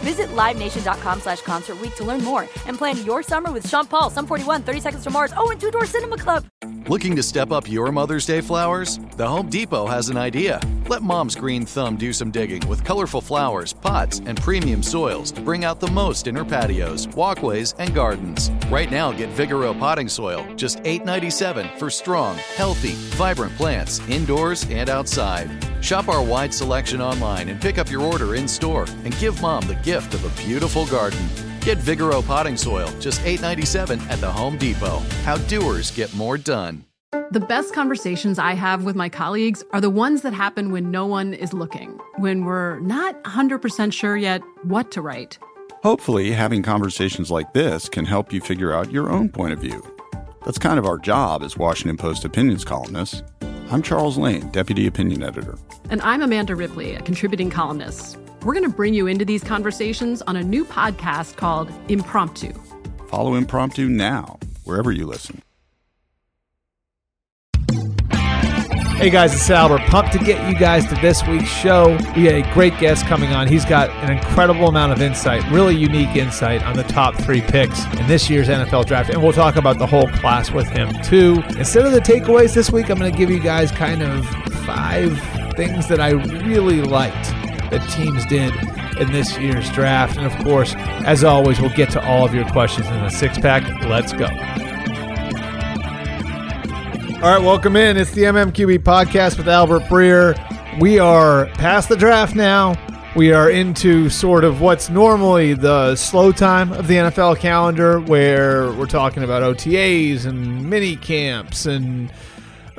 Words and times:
Visit 0.00 0.28
LiveNation.com 0.28 1.20
slash 1.20 1.42
Concert 1.42 1.76
to 1.96 2.04
learn 2.04 2.22
more 2.22 2.42
and 2.66 2.76
plan 2.76 3.04
your 3.04 3.22
summer 3.22 3.52
with 3.52 3.68
Sean 3.68 3.86
Paul, 3.86 4.10
Sum 4.10 4.26
41, 4.26 4.62
30 4.62 4.80
Seconds 4.80 5.04
to 5.04 5.10
Mars, 5.10 5.32
oh, 5.36 5.50
and 5.50 5.60
Two 5.60 5.70
Door 5.70 5.86
Cinema 5.86 6.16
Club. 6.18 6.44
Looking 6.88 7.16
to 7.16 7.22
step 7.22 7.50
up 7.50 7.68
your 7.68 7.90
Mother's 7.90 8.26
Day 8.26 8.40
flowers? 8.40 9.00
The 9.16 9.26
Home 9.26 9.48
Depot 9.48 9.86
has 9.86 10.08
an 10.08 10.16
idea. 10.16 10.60
Let 10.88 11.02
Mom's 11.02 11.34
green 11.34 11.66
thumb 11.66 11.96
do 11.96 12.12
some 12.12 12.30
digging 12.30 12.66
with 12.68 12.84
colorful 12.84 13.20
flowers, 13.20 13.72
pots, 13.72 14.20
and 14.24 14.40
premium 14.40 14.84
soils 14.84 15.32
to 15.32 15.40
bring 15.40 15.64
out 15.64 15.80
the 15.80 15.90
most 15.90 16.28
in 16.28 16.36
her 16.36 16.44
patios, 16.44 17.08
walkways, 17.08 17.74
and 17.78 17.92
gardens. 17.92 18.52
Right 18.68 18.88
now, 18.88 19.10
get 19.10 19.30
Vigoro 19.30 19.76
potting 19.76 20.08
soil, 20.08 20.46
just 20.54 20.78
$8.97 20.84 21.76
for 21.76 21.90
strong, 21.90 22.36
healthy, 22.54 22.92
vibrant 23.16 23.56
plants 23.56 24.00
indoors 24.08 24.64
and 24.70 24.88
outside. 24.88 25.50
Shop 25.80 26.08
our 26.08 26.22
wide 26.22 26.54
selection 26.54 27.00
online 27.00 27.48
and 27.48 27.60
pick 27.60 27.78
up 27.78 27.90
your 27.90 28.02
order 28.02 28.36
in 28.36 28.46
store 28.46 28.86
and 29.04 29.16
give 29.18 29.40
Mom 29.42 29.66
the 29.66 29.74
gift 29.86 30.14
of 30.14 30.24
a 30.24 30.42
beautiful 30.44 30.84
garden. 30.86 31.24
Get 31.60 31.78
Vigoro 31.78 32.26
potting 32.26 32.56
soil, 32.56 32.92
just 32.98 33.20
$8.97 33.20 34.00
at 34.10 34.20
the 34.20 34.30
Home 34.30 34.58
Depot. 34.58 34.98
How 35.22 35.36
doers 35.46 35.92
get 35.92 36.12
more 36.12 36.36
done. 36.36 36.84
The 37.30 37.38
best 37.40 37.72
conversations 37.72 38.36
I 38.38 38.54
have 38.54 38.82
with 38.82 38.96
my 38.96 39.08
colleagues 39.08 39.62
are 39.72 39.80
the 39.80 39.88
ones 39.88 40.22
that 40.22 40.34
happen 40.34 40.72
when 40.72 40.90
no 40.90 41.06
one 41.06 41.34
is 41.34 41.52
looking, 41.52 42.00
when 42.18 42.44
we're 42.44 42.80
not 42.80 43.22
100% 43.22 43.92
sure 43.92 44.16
yet 44.16 44.42
what 44.64 44.90
to 44.90 45.00
write. 45.00 45.38
Hopefully, 45.84 46.32
having 46.32 46.64
conversations 46.64 47.30
like 47.30 47.52
this 47.52 47.88
can 47.88 48.04
help 48.04 48.32
you 48.32 48.40
figure 48.40 48.74
out 48.74 48.90
your 48.90 49.08
own 49.08 49.28
point 49.28 49.52
of 49.52 49.60
view. 49.60 49.82
That's 50.44 50.58
kind 50.58 50.80
of 50.80 50.86
our 50.86 50.98
job 50.98 51.44
as 51.44 51.56
Washington 51.56 51.96
Post 51.96 52.24
opinions 52.24 52.64
columnists. 52.64 53.22
I'm 53.70 53.82
Charles 53.82 54.18
Lane, 54.18 54.48
Deputy 54.50 54.88
Opinion 54.88 55.22
Editor. 55.22 55.56
And 55.90 56.00
I'm 56.02 56.22
Amanda 56.22 56.56
Ripley, 56.56 56.96
a 56.96 57.02
contributing 57.02 57.50
columnist. 57.50 58.18
We're 58.46 58.54
going 58.54 58.70
to 58.70 58.76
bring 58.76 58.94
you 58.94 59.08
into 59.08 59.24
these 59.24 59.42
conversations 59.42 60.22
on 60.22 60.36
a 60.36 60.42
new 60.44 60.64
podcast 60.64 61.34
called 61.34 61.68
Impromptu. 61.88 62.52
Follow 63.08 63.34
Impromptu 63.34 63.88
now, 63.88 64.38
wherever 64.62 64.92
you 64.92 65.04
listen. 65.04 65.42
Hey 68.98 69.10
guys, 69.10 69.34
it's 69.34 69.50
Albert. 69.50 69.80
Pumped 69.88 70.12
to 70.12 70.20
get 70.20 70.48
you 70.48 70.56
guys 70.56 70.86
to 70.86 70.94
this 71.00 71.26
week's 71.26 71.48
show. 71.48 71.98
We 72.14 72.22
got 72.22 72.34
a 72.34 72.50
great 72.54 72.78
guest 72.78 73.04
coming 73.06 73.32
on. 73.32 73.48
He's 73.48 73.64
got 73.64 73.90
an 74.04 74.16
incredible 74.16 74.68
amount 74.68 74.92
of 74.92 75.02
insight, 75.02 75.42
really 75.50 75.74
unique 75.74 76.14
insight 76.14 76.62
on 76.62 76.76
the 76.76 76.84
top 76.84 77.16
three 77.16 77.40
picks 77.40 77.84
in 77.96 78.06
this 78.06 78.30
year's 78.30 78.46
NFL 78.46 78.86
draft. 78.86 79.10
And 79.10 79.20
we'll 79.24 79.32
talk 79.32 79.56
about 79.56 79.80
the 79.80 79.88
whole 79.88 80.06
class 80.06 80.52
with 80.52 80.68
him 80.68 80.94
too. 81.02 81.42
Instead 81.58 81.84
of 81.84 81.90
the 81.90 82.00
takeaways 82.00 82.54
this 82.54 82.70
week, 82.70 82.90
I'm 82.90 82.98
going 82.98 83.10
to 83.10 83.18
give 83.18 83.28
you 83.28 83.40
guys 83.40 83.72
kind 83.72 84.04
of 84.04 84.24
five 84.64 85.20
things 85.56 85.88
that 85.88 86.00
I 86.00 86.10
really 86.10 86.80
liked 86.80 87.35
that 87.70 87.88
teams 87.90 88.24
did 88.26 88.52
in 89.00 89.12
this 89.12 89.38
year's 89.38 89.70
draft. 89.72 90.16
And 90.16 90.26
of 90.26 90.36
course, 90.44 90.74
as 91.04 91.24
always, 91.24 91.60
we'll 91.60 91.70
get 91.70 91.90
to 91.90 92.04
all 92.04 92.24
of 92.24 92.34
your 92.34 92.48
questions 92.50 92.86
in 92.86 92.94
the 92.94 93.10
six 93.10 93.38
pack. 93.38 93.62
Let's 93.84 94.12
go. 94.12 94.26
All 97.16 97.32
right, 97.32 97.42
welcome 97.42 97.76
in. 97.76 97.96
It's 97.96 98.12
the 98.12 98.24
MMQB 98.24 98.80
podcast 98.80 99.38
with 99.38 99.48
Albert 99.48 99.84
Breer. 99.84 100.38
We 100.80 100.98
are 100.98 101.46
past 101.54 101.88
the 101.88 101.96
draft 101.96 102.34
now. 102.34 102.76
We 103.16 103.32
are 103.32 103.50
into 103.50 104.10
sort 104.10 104.44
of 104.44 104.60
what's 104.60 104.90
normally 104.90 105.54
the 105.54 105.96
slow 105.96 106.32
time 106.32 106.72
of 106.72 106.86
the 106.86 106.96
NFL 106.96 107.38
calendar, 107.38 107.98
where 107.98 108.70
we're 108.72 108.84
talking 108.84 109.22
about 109.22 109.42
OTAs 109.42 110.26
and 110.26 110.68
mini 110.68 110.96
camps 110.96 111.64
and 111.64 112.12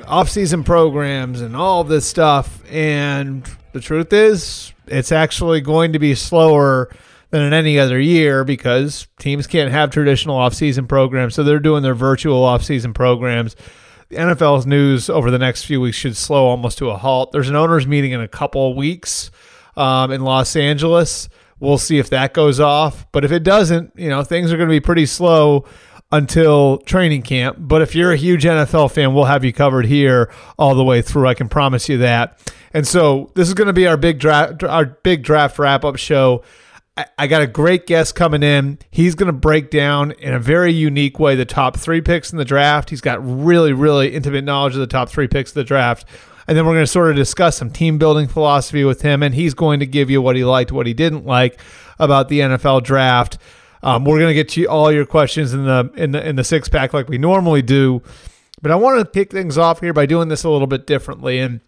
off-season 0.06 0.64
programs 0.64 1.42
and 1.42 1.56
all 1.56 1.84
this 1.84 2.06
stuff. 2.06 2.62
And 2.72 3.50
the 3.72 3.80
truth 3.80 4.14
is, 4.14 4.74
it's 4.90 5.12
actually 5.12 5.62
going 5.62 5.94
to 5.94 6.00
be 6.00 6.16
slower 6.16 6.90
than 7.30 7.42
in 7.42 7.54
any 7.54 7.78
other 7.78 8.00
year 8.00 8.44
because 8.44 9.08
teams 9.20 9.48
can't 9.48 9.72
have 9.72 9.92
traditional 9.92 10.36
off-season 10.36 10.88
programs, 10.88 11.36
so 11.36 11.44
they're 11.44 11.60
doing 11.60 11.84
their 11.84 11.96
virtual 11.96 12.44
off-season 12.44 12.94
programs. 12.94 13.56
The 14.10 14.16
NFL's 14.16 14.66
news 14.66 15.10
over 15.10 15.30
the 15.30 15.40
next 15.40 15.66
few 15.66 15.82
weeks 15.82 15.98
should 15.98 16.16
slow 16.16 16.46
almost 16.46 16.78
to 16.78 16.90
a 16.90 16.98
halt. 16.98 17.34
There's 17.34 17.50
an 17.50 17.56
owners 17.58 17.86
meeting 17.86 18.14
in 18.14 18.22
a 18.22 18.28
couple 18.28 18.74
weeks 18.76 19.32
um, 19.76 20.12
in 20.12 20.22
Los 20.22 20.56
Angeles. 20.56 21.28
We'll 21.60 21.78
see 21.78 21.98
if 21.98 22.10
that 22.12 22.34
goes 22.34 22.60
off. 22.60 23.06
But 23.12 23.26
if 23.26 23.32
it 23.32 23.44
doesn't, 23.44 23.92
you 23.98 24.10
know, 24.10 24.24
things 24.24 24.54
are 24.54 24.58
going 24.58 24.70
to 24.70 24.74
be 24.74 24.80
pretty 24.80 25.06
slow 25.06 25.66
until 26.12 26.78
training 26.80 27.22
camp. 27.22 27.58
But 27.60 27.82
if 27.82 27.94
you're 27.96 28.12
a 28.12 28.18
huge 28.18 28.44
NFL 28.44 28.92
fan, 28.92 29.14
we'll 29.14 29.26
have 29.26 29.44
you 29.44 29.52
covered 29.52 29.86
here 29.86 30.32
all 30.58 30.76
the 30.76 30.84
way 30.84 31.02
through. 31.02 31.28
I 31.28 31.34
can 31.34 31.50
promise 31.50 31.90
you 31.90 31.98
that. 32.00 32.40
And 32.74 32.88
so 32.88 33.32
this 33.36 33.48
is 33.48 33.54
going 33.54 33.68
to 33.68 33.74
be 33.74 33.88
our 33.88 33.98
big 33.98 34.20
draft, 34.20 34.64
our 34.64 34.86
big 34.86 35.24
draft 35.24 35.60
wrap 35.60 35.84
up 35.84 35.98
show. 35.98 36.44
I- 36.96 37.06
I 37.18 37.28
got 37.28 37.42
a 37.42 37.48
great 37.48 37.86
guest 37.88 38.16
coming 38.16 38.42
in. 38.42 38.80
He's 38.90 39.16
going 39.16 39.28
to 39.28 39.34
break 39.34 39.70
down 39.70 40.12
in 40.14 40.34
a 40.34 40.40
very 40.40 40.72
unique 40.72 41.20
way 41.20 41.36
the 41.36 41.46
top 41.46 41.78
three 41.78 42.02
picks 42.02 42.32
in 42.32 42.38
the 42.38 42.46
draft. 42.46 42.90
He's 42.90 43.02
got 43.02 43.20
really, 43.24 43.74
really 43.74 44.14
intimate 44.14 44.44
knowledge 44.46 44.74
of 44.74 44.80
the 44.80 44.88
top 44.88 45.10
three 45.10 45.28
picks 45.28 45.52
of 45.52 45.56
the 45.56 45.64
draft. 45.64 46.06
And 46.48 46.58
then 46.58 46.66
we're 46.66 46.74
going 46.74 46.84
to 46.84 46.92
sort 46.92 47.10
of 47.10 47.18
discuss 47.18 47.58
some 47.58 47.70
team 47.70 47.98
building 47.98 48.28
philosophy 48.30 48.86
with 48.86 49.02
him. 49.02 49.22
And 49.22 49.36
he's 49.36 49.54
going 49.54 49.82
to 49.82 49.86
give 49.86 50.10
you 50.10 50.22
what 50.22 50.38
he 50.38 50.46
liked, 50.46 50.72
what 50.72 50.88
he 50.88 50.94
didn't 50.94 51.26
like 51.26 51.60
about 52.00 52.30
the 52.30 52.40
NFL 52.40 52.84
draft. 52.84 53.38
Um, 53.88 54.04
we're 54.04 54.20
going 54.20 54.32
to 54.32 54.34
get 54.34 54.50
to 54.50 54.66
all 54.66 54.92
your 54.92 55.06
questions 55.06 55.54
in 55.54 55.64
the 55.64 55.90
in 55.96 56.12
the 56.12 56.28
in 56.28 56.36
the 56.36 56.44
six 56.44 56.68
pack 56.68 56.94
like 56.94 57.08
we 57.08 57.18
normally 57.18 57.62
do. 57.62 58.02
But 58.62 58.72
I 58.72 58.76
want 58.76 59.00
to 59.00 59.10
kick 59.10 59.32
things 59.32 59.58
off 59.58 59.80
here 59.80 59.94
by 59.94 60.06
doing 60.06 60.28
this 60.28 60.44
a 60.44 60.50
little 60.50 60.68
bit 60.68 60.86
differently. 60.86 61.40
And 61.40 61.62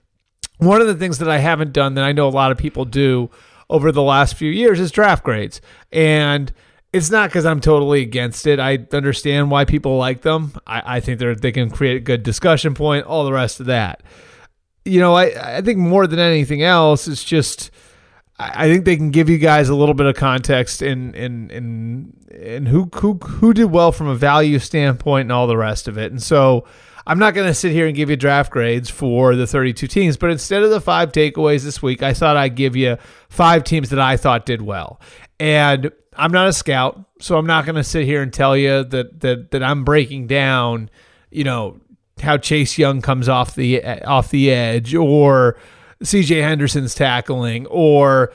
one 0.57 0.81
of 0.81 0.88
the 0.88 0.96
things 0.96 1.19
that 1.19 1.30
I 1.30 1.38
haven't 1.38 1.72
done 1.72 1.94
that 1.94 2.03
I 2.03 2.12
know 2.12 2.28
a 2.28 2.30
lot 2.30 2.52
of 2.52 2.57
people 2.57 2.84
do 2.84 3.30
over 3.69 3.94
the 3.94 4.02
last 4.02 4.35
few 4.35 4.52
years 4.52 4.81
is 4.81 4.91
draft 4.91 5.24
grades. 5.24 5.62
And 5.94 6.52
it's 6.91 7.09
not 7.09 7.30
because 7.30 7.46
I'm 7.46 7.62
totally 7.62 8.02
against 8.02 8.46
it. 8.47 8.59
I 8.59 8.86
understand 8.91 9.50
why 9.50 9.63
people 9.63 9.96
like 9.96 10.22
them. 10.22 10.51
I, 10.68 10.97
I 10.97 11.00
think 11.00 11.19
they're 11.19 11.36
they 11.36 11.54
can 11.54 11.69
create 11.69 11.95
a 11.95 12.01
good 12.01 12.24
discussion 12.24 12.74
point, 12.74 13.06
all 13.06 13.24
the 13.24 13.31
rest 13.31 13.62
of 13.62 13.68
that. 13.68 14.04
You 14.83 15.00
know, 15.00 15.13
I, 15.15 15.57
I 15.60 15.62
think 15.62 15.77
more 15.77 16.06
than 16.06 16.19
anything 16.19 16.63
else, 16.63 17.07
it's 17.07 17.24
just 17.24 17.72
I 18.39 18.68
think 18.68 18.86
they 18.86 18.95
can 18.95 19.12
give 19.12 19.30
you 19.30 19.38
guys 19.38 19.68
a 19.68 19.75
little 19.75 19.94
bit 19.94 20.06
of 20.06 20.15
context 20.15 20.81
in 20.81 21.13
in 21.13 21.51
in 21.51 22.13
in 22.31 22.65
who 22.65 22.89
who 22.95 23.15
who 23.15 23.53
did 23.53 23.65
well 23.65 23.91
from 23.91 24.07
a 24.07 24.15
value 24.15 24.59
standpoint 24.59 25.24
and 25.24 25.31
all 25.31 25.45
the 25.45 25.57
rest 25.57 25.89
of 25.89 25.97
it. 25.97 26.12
And 26.12 26.24
so 26.24 26.65
I'm 27.06 27.19
not 27.19 27.33
going 27.33 27.47
to 27.47 27.53
sit 27.53 27.74
here 27.74 27.86
and 27.88 27.95
give 27.95 28.09
you 28.09 28.15
draft 28.15 28.51
grades 28.51 28.89
for 28.89 29.36
the 29.36 29.47
32 29.47 29.88
teams, 29.88 30.15
but 30.15 30.30
instead 30.30 30.63
of 30.63 30.69
the 30.69 30.80
five 30.80 31.12
takeaways 31.12 31.63
this 31.63 31.81
week, 31.81 32.03
I 32.03 32.13
thought 32.13 32.38
I'd 32.38 32.56
give 32.56 32.75
you 32.75 32.97
five 33.30 33.63
teams 33.63 33.89
that 33.89 34.00
I 34.00 34.15
thought 34.15 34.45
did 34.45 34.62
well. 34.62 35.01
And 35.39 35.91
I'm 36.15 36.31
not 36.31 36.47
a 36.47 36.53
scout, 36.53 37.03
so 37.19 37.38
I'm 37.38 37.47
not 37.47 37.65
going 37.65 37.75
to 37.75 37.83
sit 37.83 38.06
here 38.06 38.21
and 38.21 38.31
tell 38.31 38.56
you 38.56 38.83
that 38.83 39.19
that 39.19 39.51
that 39.51 39.63
I'm 39.63 39.83
breaking 39.83 40.27
down, 40.27 40.89
you 41.30 41.44
know, 41.44 41.81
how 42.21 42.38
Chase 42.38 42.77
Young 42.77 43.01
comes 43.01 43.27
off 43.27 43.56
the 43.56 43.83
off 44.03 44.30
the 44.30 44.51
edge 44.51 44.94
or 44.95 45.57
CJ 46.04 46.42
Henderson's 46.42 46.96
tackling 46.96 47.66
or 47.68 48.31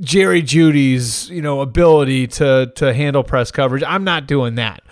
Jerry 0.00 0.42
Jeudy's, 0.42 1.28
you 1.30 1.42
know, 1.42 1.60
ability 1.60 2.26
to 2.28 2.72
to 2.76 2.94
handle 2.94 3.22
press 3.22 3.50
coverage. 3.50 3.82
I'm 3.86 4.04
not 4.04 4.26
doing 4.26 4.54
that. 4.56 4.82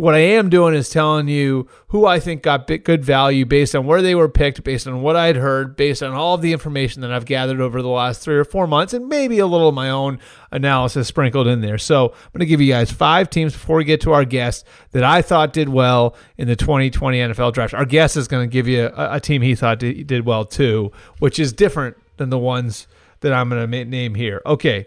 What 0.00 0.14
I 0.14 0.20
am 0.20 0.48
doing 0.48 0.74
is 0.74 0.88
telling 0.88 1.28
you 1.28 1.68
who 1.88 2.06
I 2.06 2.20
think 2.20 2.42
got 2.42 2.66
good 2.66 3.04
value 3.04 3.44
based 3.44 3.76
on 3.76 3.84
where 3.84 4.00
they 4.00 4.14
were 4.14 4.30
picked, 4.30 4.64
based 4.64 4.86
on 4.86 5.02
what 5.02 5.14
I'd 5.14 5.36
heard, 5.36 5.76
based 5.76 6.02
on 6.02 6.12
all 6.12 6.34
of 6.34 6.40
the 6.40 6.54
information 6.54 7.02
that 7.02 7.12
I've 7.12 7.26
gathered 7.26 7.60
over 7.60 7.82
the 7.82 7.88
last 7.88 8.22
three 8.22 8.36
or 8.36 8.44
four 8.44 8.66
months, 8.66 8.94
and 8.94 9.08
maybe 9.08 9.38
a 9.38 9.46
little 9.46 9.68
of 9.68 9.74
my 9.74 9.90
own 9.90 10.18
analysis 10.50 11.06
sprinkled 11.06 11.46
in 11.46 11.60
there. 11.60 11.76
So 11.76 12.06
I'm 12.06 12.30
going 12.32 12.40
to 12.40 12.46
give 12.46 12.62
you 12.62 12.72
guys 12.72 12.90
five 12.90 13.28
teams 13.28 13.52
before 13.52 13.76
we 13.76 13.84
get 13.84 14.00
to 14.02 14.12
our 14.12 14.24
guest 14.24 14.66
that 14.92 15.04
I 15.04 15.20
thought 15.20 15.52
did 15.52 15.68
well 15.68 16.16
in 16.38 16.48
the 16.48 16.56
2020 16.56 17.18
NFL 17.18 17.52
draft. 17.52 17.74
Our 17.74 17.84
guest 17.84 18.16
is 18.16 18.26
going 18.26 18.48
to 18.48 18.52
give 18.52 18.66
you 18.66 18.86
a, 18.86 19.16
a 19.16 19.20
team 19.20 19.42
he 19.42 19.54
thought 19.54 19.80
did, 19.80 20.06
did 20.06 20.24
well 20.24 20.46
too, 20.46 20.92
which 21.18 21.38
is 21.38 21.52
different 21.52 21.96
than 22.16 22.30
the 22.30 22.38
ones 22.38 22.86
that 23.20 23.34
I'm 23.34 23.50
going 23.50 23.70
to 23.70 23.84
name 23.84 24.14
here. 24.14 24.40
Okay 24.46 24.86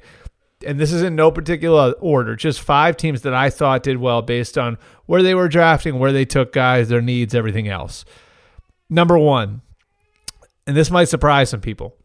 and 0.65 0.79
this 0.79 0.91
is 0.91 1.01
in 1.01 1.15
no 1.15 1.31
particular 1.31 1.91
order, 1.99 2.35
just 2.35 2.61
five 2.61 2.97
teams 2.97 3.21
that 3.21 3.33
I 3.33 3.49
thought 3.49 3.83
did 3.83 3.97
well 3.97 4.21
based 4.21 4.57
on 4.57 4.77
where 5.05 5.23
they 5.23 5.35
were 5.35 5.47
drafting, 5.47 5.99
where 5.99 6.11
they 6.11 6.25
took 6.25 6.51
guys, 6.51 6.89
their 6.89 7.01
needs, 7.01 7.35
everything 7.35 7.67
else. 7.67 8.05
Number 8.89 9.17
one, 9.17 9.61
and 10.65 10.77
this 10.77 10.91
might 10.91 11.09
surprise 11.09 11.49
some 11.49 11.61
people, 11.61 11.95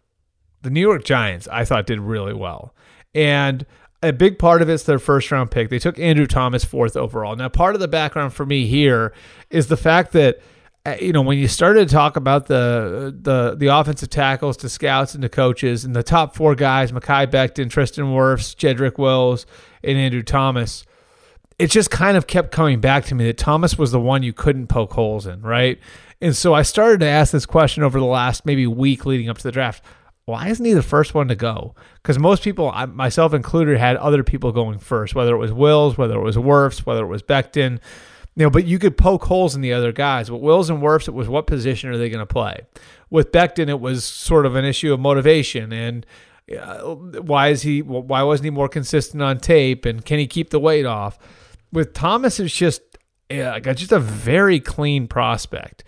the 0.62 0.70
New 0.70 0.81
York 0.81 1.05
Giants, 1.05 1.46
I 1.49 1.64
thought 1.64 1.87
did 1.87 2.00
really 2.00 2.34
well. 2.34 2.75
And 3.14 3.64
a 4.02 4.12
big 4.12 4.38
part 4.38 4.62
of 4.62 4.69
it's 4.69 4.84
their 4.84 4.99
first 4.99 5.31
round 5.31 5.50
pick. 5.50 5.70
They 5.70 5.78
took 5.78 5.99
Andrew 5.99 6.26
Thomas 6.26 6.64
fourth 6.64 6.96
overall. 6.96 7.37
Now, 7.37 7.49
part 7.49 7.75
of 7.75 7.81
the 7.81 7.88
background 7.88 8.32
for 8.32 8.46
me 8.46 8.66
here 8.66 9.12
is 9.50 9.69
the 9.69 9.76
fact 9.76 10.12
that 10.12 10.40
Uh, 10.86 10.96
you 11.00 11.12
know, 11.12 11.22
when 11.22 11.38
you 11.38 11.48
started 11.48 11.88
to 11.88 11.94
talk 11.94 12.16
about 12.16 12.46
the 12.46 13.14
the 13.20 13.56
the 13.56 13.66
offensive 13.66 14.08
tackles 14.08 14.56
to 14.58 14.69
scouts 14.69 15.14
and 15.14 15.22
to 15.22 15.28
coaches, 15.28 15.84
and 15.84 15.94
the 15.94 16.02
top 16.02 16.34
four 16.34 16.54
guys, 16.54 16.92
Mekhi 16.92 17.26
Becton, 17.26 17.69
Tristan 17.69 18.06
Wirfs, 18.06 18.54
Jedrick 18.54 18.98
Wills, 18.98 19.44
and 19.82 19.98
Andrew 19.98 20.22
Thomas, 20.22 20.84
it 21.58 21.70
just 21.70 21.90
kind 21.90 22.16
of 22.16 22.26
kept 22.26 22.52
coming 22.52 22.80
back 22.80 23.04
to 23.06 23.14
me 23.14 23.25
that 23.26 23.38
Thomas 23.38 23.76
was 23.76 23.90
the 23.90 24.00
one 24.00 24.22
you 24.22 24.32
couldn't 24.32 24.69
poke 24.69 24.92
holes 24.92 25.26
in, 25.26 25.42
right? 25.42 25.78
And 26.20 26.34
so 26.36 26.54
I 26.54 26.62
started 26.62 27.00
to 27.00 27.06
ask 27.06 27.32
this 27.32 27.46
question 27.46 27.82
over 27.82 27.98
the 27.98 28.06
last 28.06 28.46
maybe 28.46 28.66
week 28.66 29.04
leading 29.06 29.28
up 29.28 29.38
to 29.38 29.42
the 29.42 29.52
draft. 29.52 29.84
Why 30.25 30.48
isn't 30.48 30.64
he 30.64 30.75
the 30.75 30.82
first 30.82 31.14
one 31.14 31.28
to 31.28 31.34
go? 31.34 31.75
Because 32.02 32.19
most 32.19 32.42
people, 32.42 32.70
myself 32.88 33.32
included, 33.32 33.78
had 33.78 33.96
other 33.96 34.22
people 34.22 34.52
going 34.52 34.78
first, 34.78 35.14
whether 35.14 35.34
it 35.34 35.38
was 35.38 35.52
Wills, 35.52 35.96
whether 35.96 36.14
it 36.14 36.22
was 36.22 36.36
Wirfs, 36.36 36.80
whether 36.80 37.02
it 37.02 37.08
was 37.08 37.22
Becton 37.22 37.80
know, 38.44 38.50
but 38.50 38.67
you 38.67 38.79
could 38.79 38.96
poke 38.96 39.25
holes 39.25 39.55
in 39.55 39.61
the 39.61 39.73
other 39.73 39.93
guys. 39.93 40.31
With 40.31 40.40
Wills 40.40 40.70
and 40.70 40.81
Wirfs, 40.81 41.08
it 41.08 41.14
was 41.14 41.29
what 41.29 41.46
position 41.46 41.90
are 41.90 41.96
they 41.96 42.08
going 42.08 42.20
to 42.20 42.26
play? 42.26 42.61
With 43.11 43.32
Becton, 43.32 43.69
it 43.69 43.81
was 43.81 44.05
sort 44.05 44.46
of 44.46 44.55
an 44.55 44.64
issue 44.64 44.93
of 44.93 45.00
motivation 45.00 45.73
and 45.73 46.06
uh, 46.56 46.94
why 46.94 47.49
is 47.49 47.62
he? 47.62 47.82
Why 47.82 48.23
wasn't 48.23 48.44
he 48.44 48.50
more 48.50 48.69
consistent 48.69 49.23
on 49.23 49.38
tape? 49.38 49.85
And 49.85 50.05
can 50.05 50.19
he 50.19 50.26
keep 50.26 50.50
the 50.50 50.58
weight 50.58 50.87
off? 50.87 51.19
With 51.73 51.93
Thomas, 51.93 52.40
it's 52.40 52.55
just 52.55 52.81
yeah, 53.31 53.58
just 53.58 53.93
a 53.93 53.99
very 53.99 54.58
clean 54.58 55.06
prospect. 55.06 55.85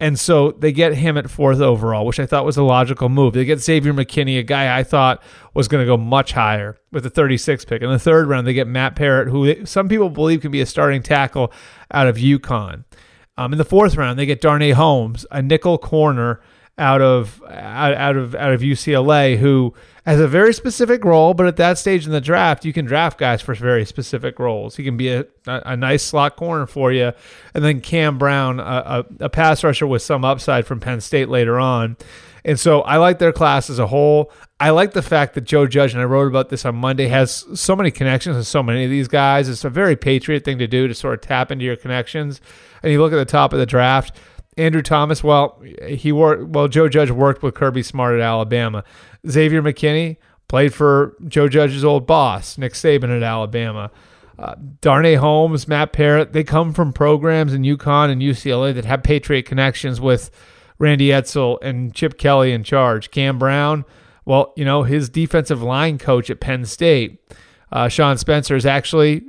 And 0.00 0.18
so 0.18 0.52
they 0.52 0.72
get 0.72 0.94
him 0.94 1.18
at 1.18 1.28
fourth 1.28 1.60
overall, 1.60 2.06
which 2.06 2.18
I 2.18 2.24
thought 2.24 2.46
was 2.46 2.56
a 2.56 2.62
logical 2.62 3.10
move. 3.10 3.34
They 3.34 3.44
get 3.44 3.60
Xavier 3.60 3.92
McKinney, 3.92 4.38
a 4.38 4.42
guy 4.42 4.78
I 4.78 4.82
thought 4.82 5.22
was 5.52 5.68
going 5.68 5.82
to 5.82 5.86
go 5.86 5.98
much 5.98 6.32
higher 6.32 6.78
with 6.90 7.04
the 7.04 7.10
36th 7.10 7.66
pick. 7.66 7.82
In 7.82 7.90
the 7.90 7.98
third 7.98 8.26
round, 8.26 8.46
they 8.46 8.54
get 8.54 8.66
Matt 8.66 8.96
Peart, 8.96 9.28
who 9.28 9.66
some 9.66 9.90
people 9.90 10.08
believe 10.08 10.40
can 10.40 10.50
be 10.50 10.62
a 10.62 10.66
starting 10.66 11.02
tackle 11.02 11.52
out 11.90 12.08
of 12.08 12.16
UConn. 12.16 12.84
Um, 13.36 13.52
in 13.52 13.58
the 13.58 13.64
fourth 13.64 13.96
round, 13.96 14.18
they 14.18 14.24
get 14.24 14.40
Darnay 14.40 14.70
Holmes, 14.70 15.26
a 15.30 15.42
nickel 15.42 15.76
corner 15.76 16.40
out 16.78 17.02
of 17.02 17.42
out, 17.48 17.94
out 17.94 18.16
of 18.16 18.34
out 18.34 18.52
of 18.52 18.60
UCLA, 18.60 19.36
who 19.38 19.74
has 20.06 20.20
a 20.20 20.28
very 20.28 20.54
specific 20.54 21.04
role. 21.04 21.34
But 21.34 21.46
at 21.46 21.56
that 21.56 21.78
stage 21.78 22.06
in 22.06 22.12
the 22.12 22.20
draft, 22.20 22.64
you 22.64 22.72
can 22.72 22.84
draft 22.84 23.18
guys 23.18 23.42
for 23.42 23.54
very 23.54 23.84
specific 23.84 24.38
roles. 24.38 24.76
He 24.76 24.84
can 24.84 24.96
be 24.96 25.10
a, 25.10 25.26
a, 25.46 25.76
nice 25.76 26.02
slot 26.02 26.36
corner 26.36 26.66
for 26.66 26.92
you, 26.92 27.12
and 27.54 27.64
then 27.64 27.80
Cam 27.80 28.18
Brown, 28.18 28.60
a, 28.60 28.62
a, 28.62 29.24
a 29.24 29.28
pass 29.28 29.62
rusher 29.62 29.86
with 29.86 30.02
some 30.02 30.24
upside 30.24 30.66
from 30.66 30.80
Penn 30.80 31.00
State 31.00 31.28
later 31.28 31.58
on. 31.58 31.96
And 32.44 32.58
so 32.58 32.80
I 32.82 32.96
like 32.96 33.18
their 33.18 33.32
class 33.32 33.68
as 33.68 33.78
a 33.78 33.86
whole. 33.86 34.32
I 34.58 34.70
like 34.70 34.92
the 34.92 35.02
fact 35.02 35.34
that 35.34 35.42
Joe 35.42 35.66
Judge, 35.66 35.92
and 35.92 36.00
I 36.00 36.04
wrote 36.04 36.26
about 36.26 36.48
this 36.48 36.64
on 36.64 36.76
Monday, 36.76 37.08
has 37.08 37.44
so 37.54 37.76
many 37.76 37.90
connections 37.90 38.36
with 38.36 38.46
so 38.46 38.62
many 38.62 38.84
of 38.84 38.90
these 38.90 39.08
guys. 39.08 39.48
It's 39.48 39.64
a 39.64 39.70
very 39.70 39.96
patriot 39.96 40.44
thing 40.44 40.58
to 40.58 40.66
do 40.66 40.88
to 40.88 40.94
sort 40.94 41.14
of 41.14 41.20
tap 41.20 41.50
into 41.50 41.64
your 41.64 41.76
connections. 41.76 42.40
And 42.82 42.92
you 42.92 43.00
look 43.00 43.12
at 43.12 43.16
the 43.16 43.24
top 43.24 43.52
of 43.52 43.58
the 43.58 43.66
draft, 43.66 44.16
Andrew 44.60 44.82
Thomas, 44.82 45.24
well, 45.24 45.60
he 45.86 46.12
worked 46.12 46.48
well, 46.48 46.68
Joe 46.68 46.88
Judge 46.88 47.10
worked 47.10 47.42
with 47.42 47.54
Kirby 47.54 47.82
Smart 47.82 48.14
at 48.14 48.20
Alabama. 48.20 48.84
Xavier 49.28 49.62
McKinney 49.62 50.18
played 50.48 50.74
for 50.74 51.16
Joe 51.26 51.48
Judge's 51.48 51.84
old 51.84 52.06
boss, 52.06 52.58
Nick 52.58 52.74
Saban 52.74 53.16
at 53.16 53.22
Alabama. 53.22 53.90
Uh, 54.38 54.54
Darnay 54.80 55.16
Holmes, 55.16 55.68
Matt 55.68 55.92
Peart, 55.92 56.32
they 56.32 56.44
come 56.44 56.72
from 56.72 56.92
programs 56.92 57.52
in 57.52 57.62
UConn 57.62 58.10
and 58.10 58.22
UCLA 58.22 58.74
that 58.74 58.86
have 58.86 59.02
Patriot 59.02 59.42
connections 59.42 60.00
with 60.00 60.30
Randy 60.78 61.08
Edsall 61.08 61.58
and 61.62 61.94
Chip 61.94 62.16
Kelly 62.18 62.52
in 62.52 62.64
charge. 62.64 63.10
Cam 63.10 63.38
Brown, 63.38 63.84
well, 64.24 64.54
you 64.56 64.64
know, 64.64 64.82
his 64.82 65.10
defensive 65.10 65.62
line 65.62 65.98
coach 65.98 66.30
at 66.30 66.40
Penn 66.40 66.64
State, 66.64 67.20
uh, 67.72 67.88
Sean 67.88 68.18
Spencer, 68.18 68.56
is 68.56 68.66
actually 68.66 69.22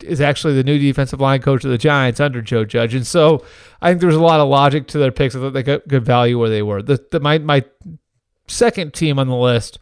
is 0.00 0.20
actually 0.20 0.54
the 0.54 0.64
new 0.64 0.78
defensive 0.78 1.20
line 1.20 1.40
coach 1.40 1.64
of 1.64 1.70
the 1.70 1.78
Giants 1.78 2.20
under 2.20 2.42
Joe 2.42 2.64
Judge, 2.64 2.94
and 2.94 3.06
so 3.06 3.44
I 3.80 3.90
think 3.90 4.00
there's 4.00 4.14
a 4.14 4.20
lot 4.20 4.40
of 4.40 4.48
logic 4.48 4.86
to 4.88 4.98
their 4.98 5.12
picks. 5.12 5.34
I 5.34 5.40
thought 5.40 5.52
they 5.52 5.62
got 5.62 5.88
good 5.88 6.04
value 6.04 6.38
where 6.38 6.50
they 6.50 6.62
were. 6.62 6.82
The, 6.82 7.04
the 7.10 7.20
my 7.20 7.38
my 7.38 7.64
second 8.46 8.94
team 8.94 9.18
on 9.18 9.28
the 9.28 9.36
list 9.36 9.78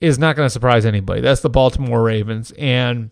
is 0.00 0.18
not 0.18 0.36
going 0.36 0.46
to 0.46 0.50
surprise 0.50 0.84
anybody. 0.86 1.20
That's 1.20 1.40
the 1.40 1.50
Baltimore 1.50 2.02
Ravens, 2.02 2.52
and 2.58 3.10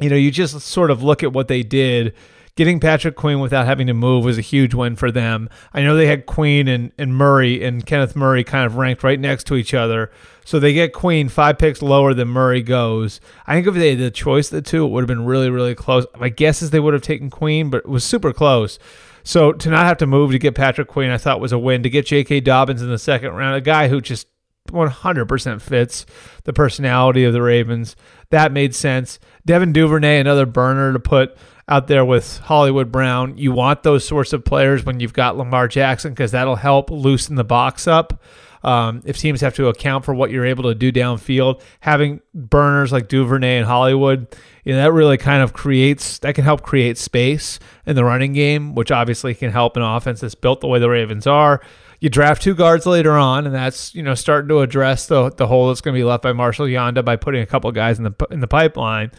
you 0.00 0.10
know, 0.10 0.16
you 0.16 0.30
just 0.30 0.58
sort 0.60 0.90
of 0.90 1.02
look 1.02 1.22
at 1.22 1.32
what 1.32 1.48
they 1.48 1.62
did 1.62 2.14
getting 2.56 2.78
Patrick 2.78 3.16
Queen 3.16 3.40
without 3.40 3.66
having 3.66 3.86
to 3.88 3.94
move 3.94 4.24
was 4.24 4.38
a 4.38 4.42
huge 4.42 4.74
win 4.74 4.96
for 4.96 5.10
them. 5.10 5.48
I 5.72 5.82
know 5.82 5.96
they 5.96 6.06
had 6.06 6.26
Queen 6.26 6.68
and, 6.68 6.92
and 6.98 7.14
Murray 7.14 7.64
and 7.64 7.84
Kenneth 7.84 8.14
Murray 8.14 8.44
kind 8.44 8.64
of 8.64 8.76
ranked 8.76 9.02
right 9.02 9.18
next 9.18 9.44
to 9.48 9.56
each 9.56 9.74
other. 9.74 10.10
So 10.44 10.60
they 10.60 10.72
get 10.72 10.92
Queen 10.92 11.28
five 11.28 11.58
picks 11.58 11.82
lower 11.82 12.14
than 12.14 12.28
Murray 12.28 12.62
goes. 12.62 13.20
I 13.46 13.54
think 13.54 13.66
if 13.66 13.74
they 13.74 13.90
had 13.90 13.98
the 13.98 14.10
choice 14.10 14.52
of 14.52 14.56
the 14.56 14.70
two, 14.70 14.84
it 14.84 14.90
would 14.90 15.02
have 15.02 15.08
been 15.08 15.24
really, 15.24 15.50
really 15.50 15.74
close. 15.74 16.06
My 16.18 16.28
guess 16.28 16.62
is 16.62 16.70
they 16.70 16.80
would 16.80 16.94
have 16.94 17.02
taken 17.02 17.30
Queen, 17.30 17.70
but 17.70 17.78
it 17.78 17.88
was 17.88 18.04
super 18.04 18.32
close. 18.32 18.78
So 19.24 19.52
to 19.52 19.70
not 19.70 19.86
have 19.86 19.96
to 19.98 20.06
move 20.06 20.32
to 20.32 20.38
get 20.38 20.54
Patrick 20.54 20.88
Queen, 20.88 21.10
I 21.10 21.18
thought 21.18 21.40
was 21.40 21.52
a 21.52 21.58
win. 21.58 21.82
To 21.82 21.90
get 21.90 22.06
J.K. 22.06 22.40
Dobbins 22.40 22.82
in 22.82 22.90
the 22.90 22.98
second 22.98 23.32
round, 23.32 23.56
a 23.56 23.60
guy 23.62 23.88
who 23.88 24.02
just 24.02 24.28
100% 24.68 25.60
fits 25.60 26.06
the 26.44 26.52
personality 26.52 27.24
of 27.24 27.32
the 27.32 27.42
Ravens, 27.42 27.96
that 28.30 28.52
made 28.52 28.74
sense. 28.74 29.18
Devin 29.46 29.72
Duvernay, 29.72 30.18
another 30.18 30.46
burner 30.46 30.92
to 30.92 30.98
put 30.98 31.36
out 31.68 31.86
there 31.86 32.04
with 32.04 32.38
Hollywood 32.38 32.92
Brown. 32.92 33.38
You 33.38 33.52
want 33.52 33.82
those 33.82 34.06
sorts 34.06 34.32
of 34.32 34.44
players 34.44 34.84
when 34.84 35.00
you've 35.00 35.12
got 35.12 35.36
Lamar 35.36 35.68
Jackson 35.68 36.12
because 36.12 36.32
that'll 36.32 36.56
help 36.56 36.90
loosen 36.90 37.36
the 37.36 37.44
box 37.44 37.86
up. 37.86 38.20
Um, 38.62 39.02
if 39.04 39.18
teams 39.18 39.42
have 39.42 39.54
to 39.56 39.68
account 39.68 40.06
for 40.06 40.14
what 40.14 40.30
you're 40.30 40.46
able 40.46 40.64
to 40.64 40.74
do 40.74 40.90
downfield, 40.90 41.60
having 41.80 42.20
burners 42.34 42.92
like 42.92 43.08
Duvernay 43.08 43.58
and 43.58 43.66
Hollywood, 43.66 44.34
you 44.64 44.72
know, 44.72 44.82
that 44.82 44.92
really 44.92 45.18
kind 45.18 45.42
of 45.42 45.52
creates 45.52 46.18
that 46.20 46.34
can 46.34 46.44
help 46.44 46.62
create 46.62 46.96
space 46.96 47.58
in 47.84 47.94
the 47.94 48.04
running 48.04 48.32
game, 48.32 48.74
which 48.74 48.90
obviously 48.90 49.34
can 49.34 49.50
help 49.50 49.76
an 49.76 49.82
offense 49.82 50.20
that's 50.20 50.34
built 50.34 50.62
the 50.62 50.66
way 50.66 50.78
the 50.78 50.88
Ravens 50.88 51.26
are. 51.26 51.60
You 52.00 52.08
draft 52.08 52.42
two 52.42 52.54
guards 52.54 52.86
later 52.86 53.12
on, 53.12 53.44
and 53.44 53.54
that's 53.54 53.94
you 53.94 54.02
know 54.02 54.14
starting 54.14 54.48
to 54.48 54.60
address 54.60 55.06
the 55.06 55.30
the 55.30 55.46
hole 55.46 55.68
that's 55.68 55.82
going 55.82 55.94
to 55.94 55.98
be 55.98 56.04
left 56.04 56.22
by 56.22 56.32
Marshall 56.32 56.66
Yanda 56.66 57.04
by 57.04 57.16
putting 57.16 57.42
a 57.42 57.46
couple 57.46 57.70
guys 57.70 57.98
in 57.98 58.04
the 58.04 58.26
in 58.30 58.40
the 58.40 58.48
pipeline. 58.48 59.10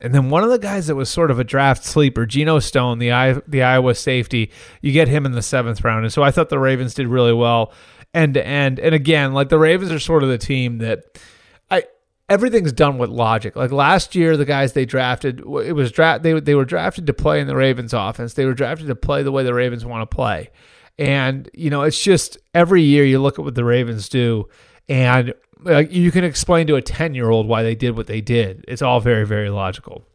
And 0.00 0.14
then 0.14 0.30
one 0.30 0.42
of 0.42 0.50
the 0.50 0.58
guys 0.58 0.86
that 0.86 0.96
was 0.96 1.10
sort 1.10 1.30
of 1.30 1.38
a 1.38 1.44
draft 1.44 1.84
sleeper, 1.84 2.24
Geno 2.24 2.58
Stone, 2.58 2.98
the 2.98 3.12
I, 3.12 3.34
the 3.46 3.62
Iowa 3.62 3.94
safety, 3.94 4.50
you 4.80 4.92
get 4.92 5.08
him 5.08 5.26
in 5.26 5.32
the 5.32 5.42
seventh 5.42 5.84
round. 5.84 6.04
And 6.04 6.12
so 6.12 6.22
I 6.22 6.30
thought 6.30 6.48
the 6.48 6.58
Ravens 6.58 6.94
did 6.94 7.06
really 7.06 7.32
well 7.34 7.72
end 8.14 8.34
to 8.34 8.46
end. 8.46 8.80
And 8.80 8.94
again, 8.94 9.34
like 9.34 9.48
the 9.48 9.58
Ravens 9.58 9.92
are 9.92 9.98
sort 9.98 10.22
of 10.22 10.28
the 10.28 10.38
team 10.38 10.78
that 10.78 11.04
I 11.70 11.84
everything's 12.28 12.72
done 12.72 12.98
with 12.98 13.10
logic. 13.10 13.56
Like 13.56 13.72
last 13.72 14.14
year, 14.14 14.36
the 14.36 14.44
guys 14.44 14.72
they 14.72 14.86
drafted, 14.86 15.40
it 15.40 15.74
was 15.74 15.92
draft 15.92 16.22
they 16.22 16.38
they 16.40 16.54
were 16.54 16.64
drafted 16.64 17.06
to 17.06 17.14
play 17.14 17.40
in 17.40 17.46
the 17.46 17.56
Ravens 17.56 17.92
offense. 17.92 18.34
They 18.34 18.46
were 18.46 18.54
drafted 18.54 18.88
to 18.88 18.96
play 18.96 19.22
the 19.22 19.32
way 19.32 19.44
the 19.44 19.54
Ravens 19.54 19.84
want 19.84 20.08
to 20.08 20.14
play. 20.14 20.50
And 20.98 21.48
you 21.54 21.70
know, 21.70 21.82
it's 21.82 22.02
just 22.02 22.38
every 22.54 22.82
year 22.82 23.04
you 23.04 23.20
look 23.20 23.38
at 23.38 23.44
what 23.44 23.54
the 23.54 23.64
Ravens 23.64 24.08
do, 24.08 24.48
and 24.88 25.34
like 25.62 25.92
you 25.92 26.10
can 26.10 26.24
explain 26.24 26.66
to 26.68 26.76
a 26.76 26.82
10 26.82 27.14
year 27.14 27.30
old 27.30 27.46
why 27.46 27.62
they 27.62 27.74
did 27.74 27.96
what 27.96 28.06
they 28.06 28.20
did. 28.20 28.64
It's 28.68 28.82
all 28.82 29.00
very, 29.00 29.26
very 29.26 29.50
logical. 29.50 30.06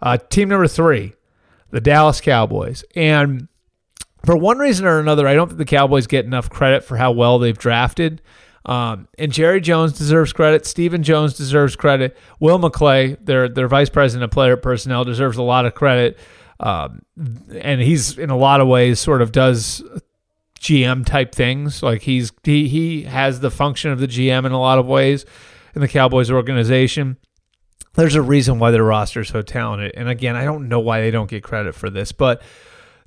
Uh, 0.00 0.16
team 0.16 0.48
number 0.48 0.68
three, 0.68 1.14
the 1.70 1.80
Dallas 1.80 2.20
Cowboys. 2.20 2.84
And 2.94 3.48
for 4.24 4.36
one 4.36 4.58
reason 4.58 4.86
or 4.86 4.98
another, 4.98 5.26
I 5.26 5.34
don't 5.34 5.48
think 5.48 5.58
the 5.58 5.64
Cowboys 5.64 6.06
get 6.06 6.24
enough 6.24 6.50
credit 6.50 6.84
for 6.84 6.96
how 6.96 7.12
well 7.12 7.38
they've 7.38 7.58
drafted. 7.58 8.22
Um, 8.64 9.08
and 9.18 9.32
Jerry 9.32 9.60
Jones 9.60 9.92
deserves 9.92 10.32
credit. 10.32 10.66
Stephen 10.66 11.02
Jones 11.02 11.34
deserves 11.34 11.74
credit. 11.74 12.16
Will 12.38 12.58
McClay, 12.58 13.16
their 13.24 13.48
their 13.48 13.66
vice 13.66 13.88
president 13.88 14.24
of 14.24 14.30
player 14.30 14.56
personnel, 14.56 15.04
deserves 15.04 15.36
a 15.36 15.42
lot 15.42 15.66
of 15.66 15.74
credit. 15.74 16.18
Um, 16.60 17.02
and 17.50 17.80
he's 17.80 18.18
in 18.18 18.30
a 18.30 18.36
lot 18.36 18.60
of 18.60 18.68
ways 18.68 19.00
sort 19.00 19.20
of 19.20 19.32
does 19.32 19.82
GM 20.62 21.04
type 21.04 21.34
things. 21.34 21.82
Like 21.82 22.02
he's 22.02 22.32
he 22.44 22.68
he 22.68 23.02
has 23.02 23.40
the 23.40 23.50
function 23.50 23.90
of 23.90 23.98
the 23.98 24.06
GM 24.06 24.46
in 24.46 24.52
a 24.52 24.60
lot 24.60 24.78
of 24.78 24.86
ways 24.86 25.26
in 25.74 25.80
the 25.80 25.88
Cowboys 25.88 26.30
organization. 26.30 27.16
there's 27.94 28.14
a 28.14 28.22
reason 28.22 28.58
why 28.58 28.70
their 28.70 28.84
roster 28.84 29.20
is 29.20 29.28
so 29.28 29.42
talented. 29.42 29.92
And 29.96 30.08
again, 30.08 30.36
I 30.36 30.44
don't 30.44 30.68
know 30.68 30.80
why 30.80 31.00
they 31.00 31.10
don't 31.10 31.28
get 31.28 31.42
credit 31.42 31.74
for 31.74 31.90
this, 31.90 32.12
but 32.12 32.42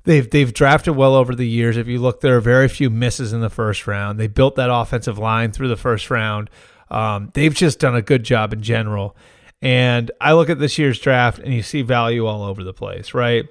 they've 0.04 0.28
they've 0.30 0.52
drafted 0.52 0.96
well 0.96 1.14
over 1.14 1.34
the 1.34 1.48
years. 1.48 1.78
If 1.78 1.88
you 1.88 1.98
look, 1.98 2.20
there 2.20 2.36
are 2.36 2.40
very 2.40 2.68
few 2.68 2.90
misses 2.90 3.32
in 3.32 3.40
the 3.40 3.50
first 3.50 3.86
round. 3.86 4.20
They 4.20 4.28
built 4.28 4.56
that 4.56 4.70
offensive 4.70 5.18
line 5.18 5.52
through 5.52 5.68
the 5.68 5.76
first 5.76 6.10
round. 6.10 6.50
Um, 6.90 7.30
they've 7.32 7.54
just 7.54 7.80
done 7.80 7.96
a 7.96 8.02
good 8.02 8.22
job 8.22 8.52
in 8.52 8.62
general. 8.62 9.16
And 9.62 10.10
I 10.20 10.34
look 10.34 10.50
at 10.50 10.58
this 10.58 10.76
year's 10.76 11.00
draft, 11.00 11.38
and 11.38 11.54
you 11.54 11.62
see 11.62 11.80
value 11.80 12.26
all 12.26 12.42
over 12.42 12.62
the 12.62 12.74
place, 12.74 13.14
right? 13.14 13.46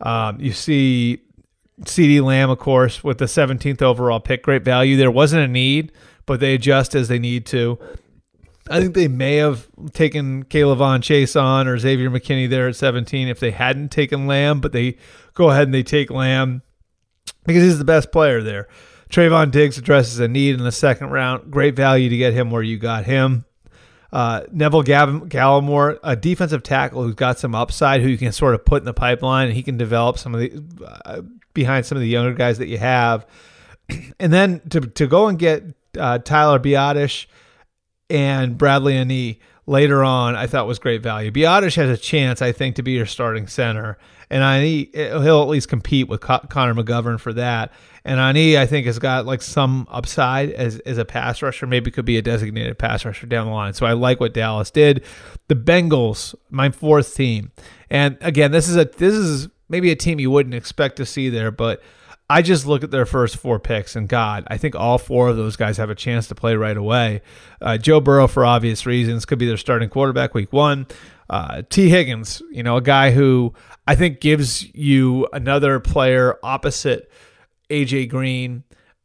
Um, 0.00 0.40
you 0.40 0.52
see 0.52 1.20
CeeDee 1.82 2.22
Lamb, 2.22 2.50
of 2.50 2.58
course, 2.58 3.04
with 3.04 3.18
the 3.18 3.26
17th 3.26 3.82
overall 3.82 4.20
pick, 4.20 4.42
great 4.42 4.64
value. 4.64 4.96
There 4.96 5.10
wasn't 5.10 5.44
a 5.44 5.48
need, 5.48 5.92
but 6.24 6.40
they 6.40 6.54
adjust 6.54 6.94
as 6.94 7.08
they 7.08 7.18
need 7.18 7.46
to. 7.46 7.78
I 8.68 8.80
think 8.80 8.94
they 8.94 9.08
may 9.08 9.36
have 9.36 9.68
taken 9.92 10.44
K'Lavon 10.44 11.00
Chaisson 11.00 11.66
or 11.66 11.78
Xavier 11.78 12.10
McKinney 12.10 12.48
there 12.48 12.68
at 12.68 12.76
17 12.76 13.28
if 13.28 13.38
they 13.38 13.52
hadn't 13.52 13.90
taken 13.90 14.26
Lamb, 14.26 14.60
but 14.60 14.72
they 14.72 14.96
go 15.34 15.50
ahead 15.50 15.68
and 15.68 15.74
they 15.74 15.84
take 15.84 16.10
Lamb 16.10 16.62
because 17.44 17.62
he's 17.62 17.78
the 17.78 17.84
best 17.84 18.10
player 18.10 18.42
there. 18.42 18.66
Trevon 19.08 19.52
Diggs 19.52 19.78
addresses 19.78 20.18
a 20.18 20.26
need 20.26 20.56
in 20.56 20.64
the 20.64 20.72
second 20.72 21.10
round. 21.10 21.50
Great 21.50 21.76
value 21.76 22.08
to 22.08 22.16
get 22.16 22.32
him 22.32 22.50
where 22.50 22.62
you 22.62 22.76
got 22.76 23.04
him. 23.04 23.44
Uh, 24.12 24.42
Neville 24.50 24.82
Gallimore, 24.82 25.98
a 26.02 26.16
defensive 26.16 26.62
tackle 26.62 27.02
who's 27.02 27.14
got 27.14 27.38
some 27.38 27.54
upside, 27.54 28.00
who 28.00 28.08
you 28.08 28.18
can 28.18 28.32
sort 28.32 28.54
of 28.54 28.64
put 28.64 28.82
in 28.82 28.84
the 28.84 28.94
pipeline, 28.94 29.48
and 29.48 29.56
he 29.56 29.62
can 29.62 29.76
develop 29.76 30.18
some 30.18 30.34
of 30.34 30.40
the 30.40 30.62
uh, 31.04 31.22
behind 31.56 31.84
some 31.84 31.96
of 31.96 32.02
the 32.02 32.08
younger 32.08 32.34
guys 32.34 32.58
that 32.58 32.68
you 32.68 32.78
have. 32.78 33.26
And 34.20 34.32
then 34.32 34.60
to 34.70 34.80
to 34.80 35.06
go 35.06 35.28
and 35.28 35.38
get 35.38 35.62
uh, 35.98 36.18
Tyler 36.18 36.58
Biadasz 36.58 37.26
and 38.10 38.58
Bradlee 38.58 39.04
Anae 39.04 39.38
later 39.66 40.02
on, 40.02 40.34
I 40.34 40.46
thought 40.46 40.66
was 40.66 40.78
great 40.78 41.02
value. 41.02 41.30
Biadasz 41.30 41.76
has 41.76 41.90
a 41.90 41.96
chance, 41.96 42.42
I 42.42 42.52
think, 42.52 42.76
to 42.76 42.82
be 42.82 42.92
your 42.92 43.06
starting 43.06 43.46
center, 43.46 43.96
and 44.28 44.42
Anae 44.42 44.92
he'll 45.22 45.42
at 45.42 45.48
least 45.48 45.68
compete 45.68 46.08
with 46.08 46.20
Connor 46.20 46.74
McGovern 46.74 47.20
for 47.20 47.32
that. 47.34 47.72
And 48.04 48.18
Anae, 48.18 48.58
I 48.58 48.66
think, 48.66 48.86
has 48.86 48.98
got 48.98 49.26
like 49.26 49.42
some 49.42 49.86
upside 49.90 50.50
as 50.50 50.80
as 50.80 50.98
a 50.98 51.04
pass 51.04 51.42
rusher. 51.42 51.66
Maybe 51.66 51.92
could 51.92 52.04
be 52.04 52.16
a 52.16 52.22
designated 52.22 52.78
pass 52.78 53.04
rusher 53.04 53.26
down 53.26 53.46
the 53.46 53.52
line. 53.52 53.74
So 53.74 53.86
I 53.86 53.92
like 53.92 54.18
what 54.18 54.34
Dallas 54.34 54.70
did. 54.72 55.04
The 55.46 55.56
Bengals, 55.56 56.34
my 56.50 56.70
fourth 56.70 57.14
team, 57.14 57.52
and 57.88 58.18
again, 58.20 58.50
this 58.50 58.68
is 58.68 58.76
a 58.76 58.84
this 58.84 59.14
is 59.14 59.48
maybe 59.68 59.90
a 59.90 59.96
team 59.96 60.20
you 60.20 60.30
wouldn't 60.30 60.54
expect 60.54 60.96
to 60.96 61.06
see 61.06 61.28
there, 61.28 61.50
but 61.50 61.82
I 62.28 62.42
just 62.42 62.66
look 62.66 62.82
at 62.82 62.90
their 62.90 63.06
first 63.06 63.36
four 63.36 63.60
picks, 63.60 63.94
and 63.94 64.08
God, 64.08 64.44
I 64.48 64.56
think 64.56 64.74
all 64.74 64.98
four 64.98 65.28
of 65.28 65.36
those 65.36 65.54
guys 65.54 65.76
have 65.76 65.90
a 65.90 65.94
chance 65.94 66.26
to 66.28 66.34
play 66.34 66.56
right 66.56 66.76
away. 66.76 67.22
Uh, 67.60 67.78
Joe 67.78 68.00
Burrow, 68.00 68.26
for 68.26 68.44
obvious 68.44 68.84
reasons, 68.84 69.24
could 69.24 69.38
be 69.38 69.46
their 69.46 69.56
starting 69.56 69.88
quarterback 69.88 70.34
week 70.34 70.52
one. 70.52 70.86
Uh, 71.30 71.62
Tee 71.70 71.88
Higgins, 71.88 72.42
you 72.50 72.64
know, 72.64 72.76
a 72.76 72.82
guy 72.82 73.12
who 73.12 73.54
I 73.86 73.94
think 73.94 74.20
gives 74.20 74.72
you 74.74 75.28
another 75.32 75.78
player 75.78 76.38
opposite 76.42 77.10
AJ 77.70 78.08
Green 78.08 78.64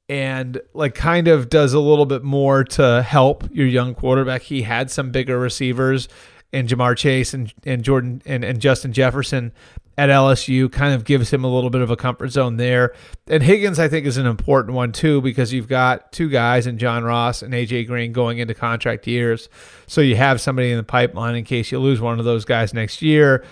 and 0.10 0.60
like 0.74 0.96
kind 0.96 1.28
of 1.28 1.50
does 1.50 1.74
a 1.74 1.80
little 1.80 2.06
bit 2.06 2.24
more 2.24 2.64
to 2.64 3.02
help 3.02 3.48
your 3.52 3.68
young 3.68 3.96
quarterback. 3.96 4.42
He 4.44 4.64
had 4.64 4.92
some 4.92 5.12
bigger 5.12 5.40
receivers 5.40 6.08
and 6.52 6.68
Ja'Marr 6.68 6.98
Chase 6.98 7.34
and, 7.34 7.54
and 7.64 7.84
Jordan 7.84 8.22
and, 8.26 8.44
and 8.44 8.60
Justin 8.60 8.94
Jefferson 8.94 9.54
at 9.98 10.10
LSU 10.10 10.72
kind 10.72 10.94
of 10.94 11.04
gives 11.04 11.32
him 11.32 11.44
a 11.44 11.54
little 11.54 11.70
bit 11.70 11.82
of 11.82 11.92
a 11.92 11.96
comfort 11.96 12.30
zone 12.30 12.58
there. 12.58 12.94
And 13.28 13.44
Higgins, 13.44 13.80
I 13.80 13.88
think, 13.88 14.06
is 14.06 14.18
an 14.18 14.26
important 14.26 14.76
one 14.76 14.92
too 14.92 15.22
because 15.22 15.52
you've 15.52 15.68
got 15.68 16.12
two 16.12 16.30
guys 16.30 16.66
in 16.66 16.78
John 16.78 17.04
Ross 17.04 17.42
and 17.42 17.54
AJ 17.54 17.88
Green 17.88 18.12
going 18.12 18.40
into 18.40 18.54
contract 18.54 19.06
years. 19.06 19.50
So 19.88 20.02
you 20.02 20.16
have 20.16 20.40
somebody 20.42 20.72
in 20.72 20.78
the 20.78 20.84
pipeline 20.84 21.36
in 21.36 21.44
case 21.44 21.72
you 21.72 21.80
lose 21.80 22.00
one 22.00 22.20
of 22.20 22.26
those 22.26 22.46
guys 22.46 22.74
next 22.74 23.02
year. 23.02 23.44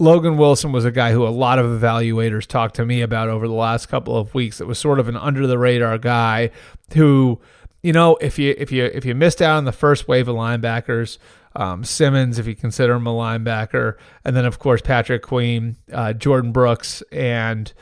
Logan 0.00 0.36
Wilson 0.36 0.70
was 0.70 0.84
a 0.84 0.92
guy 0.92 1.10
who 1.10 1.26
a 1.26 1.28
lot 1.28 1.58
of 1.58 1.66
evaluators 1.66 2.46
talked 2.46 2.76
to 2.76 2.86
me 2.86 3.02
about 3.02 3.28
over 3.28 3.48
the 3.48 3.54
last 3.54 3.86
couple 3.86 4.16
of 4.16 4.32
weeks. 4.32 4.60
It 4.60 4.68
was 4.68 4.78
sort 4.78 5.00
of 5.00 5.08
an 5.08 5.16
under 5.16 5.48
the 5.48 5.58
radar 5.58 5.98
guy 5.98 6.50
who, 6.94 7.40
you 7.82 7.92
know, 7.92 8.16
if 8.20 8.38
you 8.38 8.54
if 8.56 8.70
you 8.70 8.84
if 8.84 9.04
you 9.04 9.16
missed 9.16 9.42
out 9.42 9.56
on 9.56 9.64
the 9.64 9.72
first 9.72 10.06
wave 10.06 10.28
of 10.28 10.36
linebackers, 10.36 11.18
um, 11.56 11.84
Simmons, 11.84 12.38
if 12.38 12.46
you 12.46 12.54
consider 12.54 12.94
him 12.94 13.06
a 13.06 13.12
linebacker, 13.12 13.94
and 14.24 14.36
then 14.36 14.44
of 14.44 14.58
course 14.58 14.80
Patrick 14.82 15.22
Queen, 15.22 15.76
uh, 15.92 16.12
Jordyn 16.16 16.52
Brooks, 16.52 17.02
and 17.12 17.72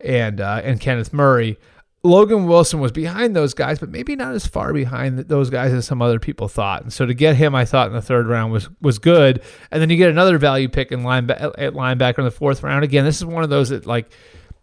and 0.00 0.40
uh, 0.40 0.60
and 0.64 0.80
Kenneth 0.80 1.12
Murray. 1.12 1.58
Logan 2.06 2.46
Wilson 2.46 2.80
was 2.80 2.92
behind 2.92 3.34
those 3.34 3.54
guys, 3.54 3.78
but 3.78 3.88
maybe 3.88 4.14
not 4.14 4.34
as 4.34 4.46
far 4.46 4.74
behind 4.74 5.18
those 5.20 5.48
guys 5.48 5.72
as 5.72 5.86
some 5.86 6.02
other 6.02 6.18
people 6.18 6.48
thought. 6.48 6.82
And 6.82 6.92
so 6.92 7.06
to 7.06 7.14
get 7.14 7.34
him, 7.34 7.54
I 7.54 7.64
thought 7.64 7.86
in 7.86 7.94
the 7.94 8.02
third 8.02 8.26
round 8.26 8.52
was 8.52 8.68
was 8.82 8.98
good. 8.98 9.42
And 9.70 9.80
then 9.80 9.88
you 9.88 9.96
get 9.96 10.10
another 10.10 10.36
value 10.36 10.68
pick 10.68 10.92
in 10.92 11.00
linebacker 11.00 11.54
at 11.56 11.72
linebacker 11.72 12.18
in 12.18 12.24
the 12.26 12.30
fourth 12.30 12.62
round. 12.62 12.84
Again, 12.84 13.06
this 13.06 13.16
is 13.16 13.24
one 13.24 13.42
of 13.42 13.48
those 13.48 13.70
that 13.70 13.86
like 13.86 14.12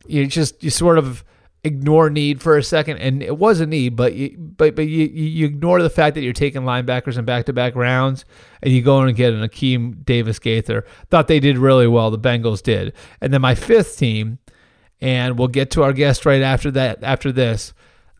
you 0.05 0.27
just 0.27 0.63
you 0.63 0.69
sort 0.69 0.99
of 0.99 1.23
ignore 1.63 2.09
need 2.09 2.41
for 2.41 2.57
a 2.57 2.63
second, 2.63 2.97
and 2.97 3.21
it 3.21 3.37
was 3.37 3.59
a 3.59 3.65
need, 3.65 3.95
but 3.95 4.13
you, 4.13 4.35
but 4.37 4.75
but 4.75 4.87
you 4.87 5.05
you 5.05 5.45
ignore 5.45 5.81
the 5.81 5.89
fact 5.89 6.15
that 6.15 6.21
you're 6.21 6.33
taking 6.33 6.61
linebackers 6.61 7.17
in 7.17 7.25
back 7.25 7.45
to 7.45 7.53
back 7.53 7.75
rounds, 7.75 8.25
and 8.61 8.73
you 8.73 8.81
go 8.81 8.99
and 9.01 9.15
get 9.15 9.33
an 9.33 9.47
Akeem 9.47 10.03
Davis 10.05 10.39
Gaither. 10.39 10.85
Thought 11.09 11.27
they 11.27 11.39
did 11.39 11.57
really 11.57 11.87
well. 11.87 12.11
The 12.11 12.19
Bengals 12.19 12.63
did, 12.63 12.93
and 13.21 13.33
then 13.33 13.41
my 13.41 13.55
fifth 13.55 13.97
team, 13.97 14.39
and 14.99 15.37
we'll 15.37 15.47
get 15.47 15.71
to 15.71 15.83
our 15.83 15.93
guest 15.93 16.25
right 16.25 16.41
after 16.41 16.71
that. 16.71 17.03
After 17.03 17.31
this. 17.31 17.73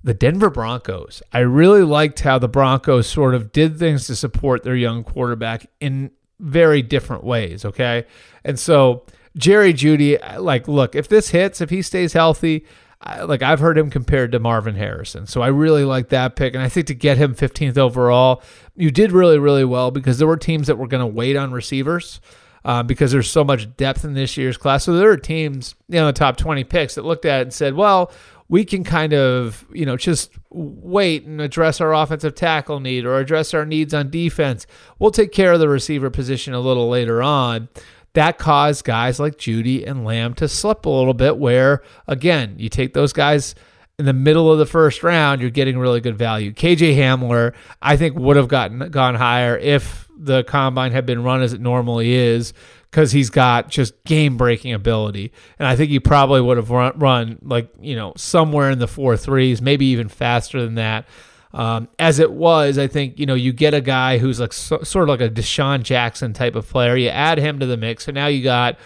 The 0.04 0.16
Denver 0.16 0.50
Broncos. 0.50 1.22
I 1.32 1.42
really 1.42 1.84
liked 1.84 2.22
how 2.22 2.40
the 2.40 2.50
Broncos 2.50 3.06
sort 3.06 3.36
of 3.36 3.52
did 3.52 3.78
things 3.78 4.08
to 4.08 4.16
support 4.16 4.64
their 4.64 4.76
young 4.76 5.04
quarterback 5.04 5.68
in 5.80 6.10
very 6.40 6.82
different 6.82 7.24
ways. 7.24 7.64
Okay. 7.66 8.06
And 8.44 8.60
so 8.60 9.06
Jerry 9.38 9.74
Jeudy, 9.74 10.18
like, 10.40 10.68
look, 10.68 10.96
if 10.96 11.08
this 11.08 11.30
hits, 11.30 11.62
if 11.62 11.70
he 11.70 11.84
stays 11.84 12.14
healthy, 12.14 12.66
I, 13.04 13.24
like 13.24 13.42
I've 13.42 13.60
heard 13.60 13.78
him 13.78 13.90
compared 13.90 14.32
to 14.34 14.40
Marvin 14.40 14.76
Harrison. 14.76 15.26
So 15.26 15.42
I 15.42 15.48
really 15.48 15.86
like 15.86 16.10
that 16.10 16.36
pick. 16.36 16.54
And 16.54 16.64
I 16.64 16.70
think 16.70 16.88
to 16.88 16.94
get 16.94 17.18
him 17.18 17.34
15th 17.34 17.78
overall, 17.78 18.44
you 18.76 18.92
did 18.92 19.12
really, 19.12 19.40
really 19.40 19.66
well 19.66 19.92
because 19.92 20.20
there 20.20 20.28
were 20.28 20.38
teams 20.38 20.68
that 20.68 20.78
were 20.78 20.88
going 20.88 21.02
to 21.02 21.08
wait 21.08 21.36
on 21.36 21.52
receivers 21.52 22.22
uh, 22.64 22.84
because 22.84 23.12
there's 23.12 23.30
so 23.30 23.44
much 23.44 23.76
depth 23.76 24.06
in 24.06 24.14
this 24.14 24.38
year's 24.38 24.58
class. 24.58 24.84
So 24.84 24.94
there 24.94 25.10
are 25.10 25.18
teams, 25.18 25.76
you 25.88 26.00
know, 26.00 26.06
the 26.06 26.14
top 26.14 26.38
20 26.38 26.64
picks 26.64 26.96
that 26.96 27.06
looked 27.06 27.26
at 27.26 27.40
it 27.40 27.44
and 27.44 27.54
said, 27.54 27.74
well, 27.74 28.12
we 28.50 28.66
can 28.66 28.84
kind 28.84 29.14
of, 29.14 29.66
you 29.72 29.86
know, 29.86 29.98
just 29.98 30.34
wait 30.50 31.26
and 31.26 31.42
address 31.42 31.82
our 31.82 31.94
offensive 31.96 32.36
tackle 32.36 32.82
need 32.82 33.06
or 33.06 33.18
address 33.18 33.54
our 33.54 33.66
needs 33.66 33.94
on 33.94 34.10
defense. 34.10 34.68
We'll 35.00 35.12
take 35.12 35.32
care 35.32 35.54
of 35.54 35.60
the 35.60 35.70
receiver 35.70 36.10
position 36.10 36.54
a 36.54 36.60
little 36.60 36.90
later 36.90 37.24
on 37.24 37.70
that 38.14 38.38
caused 38.38 38.84
guys 38.84 39.20
like 39.20 39.38
Jeudy 39.38 39.88
and 39.88 40.04
Lamb 40.04 40.34
to 40.36 40.48
slip 40.48 40.86
a 40.86 40.90
little 40.90 41.14
bit. 41.14 41.38
Where 41.38 41.82
again, 42.08 42.56
you 42.58 42.70
take 42.70 42.94
those 42.94 43.14
guys 43.14 43.56
in 44.02 44.06
the 44.06 44.14
middle 44.14 44.52
of 44.52 44.58
the 44.58 44.66
first 44.66 45.04
round, 45.04 45.42
you're 45.42 45.52
getting 45.52 45.78
really 45.78 46.02
good 46.02 46.18
value. 46.18 46.52
KJ 46.52 46.96
Hamler, 46.96 47.54
I 47.82 47.98
think, 47.98 48.18
would 48.18 48.36
have 48.36 48.48
gotten 48.48 48.90
gone 48.90 49.14
higher 49.14 49.56
if 49.58 50.10
the 50.18 50.44
combine 50.44 50.92
had 50.92 51.06
been 51.06 51.24
run 51.24 51.44
as 51.44 51.54
it 51.54 51.62
normally 51.62 52.14
is, 52.14 52.54
because 52.90 53.12
he's 53.12 53.30
got 53.30 53.70
just 53.70 54.04
game 54.04 54.38
breaking 54.38 54.74
ability. 54.74 55.32
And 55.60 55.68
I 55.68 55.76
think 55.76 55.92
he 55.92 56.00
probably 56.00 56.42
would 56.42 56.58
have 56.58 56.72
run, 56.72 56.98
run 56.98 57.40
like 57.44 57.70
you 57.80 57.96
know 57.96 58.14
somewhere 58.18 58.72
in 58.72 58.80
the 58.80 58.88
four 58.88 59.18
threes, 59.18 59.62
maybe 59.62 59.86
even 59.88 60.10
faster 60.10 60.64
than 60.64 60.76
that. 60.76 61.06
Um, 61.54 61.90
as 62.00 62.20
it 62.20 62.32
was, 62.32 62.78
I 62.78 62.88
think 62.88 63.20
you 63.20 63.26
know 63.26 63.34
you 63.34 63.52
get 63.52 63.74
a 63.74 63.82
guy 63.82 64.18
who's 64.18 64.40
like 64.40 64.54
so, 64.54 64.82
sort 64.84 65.04
of 65.04 65.10
like 65.10 65.22
a 65.22 65.34
DeSean 65.34 65.84
Jackson 65.84 66.34
type 66.34 66.56
of 66.56 66.68
player. 66.68 66.96
You 66.96 67.10
add 67.10 67.38
him 67.38 67.60
to 67.60 67.66
the 67.66 67.78
mix, 67.78 68.06
so 68.06 68.12
now 68.12 68.28
you 68.28 68.44
got 68.44 68.78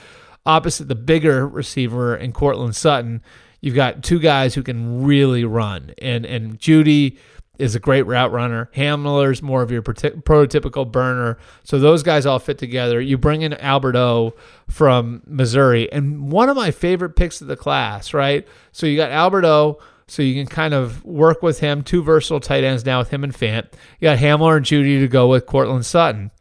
opposite 0.46 0.88
the 0.88 0.96
bigger 0.96 1.48
receiver 1.48 2.16
in 2.16 2.32
Courtland 2.32 2.76
Sutton. 2.76 3.22
You've 3.62 3.76
got 3.76 4.04
two 4.04 4.20
guys 4.20 4.56
who 4.56 4.64
can 4.64 5.04
really 5.04 5.46
run, 5.46 5.94
and 6.00 6.26
and 6.26 6.60
Jeudy 6.60 7.18
is 7.58 7.76
a 7.76 7.80
great 7.80 8.04
route 8.04 8.32
runner. 8.32 8.70
Hamler's 8.76 9.42
more 9.42 9.62
of 9.62 9.72
your 9.72 9.82
prototypical 9.82 10.92
burner. 10.92 11.38
So 11.64 11.80
those 11.80 12.04
guys 12.04 12.26
all 12.26 12.40
fit 12.40 12.58
together. 12.58 13.00
You 13.00 13.18
bring 13.18 13.44
in 13.44 13.54
Albert 13.54 13.96
O 13.96 14.34
from 14.70 15.22
Missouri, 15.26 15.92
and 15.92 16.32
one 16.32 16.50
of 16.50 16.56
my 16.56 16.72
favorite 16.72 17.16
picks 17.16 17.42
of 17.42 17.48
the 17.48 17.56
class, 17.56 18.14
right? 18.14 18.48
So 18.72 18.88
you 18.88 18.98
got 18.98 19.12
Albert 19.12 19.46
O 19.46 19.80
so 20.08 20.22
you 20.22 20.34
can 20.36 20.48
kind 20.48 20.74
of 20.74 21.04
work 21.04 21.42
with 21.42 21.60
him. 21.60 21.84
Two 21.84 22.04
versatile 22.04 22.40
tight 22.40 22.64
ends 22.64 22.86
now 22.86 23.00
with 23.00 23.10
him 23.10 23.24
and 23.24 23.34
Fant. 23.34 23.66
You 24.00 24.06
got 24.06 24.20
Hamler 24.20 24.58
and 24.58 24.66
Jeudy 24.66 25.00
to 25.00 25.08
go 25.08 25.28
with 25.28 25.46
Courtland 25.46 25.86
Sutton. 25.86 26.32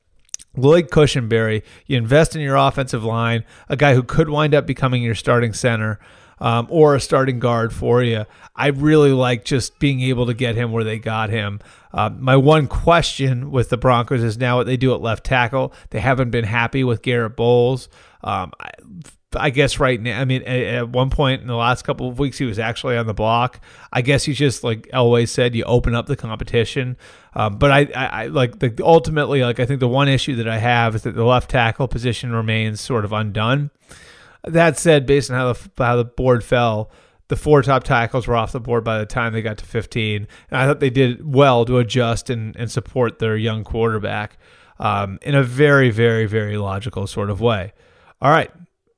Lloyd 0.56 0.90
Cushenberry, 0.90 1.62
you 1.86 1.96
invest 1.96 2.36
in 2.36 2.42
your 2.42 2.56
offensive 2.56 3.02
line, 3.02 3.44
a 3.68 3.76
guy 3.76 3.94
who 3.94 4.02
could 4.04 4.28
wind 4.28 4.54
up 4.54 4.66
becoming 4.66 5.02
your 5.02 5.16
starting 5.16 5.52
center 5.52 5.98
um, 6.38 6.66
or 6.70 6.94
a 6.94 7.00
starting 7.00 7.38
guard 7.38 7.72
for 7.72 8.02
you. 8.02 8.24
I 8.54 8.68
really 8.68 9.12
like 9.12 9.44
just 9.44 9.78
being 9.78 10.00
able 10.02 10.26
to 10.26 10.34
get 10.34 10.54
him 10.54 10.70
where 10.70 10.84
they 10.84 10.98
got 10.98 11.30
him. 11.30 11.60
Uh, 11.92 12.10
my 12.10 12.36
one 12.36 12.66
question 12.66 13.50
with 13.50 13.68
the 13.68 13.76
Broncos 13.76 14.22
is 14.22 14.38
now 14.38 14.56
what 14.56 14.66
they 14.66 14.76
do 14.76 14.94
at 14.94 15.00
left 15.00 15.24
tackle. 15.24 15.72
They 15.90 16.00
haven't 16.00 16.30
been 16.30 16.44
happy 16.44 16.84
with 16.84 17.02
Garrett 17.02 17.36
Bolles. 17.36 17.88
Um, 18.22 18.52
I 18.60 18.70
guess 19.50 19.78
right 19.78 20.00
now, 20.00 20.20
I 20.20 20.24
mean, 20.24 20.42
at, 20.42 20.60
at, 20.60 20.88
one 20.88 21.10
point 21.10 21.40
in 21.42 21.46
the 21.46 21.56
last 21.56 21.82
couple 21.82 22.08
of 22.08 22.18
weeks, 22.18 22.38
he 22.38 22.44
was 22.44 22.58
actually 22.58 22.96
on 22.96 23.06
the 23.06 23.14
block. 23.14 23.60
I 23.92 24.02
guess 24.02 24.24
he's 24.24 24.38
just 24.38 24.64
like 24.64 24.88
Elway 24.92 25.28
said, 25.28 25.54
you 25.54 25.64
open 25.64 25.94
up 25.94 26.06
the 26.06 26.16
competition. 26.16 26.96
Um, 27.34 27.58
but 27.58 27.70
I, 27.70 27.80
I, 27.94 28.06
I, 28.06 28.26
like 28.26 28.58
the 28.58 28.74
ultimately, 28.82 29.42
like 29.42 29.60
I 29.60 29.66
think 29.66 29.80
the 29.80 29.88
one 29.88 30.08
issue 30.08 30.36
that 30.36 30.48
I 30.48 30.58
have 30.58 30.94
is 30.94 31.02
that 31.02 31.14
the 31.14 31.24
left 31.24 31.50
tackle 31.50 31.88
position 31.88 32.32
remains 32.32 32.80
sort 32.80 33.04
of 33.04 33.12
undone. 33.12 33.70
That 34.44 34.78
said, 34.78 35.06
based 35.06 35.30
on 35.30 35.36
how 35.36 35.52
the 35.52 35.70
how 35.78 35.96
the 35.96 36.04
board 36.04 36.44
fell, 36.44 36.90
the 37.28 37.36
four 37.36 37.62
top 37.62 37.84
tackles 37.84 38.26
were 38.26 38.36
off 38.36 38.52
the 38.52 38.60
board 38.60 38.84
by 38.84 38.98
the 38.98 39.06
time 39.06 39.32
they 39.32 39.42
got 39.42 39.58
to 39.58 39.64
15, 39.64 40.28
and 40.50 40.60
I 40.60 40.66
thought 40.66 40.80
they 40.80 40.90
did 40.90 41.34
well 41.34 41.64
to 41.64 41.78
adjust 41.78 42.28
and, 42.28 42.54
and 42.56 42.70
support 42.70 43.18
their 43.18 43.36
young 43.36 43.64
quarterback 43.64 44.38
um, 44.78 45.18
in 45.22 45.34
a 45.34 45.42
very, 45.42 45.90
very, 45.90 46.26
very 46.26 46.58
logical 46.58 47.06
sort 47.06 47.30
of 47.30 47.40
way. 47.40 47.72
All 48.20 48.30
right, 48.30 48.50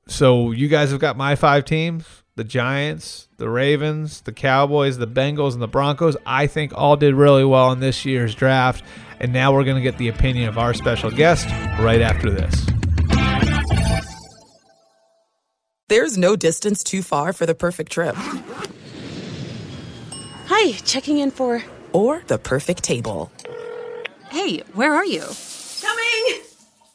so 0.07 0.51
you 0.51 0.67
guys 0.67 0.91
have 0.91 0.99
got 0.99 1.17
my 1.17 1.35
five 1.35 1.65
teams 1.65 2.05
the 2.37 2.43
Giants, 2.43 3.27
the 3.37 3.49
Ravens, 3.49 4.21
the 4.21 4.31
Cowboys, 4.31 4.99
the 4.99 5.07
Bengals, 5.07 5.53
and 5.53 5.61
the 5.61 5.67
Broncos. 5.67 6.15
I 6.23 6.45
think 6.45 6.71
all 6.75 6.95
did 6.95 7.15
really 7.15 7.43
well 7.43 7.71
in 7.71 7.79
this 7.79 8.05
year's 8.05 8.35
draft. 8.35 8.83
And 9.19 9.33
now 9.33 9.51
we're 9.51 9.63
going 9.63 9.77
to 9.77 9.81
get 9.81 9.97
the 9.97 10.07
opinion 10.09 10.47
of 10.47 10.59
our 10.59 10.75
special 10.75 11.09
guest 11.09 11.47
right 11.79 11.99
after 11.99 12.29
this. 12.29 12.67
There's 15.89 16.15
no 16.15 16.35
distance 16.35 16.83
too 16.83 17.01
far 17.01 17.33
for 17.33 17.47
the 17.47 17.55
perfect 17.55 17.91
trip. 17.91 18.15
Hi, 20.45 20.73
checking 20.85 21.17
in 21.17 21.31
for. 21.31 21.63
Or 21.91 22.21
the 22.27 22.37
perfect 22.37 22.83
table. 22.83 23.31
Hey, 24.29 24.59
where 24.73 24.93
are 24.93 25.05
you? 25.05 25.23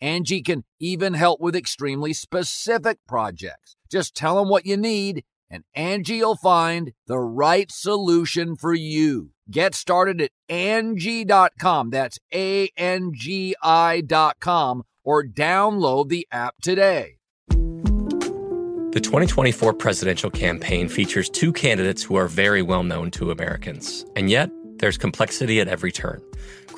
Angie 0.00 0.42
can 0.42 0.64
even 0.78 1.14
help 1.14 1.40
with 1.40 1.56
extremely 1.56 2.12
specific 2.12 2.98
projects. 3.06 3.76
Just 3.90 4.14
tell 4.14 4.36
them 4.36 4.48
what 4.48 4.66
you 4.66 4.76
need 4.76 5.24
and 5.50 5.64
Angie 5.74 6.20
will 6.20 6.36
find 6.36 6.92
the 7.06 7.18
right 7.18 7.70
solution 7.70 8.54
for 8.54 8.72
you. 8.72 9.30
Get 9.50 9.74
started 9.74 10.20
at 10.20 10.30
Angie.com. 10.48 11.90
That's 11.90 12.18
A-N-G-I 12.32 14.00
dot 14.02 14.36
com 14.38 14.84
or 15.02 15.24
download 15.24 16.08
the 16.08 16.26
app 16.30 16.54
today. 16.62 17.16
The 17.48 19.00
2024 19.00 19.74
presidential 19.74 20.30
campaign 20.30 20.88
features 20.88 21.28
two 21.28 21.52
candidates 21.52 22.02
who 22.02 22.16
are 22.16 22.28
very 22.28 22.62
well 22.62 22.82
known 22.82 23.10
to 23.12 23.30
Americans. 23.30 24.04
And 24.16 24.30
yet, 24.30 24.50
there's 24.78 24.98
complexity 24.98 25.60
at 25.60 25.68
every 25.68 25.92
turn. 25.92 26.22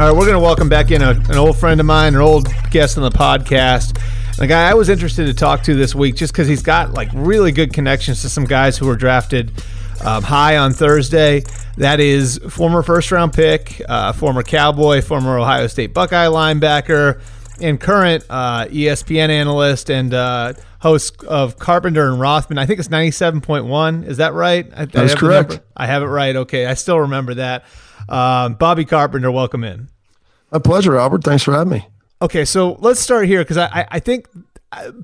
All 0.00 0.06
right, 0.06 0.16
we're 0.16 0.24
going 0.24 0.32
to 0.32 0.40
welcome 0.40 0.70
back 0.70 0.92
in 0.92 1.02
a, 1.02 1.10
an 1.10 1.36
old 1.36 1.58
friend 1.58 1.78
of 1.78 1.84
mine, 1.84 2.14
an 2.14 2.22
old 2.22 2.48
guest 2.70 2.96
on 2.96 3.04
the 3.04 3.10
podcast. 3.10 4.00
The 4.38 4.46
guy 4.46 4.70
I 4.70 4.72
was 4.72 4.88
interested 4.88 5.26
to 5.26 5.34
talk 5.34 5.62
to 5.64 5.74
this 5.74 5.94
week 5.94 6.14
just 6.14 6.32
because 6.32 6.48
he's 6.48 6.62
got 6.62 6.94
like 6.94 7.10
really 7.12 7.52
good 7.52 7.74
connections 7.74 8.22
to 8.22 8.30
some 8.30 8.44
guys 8.44 8.78
who 8.78 8.86
were 8.86 8.96
drafted 8.96 9.52
um, 10.02 10.22
high 10.22 10.56
on 10.56 10.72
Thursday. 10.72 11.42
That 11.76 12.00
is 12.00 12.40
former 12.48 12.82
first 12.82 13.12
round 13.12 13.34
pick, 13.34 13.82
uh, 13.90 14.14
former 14.14 14.42
Cowboy, 14.42 15.02
former 15.02 15.38
Ohio 15.38 15.66
State 15.66 15.92
Buckeye 15.92 16.28
linebacker, 16.28 17.20
and 17.60 17.78
current 17.78 18.24
uh, 18.30 18.68
ESPN 18.68 19.28
analyst 19.28 19.90
and 19.90 20.14
uh, 20.14 20.54
host 20.78 21.22
of 21.24 21.58
Carpenter 21.58 22.08
and 22.08 22.18
Rothman. 22.18 22.56
I 22.56 22.64
think 22.64 22.78
it's 22.78 22.88
97.1. 22.88 24.06
Is 24.06 24.16
that 24.16 24.32
right? 24.32 24.66
I, 24.74 24.86
That's 24.86 25.12
I 25.12 25.16
correct. 25.16 25.60
I 25.76 25.84
have 25.84 26.02
it 26.02 26.06
right. 26.06 26.36
Okay. 26.36 26.64
I 26.64 26.72
still 26.72 27.00
remember 27.00 27.34
that. 27.34 27.64
Um, 28.10 28.54
Bobby 28.54 28.84
Carpenter, 28.84 29.30
welcome 29.30 29.64
in. 29.64 29.88
My 30.50 30.58
pleasure, 30.58 30.96
Albert. 30.96 31.24
Thanks 31.24 31.44
for 31.44 31.52
having 31.52 31.72
me. 31.72 31.86
Okay, 32.20 32.44
so 32.44 32.72
let's 32.80 33.00
start 33.00 33.26
here 33.26 33.40
because 33.40 33.56
I, 33.56 33.86
I 33.90 34.00
think 34.00 34.26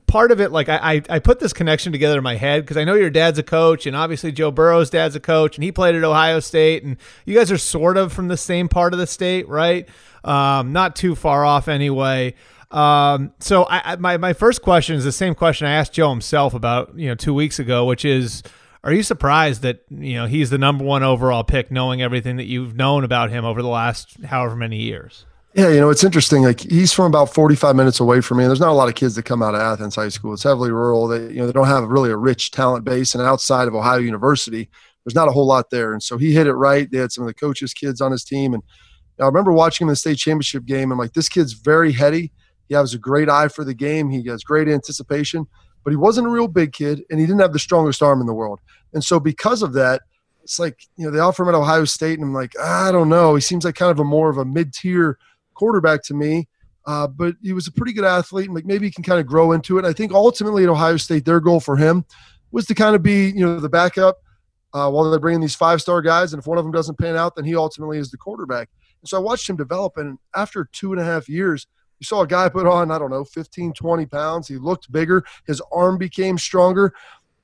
part 0.06 0.30
of 0.30 0.40
it, 0.40 0.52
like 0.52 0.68
I, 0.68 0.76
I, 0.76 1.02
I 1.10 1.18
put 1.18 1.40
this 1.40 1.52
connection 1.52 1.92
together 1.92 2.18
in 2.18 2.24
my 2.24 2.36
head 2.36 2.62
because 2.62 2.76
I 2.76 2.84
know 2.84 2.94
your 2.94 3.10
dad's 3.10 3.38
a 3.38 3.42
coach, 3.42 3.86
and 3.86 3.96
obviously 3.96 4.32
Joe 4.32 4.50
Burrow's 4.50 4.90
dad's 4.90 5.16
a 5.16 5.20
coach, 5.20 5.56
and 5.56 5.64
he 5.64 5.72
played 5.72 5.94
at 5.94 6.04
Ohio 6.04 6.40
State, 6.40 6.84
and 6.84 6.96
you 7.24 7.34
guys 7.34 7.50
are 7.50 7.58
sort 7.58 7.96
of 7.96 8.12
from 8.12 8.28
the 8.28 8.36
same 8.36 8.68
part 8.68 8.92
of 8.92 8.98
the 8.98 9.06
state, 9.06 9.48
right? 9.48 9.88
Um, 10.24 10.72
not 10.72 10.94
too 10.94 11.14
far 11.14 11.44
off 11.44 11.68
anyway. 11.68 12.34
Um, 12.70 13.32
so 13.38 13.64
I, 13.64 13.92
I, 13.92 13.96
my 13.96 14.16
my 14.16 14.32
first 14.32 14.62
question 14.62 14.96
is 14.96 15.04
the 15.04 15.12
same 15.12 15.34
question 15.34 15.66
I 15.66 15.72
asked 15.72 15.92
Joe 15.92 16.10
himself 16.10 16.52
about 16.52 16.98
you 16.98 17.08
know 17.08 17.14
two 17.14 17.32
weeks 17.34 17.58
ago, 17.58 17.86
which 17.86 18.04
is, 18.04 18.42
are 18.86 18.92
you 18.92 19.02
surprised 19.02 19.62
that 19.62 19.80
you 19.90 20.14
know 20.14 20.26
he's 20.26 20.50
the 20.50 20.58
number 20.58 20.84
one 20.84 21.02
overall 21.02 21.44
pick, 21.44 21.70
knowing 21.70 22.00
everything 22.00 22.36
that 22.36 22.44
you've 22.44 22.76
known 22.76 23.04
about 23.04 23.30
him 23.30 23.44
over 23.44 23.60
the 23.60 23.68
last 23.68 24.16
however 24.24 24.54
many 24.54 24.76
years? 24.76 25.26
Yeah, 25.54 25.70
you 25.70 25.80
know, 25.80 25.90
it's 25.90 26.04
interesting. 26.04 26.42
Like 26.42 26.60
he's 26.60 26.92
from 26.92 27.06
about 27.06 27.32
45 27.32 27.74
minutes 27.74 27.98
away 27.98 28.20
from 28.20 28.38
me. 28.38 28.44
And 28.44 28.50
there's 28.50 28.60
not 28.60 28.68
a 28.68 28.74
lot 28.74 28.88
of 28.88 28.94
kids 28.94 29.14
that 29.14 29.24
come 29.24 29.42
out 29.42 29.54
of 29.54 29.60
Athens 29.60 29.96
High 29.96 30.10
School. 30.10 30.34
It's 30.34 30.42
heavily 30.42 30.70
rural. 30.70 31.08
They, 31.08 31.28
you 31.28 31.36
know, 31.36 31.46
they 31.46 31.52
don't 31.52 31.66
have 31.66 31.88
really 31.88 32.10
a 32.10 32.16
rich 32.16 32.50
talent 32.50 32.84
base. 32.84 33.14
And 33.14 33.24
outside 33.24 33.66
of 33.66 33.74
Ohio 33.74 33.98
University, 33.98 34.68
there's 35.04 35.14
not 35.14 35.28
a 35.28 35.32
whole 35.32 35.46
lot 35.46 35.70
there. 35.70 35.94
And 35.94 36.02
so 36.02 36.18
he 36.18 36.32
hit 36.32 36.46
it 36.46 36.52
right. 36.52 36.90
They 36.90 36.98
had 36.98 37.10
some 37.10 37.24
of 37.24 37.28
the 37.28 37.34
coaches' 37.34 37.72
kids 37.72 38.02
on 38.02 38.12
his 38.12 38.22
team. 38.22 38.52
And 38.52 38.62
I 39.18 39.24
remember 39.24 39.50
watching 39.50 39.86
him 39.86 39.88
in 39.88 39.92
the 39.92 39.96
state 39.96 40.18
championship 40.18 40.66
game. 40.66 40.92
I'm 40.92 40.98
like, 40.98 41.14
this 41.14 41.30
kid's 41.30 41.54
very 41.54 41.90
heady. 41.90 42.32
He 42.68 42.74
has 42.74 42.92
a 42.92 42.98
great 42.98 43.30
eye 43.30 43.48
for 43.48 43.64
the 43.64 43.74
game. 43.74 44.10
He 44.10 44.26
has 44.28 44.44
great 44.44 44.68
anticipation, 44.68 45.46
but 45.84 45.90
he 45.90 45.96
wasn't 45.96 46.26
a 46.26 46.30
real 46.30 46.48
big 46.48 46.72
kid 46.72 47.02
and 47.08 47.18
he 47.18 47.24
didn't 47.24 47.40
have 47.40 47.54
the 47.54 47.58
strongest 47.58 48.02
arm 48.02 48.20
in 48.20 48.26
the 48.26 48.34
world. 48.34 48.60
And 48.92 49.02
so 49.02 49.20
because 49.20 49.62
of 49.62 49.72
that, 49.74 50.02
it's 50.42 50.58
like, 50.58 50.78
you 50.96 51.04
know, 51.04 51.10
they 51.10 51.18
offer 51.18 51.42
him 51.42 51.48
at 51.48 51.54
Ohio 51.54 51.84
State 51.84 52.18
and 52.18 52.28
I'm 52.28 52.34
like, 52.34 52.58
I 52.58 52.92
don't 52.92 53.08
know. 53.08 53.34
He 53.34 53.40
seems 53.40 53.64
like 53.64 53.74
kind 53.74 53.90
of 53.90 53.98
a 53.98 54.04
more 54.04 54.30
of 54.30 54.38
a 54.38 54.44
mid-tier– 54.44 55.18
quarterback 55.56 56.02
to 56.04 56.14
me. 56.14 56.48
Uh, 56.86 57.08
but 57.08 57.34
he 57.42 57.52
was 57.52 57.66
a 57.66 57.72
pretty 57.72 57.92
good 57.92 58.04
athlete, 58.04 58.46
and 58.46 58.54
like 58.54 58.64
maybe 58.64 58.86
he 58.86 58.92
can 58.92 59.02
kind 59.02 59.18
of 59.18 59.26
grow 59.26 59.50
into 59.50 59.76
it. 59.78 59.84
I 59.84 59.92
think 59.92 60.12
ultimately 60.12 60.62
at 60.62 60.68
Ohio 60.68 60.96
State, 60.98 61.24
their 61.24 61.40
goal 61.40 61.58
for 61.58 61.76
him 61.76 62.04
was 62.52 62.64
to 62.66 62.76
kind 62.76 62.94
of 62.94 63.02
be, 63.02 63.30
you 63.30 63.44
know, 63.44 63.58
the 63.58 63.68
backup 63.68 64.18
uh, 64.72 64.88
while 64.88 65.10
they're 65.10 65.18
bringing 65.18 65.40
these 65.40 65.56
five-star 65.56 66.00
guys. 66.00 66.32
And 66.32 66.40
if 66.40 66.46
one 66.46 66.58
of 66.58 66.64
them 66.64 66.70
doesn't 66.70 66.96
pan 66.96 67.16
out, 67.16 67.34
then 67.34 67.44
he 67.44 67.56
ultimately 67.56 67.98
is 67.98 68.12
the 68.12 68.16
quarterback. 68.16 68.68
And 69.02 69.08
so 69.08 69.16
I 69.16 69.20
watched 69.20 69.50
him 69.50 69.56
develop, 69.56 69.96
and 69.96 70.16
after 70.36 70.68
two 70.70 70.92
and 70.92 71.00
a 71.00 71.04
half 71.04 71.28
years, 71.28 71.66
you 71.98 72.04
saw 72.04 72.20
a 72.20 72.26
guy 72.26 72.48
put 72.48 72.66
on, 72.66 72.92
I 72.92 73.00
don't 73.00 73.10
know, 73.10 73.24
15, 73.24 73.72
20 73.72 74.06
pounds. 74.06 74.46
He 74.46 74.56
looked 74.56 74.92
bigger. 74.92 75.24
His 75.44 75.60
arm 75.72 75.98
became 75.98 76.38
stronger. 76.38 76.94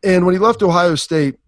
And 0.04 0.24
when 0.26 0.34
he 0.34 0.38
left 0.38 0.62
Ohio 0.62 0.94
State, 0.94 1.38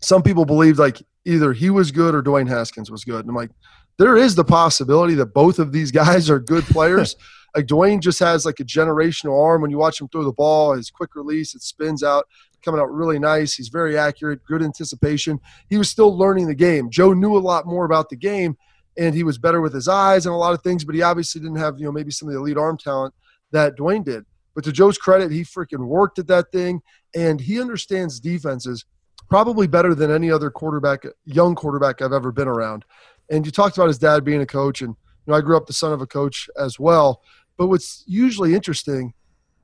some 0.00 0.22
people 0.22 0.44
believed 0.44 0.78
like 0.78 1.00
either 1.24 1.52
he 1.52 1.70
was 1.70 1.90
good 1.90 2.14
or 2.14 2.22
Dwayne 2.22 2.48
Haskins 2.48 2.90
was 2.90 3.04
good. 3.04 3.20
And 3.20 3.30
I'm 3.30 3.36
like, 3.36 3.50
there 3.98 4.16
is 4.16 4.34
the 4.34 4.44
possibility 4.44 5.14
that 5.14 5.34
both 5.34 5.58
of 5.58 5.72
these 5.72 5.90
guys 6.02 6.28
are 6.28 6.38
good 6.38 6.64
players. 6.64 7.16
like 7.54 7.66
Dwayne 7.66 8.00
just 8.00 8.18
has 8.18 8.44
like 8.44 8.60
a 8.60 8.64
generational 8.64 9.42
arm. 9.42 9.62
When 9.62 9.70
you 9.70 9.78
watch 9.78 10.00
him 10.00 10.08
throw 10.08 10.24
the 10.24 10.32
ball, 10.32 10.74
his 10.74 10.90
quick 10.90 11.14
release, 11.14 11.54
it 11.54 11.62
spins 11.62 12.02
out, 12.02 12.26
coming 12.64 12.80
out 12.80 12.90
really 12.90 13.18
nice. 13.18 13.54
He's 13.54 13.68
very 13.68 13.98
accurate, 13.98 14.44
good 14.44 14.62
anticipation. 14.62 15.38
He 15.68 15.78
was 15.78 15.88
still 15.88 16.16
learning 16.16 16.46
the 16.46 16.54
game. 16.54 16.90
Joe 16.90 17.12
knew 17.12 17.36
a 17.36 17.38
lot 17.38 17.66
more 17.66 17.84
about 17.84 18.08
the 18.08 18.16
game, 18.16 18.56
and 18.96 19.14
he 19.14 19.22
was 19.22 19.38
better 19.38 19.60
with 19.60 19.74
his 19.74 19.88
eyes 19.88 20.26
and 20.26 20.34
a 20.34 20.38
lot 20.38 20.54
of 20.54 20.62
things, 20.62 20.84
but 20.84 20.94
he 20.94 21.02
obviously 21.02 21.40
didn't 21.40 21.56
have, 21.56 21.78
you 21.78 21.84
know, 21.84 21.92
maybe 21.92 22.10
some 22.10 22.28
of 22.28 22.34
the 22.34 22.40
elite 22.40 22.58
arm 22.58 22.78
talent 22.78 23.14
that 23.50 23.76
Dwayne 23.76 24.04
did. 24.04 24.24
But 24.54 24.64
to 24.64 24.72
Joe's 24.72 24.98
credit, 24.98 25.30
he 25.30 25.42
freaking 25.42 25.86
worked 25.86 26.18
at 26.18 26.26
that 26.28 26.52
thing, 26.52 26.82
and 27.14 27.40
he 27.40 27.60
understands 27.60 28.20
defenses 28.20 28.84
probably 29.28 29.66
better 29.66 29.94
than 29.94 30.10
any 30.10 30.30
other 30.30 30.50
quarterback, 30.50 31.04
young 31.24 31.54
quarterback 31.54 32.02
I've 32.02 32.12
ever 32.12 32.32
been 32.32 32.48
around. 32.48 32.84
And 33.30 33.46
you 33.46 33.52
talked 33.52 33.76
about 33.76 33.88
his 33.88 33.98
dad 33.98 34.24
being 34.24 34.42
a 34.42 34.46
coach, 34.46 34.82
and 34.82 34.90
you 34.90 35.30
know 35.30 35.34
I 35.34 35.40
grew 35.40 35.56
up 35.56 35.66
the 35.66 35.72
son 35.72 35.92
of 35.92 36.02
a 36.02 36.06
coach 36.06 36.50
as 36.58 36.78
well. 36.78 37.22
But 37.56 37.68
what's 37.68 38.04
usually 38.06 38.54
interesting, 38.54 39.14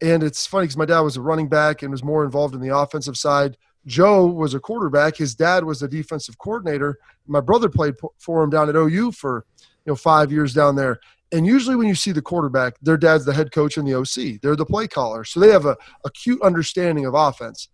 and 0.01 0.23
it's 0.23 0.47
funny 0.47 0.65
because 0.65 0.77
my 0.77 0.87
dad 0.87 1.01
was 1.01 1.17
a 1.17 1.21
running 1.21 1.49
back 1.49 1.83
and 1.83 1.91
was 1.91 2.05
more 2.05 2.25
involved 2.25 2.55
in 2.55 2.61
the 2.61 2.77
offensive 2.77 3.17
side. 3.17 3.57
Joe 3.87 4.27
was 4.27 4.55
a 4.55 4.61
quarterback. 4.61 5.17
His 5.17 5.35
dad 5.35 5.65
was 5.65 5.83
a 5.83 5.89
defensive 5.89 6.39
coordinator. 6.39 6.99
My 7.27 7.41
brother 7.41 7.69
played 7.69 7.95
for 8.19 8.43
him 8.43 8.51
down 8.51 8.69
at 8.69 8.77
OU 8.77 9.13
for 9.13 9.45
you 9.59 9.93
know 9.93 9.97
five 9.97 10.31
years 10.33 10.55
down 10.55 10.77
there. 10.77 11.01
And 11.31 11.47
usually, 11.47 11.77
when 11.77 11.89
you 11.89 11.95
see 11.95 12.13
the 12.13 12.23
quarterback, 12.23 12.75
their 12.81 12.97
dad's 12.97 13.25
the 13.25 13.35
head 13.35 13.53
coach 13.53 13.77
in 13.77 13.85
the 13.85 13.95
OC. 13.95 14.41
They're 14.41 14.57
the 14.57 14.65
play 14.65 14.89
caller, 14.89 15.25
so 15.25 15.41
they 15.41 15.51
have 15.51 15.67
a 15.67 15.77
acute 16.05 16.41
understanding 16.43 17.05
of 17.05 17.15
offense. 17.15 17.69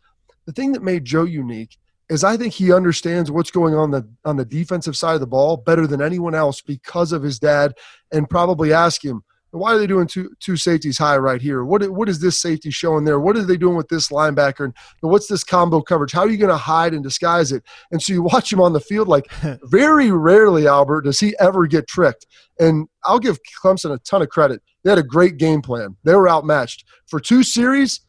The 0.47 0.53
thing 0.53 0.73
that 0.73 0.83
made 0.83 1.05
Joe 1.05 1.23
unique 1.23 1.79
is 2.09 2.25
I 2.25 2.37
think 2.37 2.53
he 2.53 2.73
understands 2.73 3.31
what's 3.31 3.51
going 3.51 3.75
on 3.75 3.90
the 3.90 4.09
on 4.25 4.37
the 4.37 4.45
defensive 4.45 4.97
side 4.97 5.14
of 5.14 5.21
the 5.21 5.27
ball 5.27 5.57
better 5.57 5.87
than 5.87 6.03
anyone 6.03 6.35
else 6.35 6.61
because 6.61 7.12
of 7.12 7.23
his 7.23 7.38
dad, 7.38 7.75
and 8.12 8.29
probably 8.29 8.73
ask 8.73 9.05
him 9.05 9.23
why 9.55 9.73
are 9.73 9.79
they 9.79 9.87
doing 9.87 10.07
two 10.07 10.31
two 10.40 10.57
safeties 10.57 10.99
high 10.99 11.17
right 11.17 11.40
here? 11.40 11.64
What 11.64 11.88
what 11.90 12.09
is 12.09 12.21
this 12.21 12.40
safety 12.40 12.71
showing 12.71 13.05
there? 13.05 13.21
What 13.21 13.37
are 13.37 13.45
they 13.45 13.57
doing 13.57 13.77
with 13.77 13.88
this 13.88 14.09
linebacker? 14.09 14.64
And 14.64 14.75
what's 15.01 15.29
this 15.29 15.45
combo 15.45 15.81
coverage? 15.81 16.12
How 16.12 16.23
are 16.23 16.31
you 16.31 16.37
going 16.37 16.51
to 16.51 16.57
hide 16.57 16.95
and 16.95 17.03
disguise 17.03 17.53
it? 17.53 17.62
And 17.90 18.03
so 18.03 18.12
you 18.12 18.23
watch 18.23 18.53
him 18.53 18.61
on 18.61 18.73
the 18.73 18.81
field 18.81 19.09
like 19.09 19.27
very 19.64 20.11
rarely, 20.11 20.67
Albert, 20.67 21.03
does 21.03 21.21
he 21.21 21.35
ever 21.38 21.67
get 21.67 21.87
tricked. 21.87 22.27
And 22.59 22.88
I'll 23.05 23.19
give 23.19 23.38
Clemson 23.62 23.93
a 23.93 23.99
ton 23.99 24.23
of 24.23 24.29
credit. 24.29 24.62
They 24.83 24.90
had 24.90 24.99
a 24.99 25.03
great 25.03 25.38
game 25.38 25.62
plan. 25.62 25.97
They 26.05 26.14
were 26.14 26.29
outmatched 26.29 26.85
for 27.07 27.21
two 27.21 27.43
series 27.43 28.01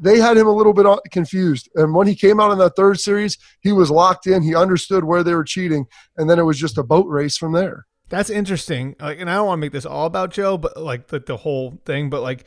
they 0.00 0.18
had 0.18 0.36
him 0.36 0.46
a 0.46 0.52
little 0.52 0.72
bit 0.72 0.86
confused. 1.12 1.68
And 1.76 1.94
when 1.94 2.06
he 2.06 2.14
came 2.14 2.40
out 2.40 2.50
in 2.50 2.58
that 2.58 2.76
third 2.76 2.98
series, 2.98 3.38
he 3.60 3.72
was 3.72 3.90
locked 3.90 4.26
in. 4.26 4.42
He 4.42 4.54
understood 4.54 5.04
where 5.04 5.22
they 5.22 5.34
were 5.34 5.44
cheating, 5.44 5.86
and 6.16 6.28
then 6.28 6.38
it 6.38 6.42
was 6.42 6.58
just 6.58 6.78
a 6.78 6.82
boat 6.82 7.06
race 7.06 7.36
from 7.36 7.52
there. 7.52 7.86
That's 8.08 8.30
interesting. 8.30 8.96
Like, 9.00 9.20
and 9.20 9.30
I 9.30 9.34
don't 9.34 9.46
want 9.46 9.58
to 9.58 9.60
make 9.60 9.72
this 9.72 9.86
all 9.86 10.06
about 10.06 10.30
Joe, 10.30 10.58
but 10.58 10.76
like 10.76 11.08
the, 11.08 11.20
the 11.20 11.38
whole 11.38 11.78
thing. 11.84 12.10
But 12.10 12.22
like, 12.22 12.44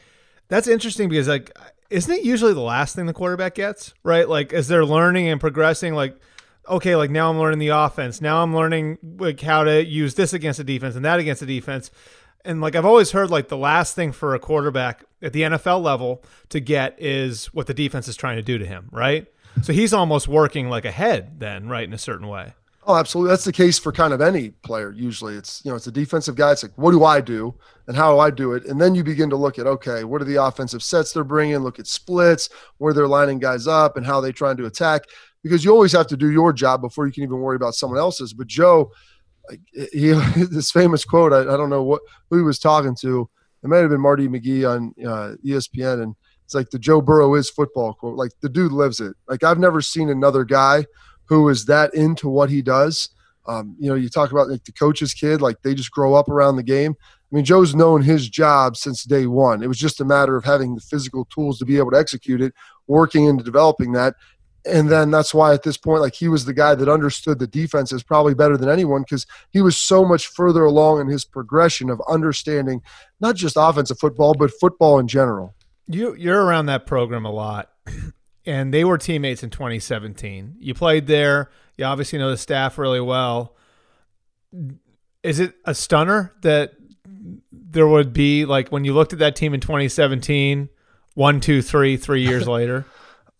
that's 0.47 0.67
interesting 0.67 1.09
because 1.09 1.27
like, 1.27 1.57
isn't 1.89 2.13
it 2.13 2.23
usually 2.23 2.53
the 2.53 2.61
last 2.61 2.95
thing 2.95 3.05
the 3.05 3.13
quarterback 3.13 3.55
gets? 3.55 3.93
Right? 4.03 4.27
Like, 4.27 4.53
as 4.53 4.67
they're 4.67 4.85
learning 4.85 5.27
and 5.27 5.39
progressing, 5.39 5.93
like. 5.93 6.17
Okay, 6.69 6.97
like 6.97 7.09
now 7.09 7.29
I'm 7.29 7.39
learning 7.39 7.59
the 7.59 7.69
offense. 7.69 8.19
Now 8.19 8.43
I'm 8.43 8.53
learning 8.53 8.97
like 9.19 9.39
how 9.39 9.63
to 9.63 9.85
use 9.85 10.15
this 10.15 10.33
against 10.33 10.57
the 10.57 10.65
defense 10.65 10.97
and 10.97 11.05
that 11.05 11.17
against 11.17 11.39
the 11.39 11.45
defense 11.45 11.91
and 12.47 12.61
like 12.61 12.75
I've 12.75 12.85
always 12.85 13.11
heard 13.11 13.29
like 13.29 13.49
the 13.49 13.57
last 13.57 13.93
thing 13.93 14.11
for 14.11 14.33
a 14.33 14.39
quarterback 14.39 15.03
at 15.21 15.33
the 15.33 15.41
NFL 15.41 15.83
level 15.83 16.23
to 16.49 16.59
get 16.59 16.95
is 16.97 17.47
what 17.47 17.67
the 17.67 17.73
defense 17.73 18.07
is 18.07 18.15
trying 18.15 18.37
to 18.37 18.41
do 18.41 18.57
to 18.57 18.65
him, 18.65 18.89
right? 18.91 19.27
So 19.63 19.73
he's 19.73 19.93
almost 19.93 20.27
working 20.27 20.69
like 20.69 20.85
ahead 20.85 21.39
then, 21.39 21.67
right, 21.67 21.83
in 21.83 21.93
a 21.93 21.97
certain 21.97 22.27
way. 22.27 22.53
Oh, 22.89 22.95
absolutely. 22.95 23.31
That's 23.31 23.43
the 23.43 23.51
case 23.51 23.77
for 23.77 23.91
kind 23.91 24.13
of 24.13 24.21
any 24.21 24.51
player. 24.51 24.93
Usually, 24.93 25.35
it's 25.35 25.61
you 25.65 25.69
know 25.69 25.75
it's 25.75 25.87
a 25.87 25.91
defensive 25.91 26.35
guy. 26.35 26.53
It's 26.53 26.63
like, 26.63 26.77
what 26.77 26.91
do 26.91 27.03
I 27.03 27.19
do, 27.19 27.53
and 27.87 27.97
how 27.97 28.13
do 28.13 28.19
I 28.19 28.31
do 28.31 28.53
it? 28.53 28.65
And 28.65 28.79
then 28.79 28.95
you 28.95 29.03
begin 29.03 29.29
to 29.29 29.35
look 29.35 29.59
at 29.59 29.67
okay, 29.67 30.05
what 30.05 30.21
are 30.21 30.25
the 30.25 30.41
offensive 30.41 30.81
sets 30.81 31.11
they're 31.11 31.25
bringing? 31.25 31.57
Look 31.57 31.79
at 31.79 31.87
splits, 31.87 32.47
where 32.77 32.93
they're 32.93 33.05
lining 33.05 33.39
guys 33.39 33.67
up, 33.67 33.97
and 33.97 34.05
how 34.05 34.21
they 34.21 34.31
trying 34.31 34.55
to 34.57 34.67
attack. 34.67 35.03
Because 35.43 35.65
you 35.65 35.71
always 35.71 35.91
have 35.91 36.07
to 36.07 36.17
do 36.17 36.31
your 36.31 36.53
job 36.53 36.79
before 36.79 37.05
you 37.05 37.11
can 37.11 37.23
even 37.23 37.39
worry 37.39 37.57
about 37.57 37.75
someone 37.75 37.99
else's. 37.99 38.31
But 38.31 38.47
Joe, 38.47 38.89
he 39.73 40.13
this 40.49 40.71
famous 40.71 41.03
quote. 41.03 41.33
I, 41.33 41.41
I, 41.41 41.57
don't 41.57 41.69
know 41.69 41.83
what 41.83 42.01
who 42.29 42.37
he 42.37 42.43
was 42.43 42.57
talking 42.57 42.95
to. 43.01 43.29
It 43.63 43.67
might 43.67 43.79
have 43.79 43.89
been 43.89 43.99
Marty 43.99 44.29
McGee 44.29 44.69
on 44.69 44.93
uh, 45.05 45.35
ESPN, 45.45 46.03
and 46.03 46.15
it's 46.45 46.55
like 46.55 46.69
the 46.69 46.79
Joe 46.79 47.01
Burrow 47.01 47.35
is 47.35 47.49
football 47.49 47.95
quote. 47.95 48.15
Like 48.15 48.31
the 48.39 48.47
dude 48.47 48.71
lives 48.71 49.01
it. 49.01 49.13
Like 49.27 49.43
I've 49.43 49.59
never 49.59 49.81
seen 49.81 50.09
another 50.09 50.45
guy 50.45 50.85
who 51.27 51.49
is 51.49 51.65
that 51.65 51.93
into 51.93 52.29
what 52.29 52.49
he 52.49 52.61
does. 52.61 53.09
Um, 53.47 53.75
you 53.79 53.89
know, 53.89 53.95
you 53.95 54.09
talk 54.09 54.31
about 54.31 54.49
like 54.49 54.65
the 54.65 54.73
coach's 54.73 55.13
kid, 55.13 55.41
like 55.41 55.61
they 55.61 55.73
just 55.73 55.91
grow 55.91 56.15
up 56.15 56.27
around 56.27 56.57
the 56.57 56.63
game. 56.63 56.95
I 56.99 57.35
mean, 57.35 57.45
Joe's 57.45 57.75
known 57.75 58.01
his 58.01 58.29
job 58.29 58.77
since 58.77 59.03
day 59.03 59.25
one. 59.25 59.61
It 59.61 59.67
was 59.67 59.77
just 59.77 60.01
a 60.01 60.05
matter 60.05 60.35
of 60.35 60.45
having 60.45 60.75
the 60.75 60.81
physical 60.81 61.25
tools 61.25 61.59
to 61.59 61.65
be 61.65 61.77
able 61.77 61.91
to 61.91 61.97
execute 61.97 62.41
it, 62.41 62.53
working 62.87 63.25
into 63.25 63.43
developing 63.43 63.93
that, 63.93 64.15
and 64.67 64.89
then 64.89 65.11
that's 65.11 65.33
why 65.33 65.53
at 65.53 65.63
this 65.63 65.77
point 65.77 66.01
like 66.01 66.13
he 66.13 66.27
was 66.27 66.45
the 66.45 66.53
guy 66.53 66.75
that 66.75 66.89
understood 66.89 67.39
the 67.39 67.47
defenses 67.47 68.03
probably 68.03 68.33
better 68.33 68.57
than 68.57 68.69
anyone 68.69 69.01
because 69.01 69.25
he 69.51 69.61
was 69.61 69.77
so 69.77 70.05
much 70.05 70.27
further 70.27 70.65
along 70.65 70.99
in 71.01 71.07
his 71.07 71.25
progression 71.25 71.89
of 71.89 72.01
understanding 72.09 72.81
not 73.19 73.35
just 73.35 73.55
offensive 73.57 73.99
football 73.99 74.33
but 74.33 74.51
football 74.59 74.99
in 74.99 75.07
general 75.07 75.55
you 75.87 76.15
you're 76.15 76.43
around 76.43 76.65
that 76.65 76.85
program 76.85 77.25
a 77.25 77.31
lot 77.31 77.71
and 78.47 78.73
they 78.73 78.83
were 78.83 78.97
teammates 78.97 79.43
in 79.43 79.49
2017 79.49 80.55
you 80.59 80.73
played 80.73 81.07
there 81.07 81.49
you 81.77 81.85
obviously 81.85 82.17
know 82.17 82.31
the 82.31 82.37
staff 82.37 82.77
really 82.77 83.01
well 83.01 83.55
is 85.23 85.39
it 85.39 85.53
a 85.65 85.75
stunner 85.75 86.33
that 86.41 86.73
there 87.51 87.87
would 87.87 88.13
be 88.13 88.45
like 88.45 88.69
when 88.69 88.83
you 88.85 88.93
looked 88.93 89.13
at 89.13 89.19
that 89.19 89.35
team 89.35 89.53
in 89.53 89.59
2017 89.59 90.69
one 91.13 91.39
two 91.39 91.61
three 91.61 91.97
three 91.97 92.21
years 92.21 92.47
later 92.47 92.85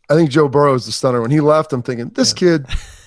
I 0.09 0.15
think 0.15 0.29
Joe 0.29 0.47
Burrow 0.47 0.73
is 0.73 0.85
the 0.85 0.91
stunner. 0.91 1.21
When 1.21 1.31
he 1.31 1.41
left, 1.41 1.73
I'm 1.73 1.83
thinking 1.83 2.09
this 2.09 2.33
yeah. 2.41 2.59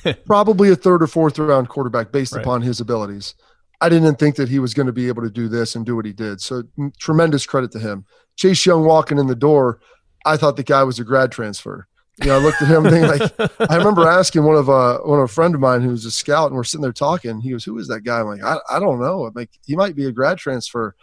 kid, 0.04 0.24
probably 0.26 0.70
a 0.70 0.76
third 0.76 1.02
or 1.02 1.06
fourth 1.06 1.38
round 1.38 1.68
quarterback 1.68 2.12
based 2.12 2.34
right. 2.34 2.42
upon 2.42 2.62
his 2.62 2.80
abilities. 2.80 3.34
I 3.80 3.88
didn't 3.88 4.16
think 4.16 4.36
that 4.36 4.50
he 4.50 4.58
was 4.58 4.74
going 4.74 4.86
to 4.86 4.92
be 4.92 5.08
able 5.08 5.22
to 5.22 5.30
do 5.30 5.48
this 5.48 5.74
and 5.74 5.86
do 5.86 5.96
what 5.96 6.04
he 6.04 6.12
did. 6.12 6.42
So 6.42 6.64
tremendous 6.98 7.46
credit 7.46 7.70
to 7.72 7.78
him. 7.78 8.04
Chase 8.36 8.66
Young 8.66 8.84
walking 8.84 9.18
in 9.18 9.26
the 9.26 9.34
door, 9.34 9.80
I 10.26 10.36
thought 10.36 10.56
the 10.56 10.62
guy 10.62 10.82
was 10.82 10.98
a 10.98 11.04
grad 11.04 11.32
transfer. 11.32 11.88
You 12.22 12.28
know, 12.28 12.36
I 12.36 12.38
looked 12.38 12.60
at 12.60 12.68
him 12.68 12.82
thinking 12.84 13.08
like 13.08 13.70
I 13.70 13.76
remember 13.76 14.06
asking 14.06 14.44
one 14.44 14.56
of 14.56 14.68
uh 14.68 14.98
one 14.98 15.18
of 15.18 15.24
a 15.24 15.28
friend 15.28 15.54
of 15.54 15.60
mine 15.60 15.80
who 15.80 15.90
was 15.90 16.04
a 16.04 16.10
scout 16.10 16.48
and 16.48 16.56
we're 16.56 16.64
sitting 16.64 16.82
there 16.82 16.92
talking. 16.92 17.40
He 17.40 17.50
goes, 17.50 17.64
Who 17.64 17.78
is 17.78 17.88
that 17.88 18.02
guy? 18.02 18.20
I'm 18.20 18.26
like, 18.26 18.42
I, 18.42 18.58
I 18.70 18.78
don't 18.78 19.00
know. 19.00 19.24
I'm 19.24 19.32
like, 19.34 19.50
he 19.64 19.76
might 19.76 19.96
be 19.96 20.06
a 20.06 20.12
grad 20.12 20.38
transfer. 20.38 20.94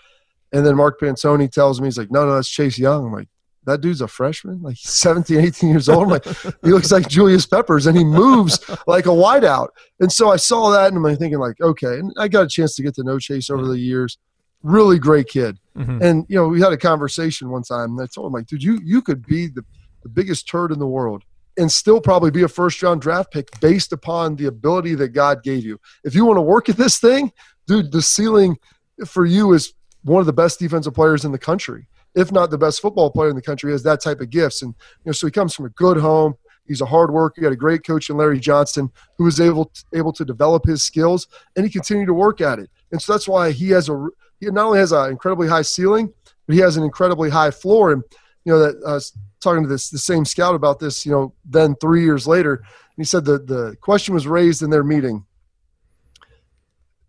And 0.54 0.66
then 0.66 0.76
Mark 0.76 1.00
Pantoni 1.00 1.52
tells 1.52 1.82
me, 1.82 1.88
he's 1.88 1.98
like, 1.98 2.12
No, 2.12 2.26
no, 2.26 2.36
that's 2.36 2.50
Chase 2.50 2.78
Young. 2.78 3.06
I'm 3.06 3.14
like, 3.14 3.30
that 3.68 3.82
dude's 3.82 4.02
a 4.02 4.08
freshman, 4.08 4.62
like 4.62 4.78
17, 4.78 5.40
18 5.40 5.70
years 5.70 5.90
old. 5.90 6.04
I'm 6.04 6.10
like, 6.10 6.26
he 6.64 6.72
looks 6.72 6.90
like 6.90 7.10
Julius 7.10 7.46
Peppers 7.46 7.86
and 7.86 7.98
he 7.98 8.04
moves 8.04 8.60
like 8.88 9.06
a 9.06 9.10
wideout. 9.10 9.68
And 10.00 10.12
so 10.12 10.32
I 10.32 10.38
saw 10.38 10.72
that 10.72 10.88
and 10.88 10.98
I'm 10.98 11.04
like 11.04 11.20
thinking 11.20 11.40
like, 11.40 11.60
okay. 11.60 12.00
And 12.00 12.14
I 12.18 12.30
got 12.30 12.46
a 12.46 12.48
chance 12.48 12.76
to 12.76 12.84
get 12.84 12.96
to 12.96 13.04
know 13.04 13.20
Chase 13.20 13.50
over 13.50 13.68
the 13.68 13.78
years. 13.78 14.18
Really 14.64 15.00
great 15.00 15.28
kid. 15.28 15.60
Mm-hmm. 15.78 16.02
And, 16.02 16.26
you 16.30 16.38
know, 16.38 16.48
we 16.48 16.62
had 16.62 16.72
a 16.72 16.78
conversation 16.78 17.50
one 17.50 17.64
time 17.64 17.92
and 17.92 18.02
I 18.02 18.06
told 18.06 18.28
him 18.28 18.34
like, 18.34 18.48
dude, 18.48 18.64
you, 18.64 18.80
you 18.86 19.02
could 19.02 19.26
be 19.28 19.48
the, 19.48 19.66
the 20.08 20.14
biggest 20.14 20.48
turd 20.48 20.72
in 20.72 20.80
the 20.80 20.88
world 20.88 21.24
and 21.58 21.72
still 21.72 22.00
probably 22.00 22.32
be 22.32 22.44
a 22.44 22.48
first 22.48 22.82
round 22.82 23.02
draft 23.02 23.32
pick 23.32 23.60
based 23.60 23.92
upon 23.92 24.36
the 24.36 24.46
ability 24.46 24.96
that 24.96 25.10
God 25.10 25.44
gave 25.44 25.66
you. 25.66 25.80
If 26.04 26.16
you 26.16 26.26
want 26.26 26.38
to 26.38 26.42
work 26.42 26.70
at 26.70 26.78
this 26.78 27.00
thing, 27.00 27.32
dude, 27.66 27.92
the 27.92 28.02
ceiling 28.02 28.58
for 29.06 29.26
you 29.26 29.54
is 29.54 29.74
one 30.04 30.20
of 30.22 30.26
the 30.26 30.34
best 30.34 30.60
defensive 30.60 30.94
players 30.94 31.26
in 31.26 31.32
the 31.32 31.40
country, 31.40 31.88
if 32.16 32.32
not 32.32 32.52
the 32.52 32.58
best 32.58 32.82
football 32.82 33.12
player 33.12 33.30
in 33.30 33.36
the 33.36 33.42
country, 33.42 33.72
has 33.72 33.84
that 33.84 34.02
type 34.02 34.22
of 34.22 34.30
gifts. 34.30 34.62
And 34.62 34.74
you 34.74 35.10
know, 35.10 35.12
so 35.12 35.28
he 35.28 35.32
comes 35.32 35.54
from 35.54 35.66
a 35.66 35.70
good 35.70 35.98
home. 35.98 36.36
He's 36.68 36.82
a 36.82 36.86
hard 36.86 37.12
worker. 37.12 37.36
He 37.42 37.46
had 37.46 37.54
a 37.54 37.58
great 37.58 37.86
coach 37.86 38.10
in 38.10 38.18
Larry 38.18 38.40
Johnson, 38.40 38.92
who 39.18 39.24
was 39.24 39.40
able 39.40 39.66
to, 39.66 39.84
able 39.94 40.14
to 40.14 40.26
develop 40.26 40.66
his 40.66 40.84
skills, 40.84 41.28
and 41.56 41.66
he 41.66 41.72
continued 41.72 42.08
to 42.08 42.14
work 42.14 42.42
at 42.42 42.60
it. 42.60 42.70
And 42.92 43.02
so 43.02 43.14
that's 43.14 43.28
why 43.28 43.52
he 43.52 43.70
has 43.70 43.90
a 43.90 44.08
he 44.40 44.48
not 44.48 44.68
only 44.68 44.80
has 44.80 44.92
an 44.92 45.10
incredibly 45.10 45.48
high 45.48 45.62
ceiling, 45.64 46.14
but 46.46 46.56
he 46.56 46.62
has 46.62 46.78
an 46.78 46.84
incredibly 46.84 47.30
high 47.30 47.52
floor. 47.52 47.94
And 47.94 48.04
you 48.46 48.54
know 48.54 48.60
that 48.60 48.82
uh, 48.86 49.00
talking 49.42 49.64
to 49.64 49.70
this 49.70 49.90
the 49.90 49.98
same 49.98 50.26
scout 50.26 50.56
about 50.56 50.80
this, 50.80 51.06
you 51.06 51.12
know, 51.12 51.34
then 51.46 51.76
three 51.76 52.04
years 52.04 52.28
later, 52.28 52.56
and 52.56 52.66
he 52.98 53.04
said 53.04 53.26
the 53.26 53.40
the 53.40 53.76
question 53.82 54.14
was 54.14 54.28
raised 54.28 54.62
in 54.62 54.70
their 54.70 54.84
meeting. 54.84 55.26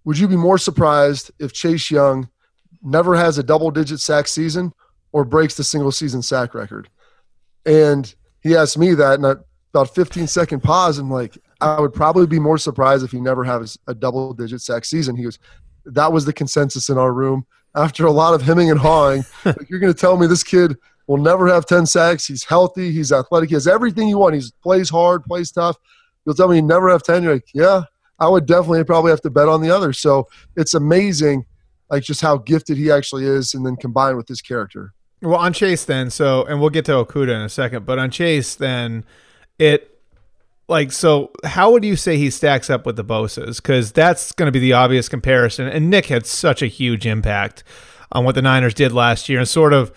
Would 0.04 0.18
you 0.18 0.28
be 0.28 0.36
more 0.36 0.58
surprised 0.58 1.30
if 1.38 1.52
Chase 1.52 1.90
Young 1.90 2.28
never 2.82 3.14
has 3.14 3.38
a 3.38 3.42
double 3.42 3.70
digit 3.70 4.00
sack 4.00 4.26
season 4.26 4.72
or 5.12 5.24
breaks 5.24 5.56
the 5.56 5.64
single 5.64 5.92
season 5.92 6.22
sack 6.22 6.54
record? 6.54 6.88
And 7.66 8.14
he 8.40 8.56
asked 8.56 8.78
me 8.78 8.94
that, 8.94 9.14
and 9.14 9.26
I, 9.26 9.34
about 9.74 9.94
15 9.94 10.26
second 10.26 10.62
pause, 10.62 10.98
and 10.98 11.10
like, 11.10 11.36
I 11.60 11.80
would 11.80 11.92
probably 11.92 12.26
be 12.26 12.38
more 12.38 12.56
surprised 12.56 13.04
if 13.04 13.10
he 13.10 13.20
never 13.20 13.44
has 13.44 13.76
a 13.86 13.94
double 13.94 14.32
digit 14.32 14.62
sack 14.62 14.84
season. 14.84 15.16
He 15.16 15.24
goes, 15.24 15.38
that 15.84 16.12
was 16.12 16.24
the 16.24 16.32
consensus 16.32 16.88
in 16.88 16.98
our 16.98 17.12
room 17.12 17.46
after 17.74 18.06
a 18.06 18.12
lot 18.12 18.34
of 18.34 18.42
hemming 18.42 18.70
and 18.70 18.80
hawing. 18.80 19.24
like, 19.44 19.68
you're 19.68 19.80
going 19.80 19.92
to 19.92 19.98
tell 19.98 20.16
me 20.16 20.26
this 20.26 20.44
kid 20.44 20.76
will 21.08 21.16
never 21.16 21.48
have 21.48 21.66
10 21.66 21.86
sacks. 21.86 22.26
He's 22.26 22.44
healthy. 22.44 22.92
He's 22.92 23.10
athletic. 23.10 23.48
He 23.48 23.54
has 23.54 23.66
everything 23.66 24.06
you 24.06 24.18
want. 24.18 24.36
He 24.36 24.42
plays 24.62 24.88
hard, 24.88 25.24
plays 25.24 25.50
tough. 25.50 25.76
You'll 26.24 26.36
tell 26.36 26.48
me 26.48 26.56
he 26.56 26.62
never 26.62 26.88
have 26.90 27.02
10. 27.02 27.24
You're 27.24 27.32
like, 27.32 27.48
yeah, 27.54 27.82
I 28.20 28.28
would 28.28 28.46
definitely 28.46 28.84
probably 28.84 29.10
have 29.10 29.22
to 29.22 29.30
bet 29.30 29.48
on 29.48 29.62
the 29.62 29.74
other. 29.74 29.92
So 29.92 30.28
it's 30.54 30.74
amazing, 30.74 31.46
like 31.90 32.04
just 32.04 32.20
how 32.20 32.36
gifted 32.36 32.76
he 32.76 32.92
actually 32.92 33.24
is, 33.24 33.54
and 33.54 33.64
then 33.64 33.76
combined 33.76 34.18
with 34.18 34.28
his 34.28 34.42
character. 34.42 34.92
Well, 35.22 35.36
on 35.36 35.52
Chase, 35.52 35.84
then, 35.84 36.10
so, 36.10 36.44
and 36.44 36.60
we'll 36.60 36.70
get 36.70 36.84
to 36.84 36.92
Okudah 36.92 37.34
in 37.34 37.40
a 37.40 37.48
second, 37.48 37.84
but 37.86 37.98
on 37.98 38.10
Chase, 38.10 38.54
then, 38.54 39.04
it, 39.58 39.98
like, 40.68 40.92
so 40.92 41.32
how 41.44 41.72
would 41.72 41.84
you 41.84 41.96
say 41.96 42.18
he 42.18 42.30
stacks 42.30 42.68
up 42.68 42.84
with 42.84 42.96
the 42.96 43.04
Bosa's? 43.04 43.58
Because 43.58 43.90
that's 43.90 44.30
going 44.32 44.46
to 44.46 44.52
be 44.52 44.60
the 44.60 44.74
obvious 44.74 45.08
comparison. 45.08 45.66
And 45.66 45.88
Nick 45.88 46.06
had 46.06 46.26
such 46.26 46.62
a 46.62 46.66
huge 46.66 47.06
impact 47.06 47.64
on 48.12 48.24
what 48.24 48.34
the 48.34 48.42
Niners 48.42 48.74
did 48.74 48.92
last 48.92 49.28
year 49.28 49.38
and 49.38 49.48
sort 49.48 49.72
of 49.72 49.90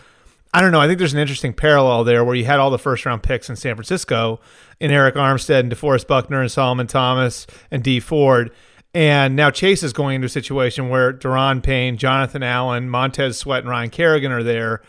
I 0.53 0.59
don't 0.61 0.71
know. 0.71 0.81
I 0.81 0.87
think 0.87 0.99
there's 0.99 1.13
an 1.13 1.19
interesting 1.19 1.53
parallel 1.53 2.03
there 2.03 2.25
where 2.25 2.35
you 2.35 2.43
had 2.43 2.59
all 2.59 2.69
the 2.69 2.79
first 2.79 3.05
round 3.05 3.23
picks 3.23 3.49
in 3.49 3.55
San 3.55 3.75
Francisco 3.75 4.41
in 4.79 4.91
Arik 4.91 5.13
Armstead 5.13 5.61
and 5.61 5.71
DeForest 5.71 6.07
Buckner 6.07 6.41
and 6.41 6.51
Solomon 6.51 6.87
Thomas 6.87 7.47
and 7.69 7.81
Dee 7.83 8.01
Ford. 8.01 8.51
And 8.93 9.37
now 9.37 9.49
Chase 9.49 9.83
is 9.83 9.93
going 9.93 10.15
into 10.15 10.25
a 10.25 10.29
situation 10.29 10.89
where 10.89 11.13
Daron 11.13 11.63
Payne, 11.63 11.95
Jonathan 11.95 12.43
Allen, 12.43 12.89
Montez 12.89 13.37
Sweat, 13.37 13.61
and 13.61 13.69
Ryan 13.69 13.89
Kerrigan 13.89 14.33
are 14.33 14.43
there. 14.43 14.81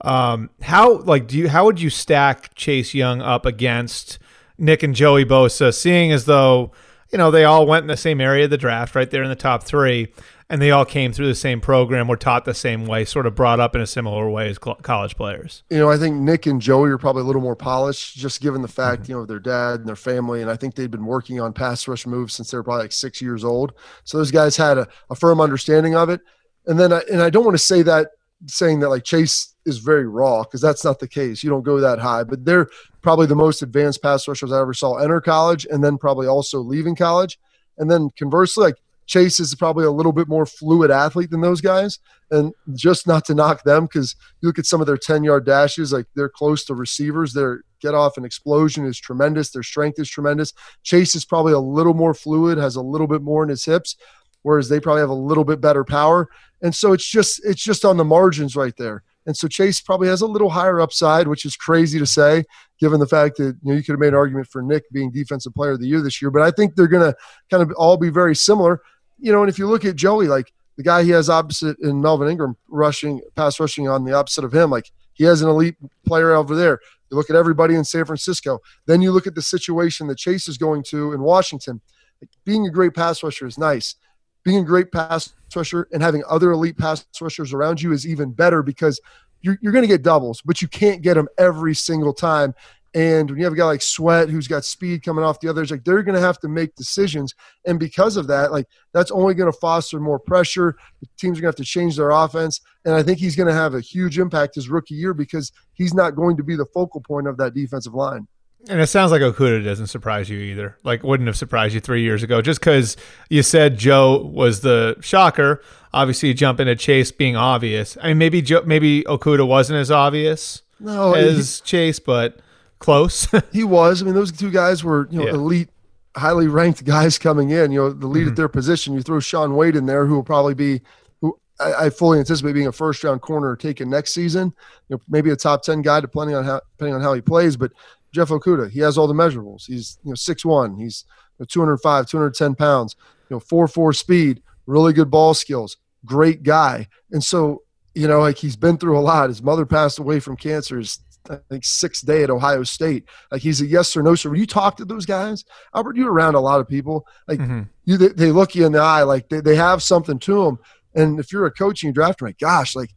Um, 0.00 0.48
how 0.62 0.98
like 1.00 1.26
do 1.26 1.36
you 1.36 1.50
how 1.50 1.66
would 1.66 1.78
you 1.78 1.90
stack 1.90 2.54
Chase 2.54 2.94
Young 2.94 3.20
up 3.20 3.44
against 3.44 4.18
Nick 4.56 4.82
and 4.82 4.94
Joey 4.94 5.26
Bosa, 5.26 5.74
seeing 5.74 6.10
as 6.10 6.24
though 6.24 6.72
you 7.12 7.18
know 7.18 7.30
they 7.30 7.44
all 7.44 7.66
went 7.66 7.82
in 7.82 7.88
the 7.88 7.98
same 7.98 8.18
area 8.18 8.44
of 8.44 8.50
the 8.50 8.56
draft, 8.56 8.94
right 8.94 9.10
there 9.10 9.22
in 9.22 9.28
the 9.28 9.36
top 9.36 9.64
three? 9.64 10.08
And 10.50 10.60
they 10.60 10.72
all 10.72 10.84
came 10.84 11.12
through 11.12 11.28
the 11.28 11.34
same 11.36 11.60
program, 11.60 12.08
were 12.08 12.16
taught 12.16 12.44
the 12.44 12.52
same 12.52 12.84
way, 12.84 13.04
sort 13.04 13.24
of 13.24 13.36
brought 13.36 13.60
up 13.60 13.76
in 13.76 13.80
a 13.80 13.86
similar 13.86 14.28
way 14.28 14.48
as 14.48 14.58
college 14.58 15.16
players. 15.16 15.62
You 15.70 15.78
know, 15.78 15.88
I 15.88 15.96
think 15.96 16.16
Nick 16.16 16.46
and 16.46 16.60
Joey 16.60 16.90
are 16.90 16.98
probably 16.98 17.22
a 17.22 17.24
little 17.24 17.40
more 17.40 17.54
polished, 17.54 18.16
just 18.16 18.40
given 18.40 18.60
the 18.60 18.68
fact, 18.68 19.02
mm-hmm. 19.02 19.12
you 19.12 19.18
know, 19.18 19.26
their 19.26 19.38
dad 19.38 19.78
and 19.78 19.88
their 19.88 19.94
family. 19.94 20.42
And 20.42 20.50
I 20.50 20.56
think 20.56 20.74
they'd 20.74 20.90
been 20.90 21.06
working 21.06 21.40
on 21.40 21.52
pass 21.52 21.86
rush 21.86 22.04
moves 22.04 22.34
since 22.34 22.50
they 22.50 22.58
were 22.58 22.64
probably 22.64 22.82
like 22.82 22.92
six 22.92 23.22
years 23.22 23.44
old. 23.44 23.74
So 24.02 24.18
those 24.18 24.32
guys 24.32 24.56
had 24.56 24.76
a, 24.76 24.88
a 25.08 25.14
firm 25.14 25.40
understanding 25.40 25.94
of 25.94 26.10
it. 26.10 26.20
And 26.66 26.78
then, 26.78 26.92
I, 26.92 27.02
and 27.10 27.22
I 27.22 27.30
don't 27.30 27.44
want 27.44 27.56
to 27.56 27.62
say 27.62 27.82
that 27.82 28.08
saying 28.46 28.80
that 28.80 28.88
like 28.88 29.04
Chase 29.04 29.54
is 29.66 29.78
very 29.78 30.08
raw 30.08 30.42
because 30.42 30.60
that's 30.60 30.84
not 30.84 30.98
the 30.98 31.06
case. 31.06 31.44
You 31.44 31.50
don't 31.50 31.62
go 31.62 31.78
that 31.78 32.00
high, 32.00 32.24
but 32.24 32.44
they're 32.44 32.66
probably 33.02 33.26
the 33.26 33.36
most 33.36 33.62
advanced 33.62 34.02
pass 34.02 34.26
rushers 34.26 34.50
I 34.50 34.60
ever 34.60 34.74
saw 34.74 34.96
enter 34.96 35.20
college 35.20 35.64
and 35.70 35.84
then 35.84 35.96
probably 35.96 36.26
also 36.26 36.58
leaving 36.58 36.96
college. 36.96 37.38
And 37.78 37.88
then 37.88 38.10
conversely, 38.16 38.64
like 38.64 38.76
Chase 39.10 39.40
is 39.40 39.56
probably 39.56 39.84
a 39.84 39.90
little 39.90 40.12
bit 40.12 40.28
more 40.28 40.46
fluid 40.46 40.88
athlete 40.88 41.30
than 41.30 41.40
those 41.40 41.60
guys. 41.60 41.98
And 42.30 42.54
just 42.74 43.08
not 43.08 43.24
to 43.24 43.34
knock 43.34 43.64
them 43.64 43.86
because 43.86 44.14
you 44.40 44.46
look 44.46 44.58
at 44.60 44.66
some 44.66 44.80
of 44.80 44.86
their 44.86 44.96
10 44.96 45.24
yard 45.24 45.44
dashes, 45.44 45.92
like 45.92 46.06
they're 46.14 46.28
close 46.28 46.64
to 46.66 46.74
receivers. 46.74 47.32
Their 47.32 47.64
get 47.80 47.92
off 47.92 48.16
and 48.16 48.24
explosion 48.24 48.86
is 48.86 49.00
tremendous. 49.00 49.50
Their 49.50 49.64
strength 49.64 49.98
is 49.98 50.08
tremendous. 50.08 50.52
Chase 50.84 51.16
is 51.16 51.24
probably 51.24 51.52
a 51.52 51.58
little 51.58 51.92
more 51.92 52.14
fluid, 52.14 52.56
has 52.56 52.76
a 52.76 52.80
little 52.80 53.08
bit 53.08 53.20
more 53.20 53.42
in 53.42 53.48
his 53.48 53.64
hips, 53.64 53.96
whereas 54.42 54.68
they 54.68 54.78
probably 54.78 55.00
have 55.00 55.10
a 55.10 55.14
little 55.14 55.44
bit 55.44 55.60
better 55.60 55.82
power. 55.82 56.28
And 56.62 56.72
so 56.72 56.92
it's 56.92 57.08
just 57.08 57.44
it's 57.44 57.62
just 57.62 57.84
on 57.84 57.96
the 57.96 58.04
margins 58.04 58.54
right 58.54 58.76
there. 58.78 59.02
And 59.26 59.36
so 59.36 59.48
Chase 59.48 59.80
probably 59.80 60.06
has 60.06 60.20
a 60.20 60.26
little 60.26 60.50
higher 60.50 60.80
upside, 60.80 61.26
which 61.26 61.44
is 61.44 61.56
crazy 61.56 61.98
to 61.98 62.06
say, 62.06 62.44
given 62.78 63.00
the 63.00 63.08
fact 63.08 63.38
that 63.38 63.56
you 63.62 63.72
know 63.72 63.74
you 63.74 63.82
could 63.82 63.94
have 63.94 64.00
made 64.00 64.08
an 64.08 64.14
argument 64.14 64.46
for 64.46 64.62
Nick 64.62 64.84
being 64.92 65.10
defensive 65.10 65.52
player 65.52 65.72
of 65.72 65.80
the 65.80 65.88
year 65.88 66.00
this 66.00 66.22
year. 66.22 66.30
But 66.30 66.42
I 66.42 66.52
think 66.52 66.76
they're 66.76 66.86
going 66.86 67.10
to 67.10 67.16
kind 67.50 67.60
of 67.60 67.72
all 67.76 67.96
be 67.96 68.08
very 68.08 68.36
similar 68.36 68.80
you 69.20 69.32
know, 69.32 69.42
and 69.42 69.50
if 69.50 69.58
you 69.58 69.66
look 69.66 69.84
at 69.84 69.96
Joey, 69.96 70.26
like 70.26 70.52
the 70.76 70.82
guy 70.82 71.02
he 71.02 71.10
has 71.10 71.28
opposite 71.28 71.78
in 71.80 72.00
Melvin 72.00 72.28
Ingram 72.28 72.56
rushing, 72.68 73.20
pass 73.36 73.60
rushing 73.60 73.88
on 73.88 74.04
the 74.04 74.14
opposite 74.14 74.44
of 74.44 74.54
him, 74.54 74.70
like 74.70 74.90
he 75.12 75.24
has 75.24 75.42
an 75.42 75.48
elite 75.48 75.76
player 76.06 76.32
over 76.32 76.56
there. 76.56 76.80
You 77.10 77.16
look 77.16 77.28
at 77.28 77.36
everybody 77.36 77.74
in 77.74 77.84
San 77.84 78.04
Francisco. 78.04 78.60
Then 78.86 79.02
you 79.02 79.12
look 79.12 79.26
at 79.26 79.34
the 79.34 79.42
situation 79.42 80.06
that 80.06 80.18
Chase 80.18 80.48
is 80.48 80.56
going 80.56 80.82
to 80.84 81.12
in 81.12 81.20
Washington. 81.20 81.80
Like, 82.22 82.30
being 82.44 82.66
a 82.66 82.70
great 82.70 82.94
pass 82.94 83.22
rusher 83.22 83.46
is 83.46 83.58
nice. 83.58 83.96
Being 84.44 84.58
a 84.58 84.64
great 84.64 84.92
pass 84.92 85.34
rusher 85.54 85.88
and 85.92 86.02
having 86.02 86.22
other 86.28 86.52
elite 86.52 86.78
pass 86.78 87.04
rushers 87.20 87.52
around 87.52 87.82
you 87.82 87.92
is 87.92 88.06
even 88.06 88.32
better 88.32 88.62
because 88.62 89.00
you're, 89.42 89.58
you're 89.60 89.72
going 89.72 89.82
to 89.82 89.88
get 89.88 90.02
doubles, 90.02 90.40
but 90.42 90.62
you 90.62 90.68
can't 90.68 91.02
get 91.02 91.14
them 91.14 91.28
every 91.36 91.74
single 91.74 92.14
time. 92.14 92.54
And 92.92 93.30
when 93.30 93.38
you 93.38 93.44
have 93.44 93.52
a 93.52 93.56
guy 93.56 93.66
like 93.66 93.82
Sweat 93.82 94.28
who's 94.28 94.48
got 94.48 94.64
speed 94.64 95.04
coming 95.04 95.24
off 95.24 95.38
the 95.38 95.48
others, 95.48 95.70
like 95.70 95.84
they're 95.84 96.02
going 96.02 96.16
to 96.16 96.20
have 96.20 96.40
to 96.40 96.48
make 96.48 96.74
decisions. 96.74 97.34
And 97.64 97.78
because 97.78 98.16
of 98.16 98.26
that, 98.26 98.50
like 98.50 98.66
that's 98.92 99.12
only 99.12 99.34
going 99.34 99.50
to 99.50 99.58
foster 99.58 100.00
more 100.00 100.18
pressure. 100.18 100.76
The 101.00 101.08
teams 101.16 101.38
are 101.38 101.42
going 101.42 101.52
to 101.52 101.58
have 101.58 101.66
to 101.66 101.70
change 101.70 101.96
their 101.96 102.10
offense. 102.10 102.60
And 102.84 102.94
I 102.94 103.02
think 103.02 103.18
he's 103.18 103.36
going 103.36 103.46
to 103.46 103.54
have 103.54 103.74
a 103.74 103.80
huge 103.80 104.18
impact 104.18 104.56
his 104.56 104.68
rookie 104.68 104.94
year 104.94 105.14
because 105.14 105.52
he's 105.74 105.94
not 105.94 106.16
going 106.16 106.36
to 106.38 106.42
be 106.42 106.56
the 106.56 106.66
focal 106.66 107.00
point 107.00 107.28
of 107.28 107.36
that 107.36 107.54
defensive 107.54 107.94
line. 107.94 108.26
And 108.68 108.80
it 108.80 108.88
sounds 108.88 109.10
like 109.10 109.22
Okudah 109.22 109.64
doesn't 109.64 109.86
surprise 109.86 110.28
you 110.28 110.38
either. 110.38 110.76
Like, 110.84 111.02
wouldn't 111.02 111.28
have 111.28 111.36
surprised 111.36 111.74
you 111.74 111.80
three 111.80 112.02
years 112.02 112.22
ago. 112.22 112.42
Just 112.42 112.60
because 112.60 112.96
you 113.30 113.42
said 113.42 113.78
Joe 113.78 114.18
was 114.18 114.60
the 114.60 114.96
shocker, 115.00 115.62
obviously 115.94 116.28
you 116.28 116.34
jump 116.34 116.60
into 116.60 116.76
Chase 116.76 117.10
being 117.10 117.36
obvious. 117.36 117.96
I 118.02 118.08
mean, 118.08 118.18
maybe 118.18 118.42
Joe, 118.42 118.62
maybe 118.66 119.02
Okudah 119.04 119.46
wasn't 119.46 119.78
as 119.78 119.90
obvious 119.90 120.62
no, 120.78 121.14
as 121.14 121.60
he, 121.60 121.64
Chase, 121.64 122.00
but 122.00 122.40
close. 122.80 123.28
he 123.52 123.62
was. 123.62 124.02
I 124.02 124.04
mean, 124.04 124.14
those 124.14 124.32
two 124.32 124.50
guys 124.50 124.82
were 124.82 125.06
you 125.10 125.20
know 125.20 125.26
yeah. 125.26 125.34
elite, 125.34 125.68
highly 126.16 126.48
ranked 126.48 126.84
guys 126.84 127.16
coming 127.16 127.50
in. 127.50 127.70
You 127.70 127.78
know, 127.78 127.90
the 127.90 128.08
lead 128.08 128.22
mm-hmm. 128.22 128.30
at 128.30 128.36
their 128.36 128.48
position. 128.48 128.94
You 128.94 129.02
throw 129.02 129.20
Shaun 129.20 129.54
Wade 129.54 129.76
in 129.76 129.86
there, 129.86 130.06
who 130.06 130.16
will 130.16 130.24
probably 130.24 130.54
be 130.54 130.80
who 131.20 131.38
I, 131.60 131.86
I, 131.86 131.90
fully 131.90 132.18
anticipate 132.18 132.54
being 132.54 132.66
a 132.66 132.72
first 132.72 133.04
round 133.04 133.20
corner 133.20 133.54
taken 133.54 133.88
next 133.88 134.12
season. 134.12 134.52
You 134.88 134.96
know, 134.96 135.02
maybe 135.08 135.30
a 135.30 135.36
top 135.36 135.62
ten 135.62 135.82
guy 135.82 136.00
depending 136.00 136.34
on 136.34 136.44
how 136.44 136.60
depending 136.76 136.96
on 136.96 137.02
how 137.02 137.14
he 137.14 137.20
plays. 137.20 137.56
But 137.56 137.72
Jeff 138.12 138.30
Okudah, 138.30 138.70
he 138.70 138.80
has 138.80 138.98
all 138.98 139.06
the 139.06 139.14
measurables. 139.14 139.66
He's 139.66 139.98
you 140.02 140.10
know 140.10 140.16
six 140.16 140.44
one. 140.44 140.76
He's 140.76 141.04
you 141.38 141.44
know, 141.44 141.46
205, 141.46 142.06
210 142.06 142.54
pounds. 142.56 142.96
You 143.28 143.36
know, 143.36 143.40
four 143.40 143.68
four 143.68 143.92
speed. 143.92 144.42
Really 144.66 144.92
good 144.92 145.10
ball 145.10 145.34
skills. 145.34 145.76
Great 146.04 146.42
guy. 146.42 146.88
And 147.12 147.22
so 147.22 147.62
you 147.94 148.06
know, 148.06 148.20
like 148.20 148.38
he's 148.38 148.56
been 148.56 148.78
through 148.78 148.98
a 148.98 149.00
lot. 149.00 149.28
His 149.28 149.42
mother 149.42 149.66
passed 149.66 149.98
away 149.98 150.20
from 150.20 150.36
cancer. 150.36 150.78
His 150.78 151.00
I 151.28 151.38
think 151.48 151.64
sixth 151.64 152.06
day 152.06 152.22
at 152.22 152.30
Ohio 152.30 152.62
State. 152.62 153.04
Like 153.30 153.42
he's 153.42 153.60
a 153.60 153.66
yes 153.66 153.96
or 153.96 154.02
no. 154.02 154.14
When 154.24 154.36
you 154.36 154.46
talk 154.46 154.76
to 154.76 154.84
those 154.84 155.06
guys, 155.06 155.44
Albert, 155.74 155.96
you're 155.96 156.12
around 156.12 156.34
a 156.34 156.40
lot 156.40 156.60
of 156.60 156.68
people. 156.68 157.06
Like 157.28 157.40
mm-hmm. 157.40 157.62
you, 157.84 157.96
they, 157.96 158.08
they, 158.08 158.32
look 158.32 158.54
you 158.54 158.66
in 158.66 158.72
the 158.72 158.80
eye, 158.80 159.02
like 159.02 159.28
they, 159.28 159.40
they 159.40 159.56
have 159.56 159.82
something 159.82 160.18
to 160.20 160.44
them. 160.44 160.58
And 160.94 161.20
if 161.20 161.32
you're 161.32 161.46
a 161.46 161.50
coach 161.50 161.82
and 161.82 161.90
you 161.90 161.94
draft 161.94 162.22
like 162.22 162.38
gosh, 162.38 162.74
like 162.74 162.94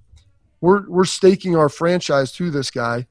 we're 0.61 0.89
we're 0.89 1.05
staking 1.05 1.55
our 1.55 1.69
franchise 1.69 2.31
to 2.33 2.49
this 2.49 2.71
guy. 2.71 3.07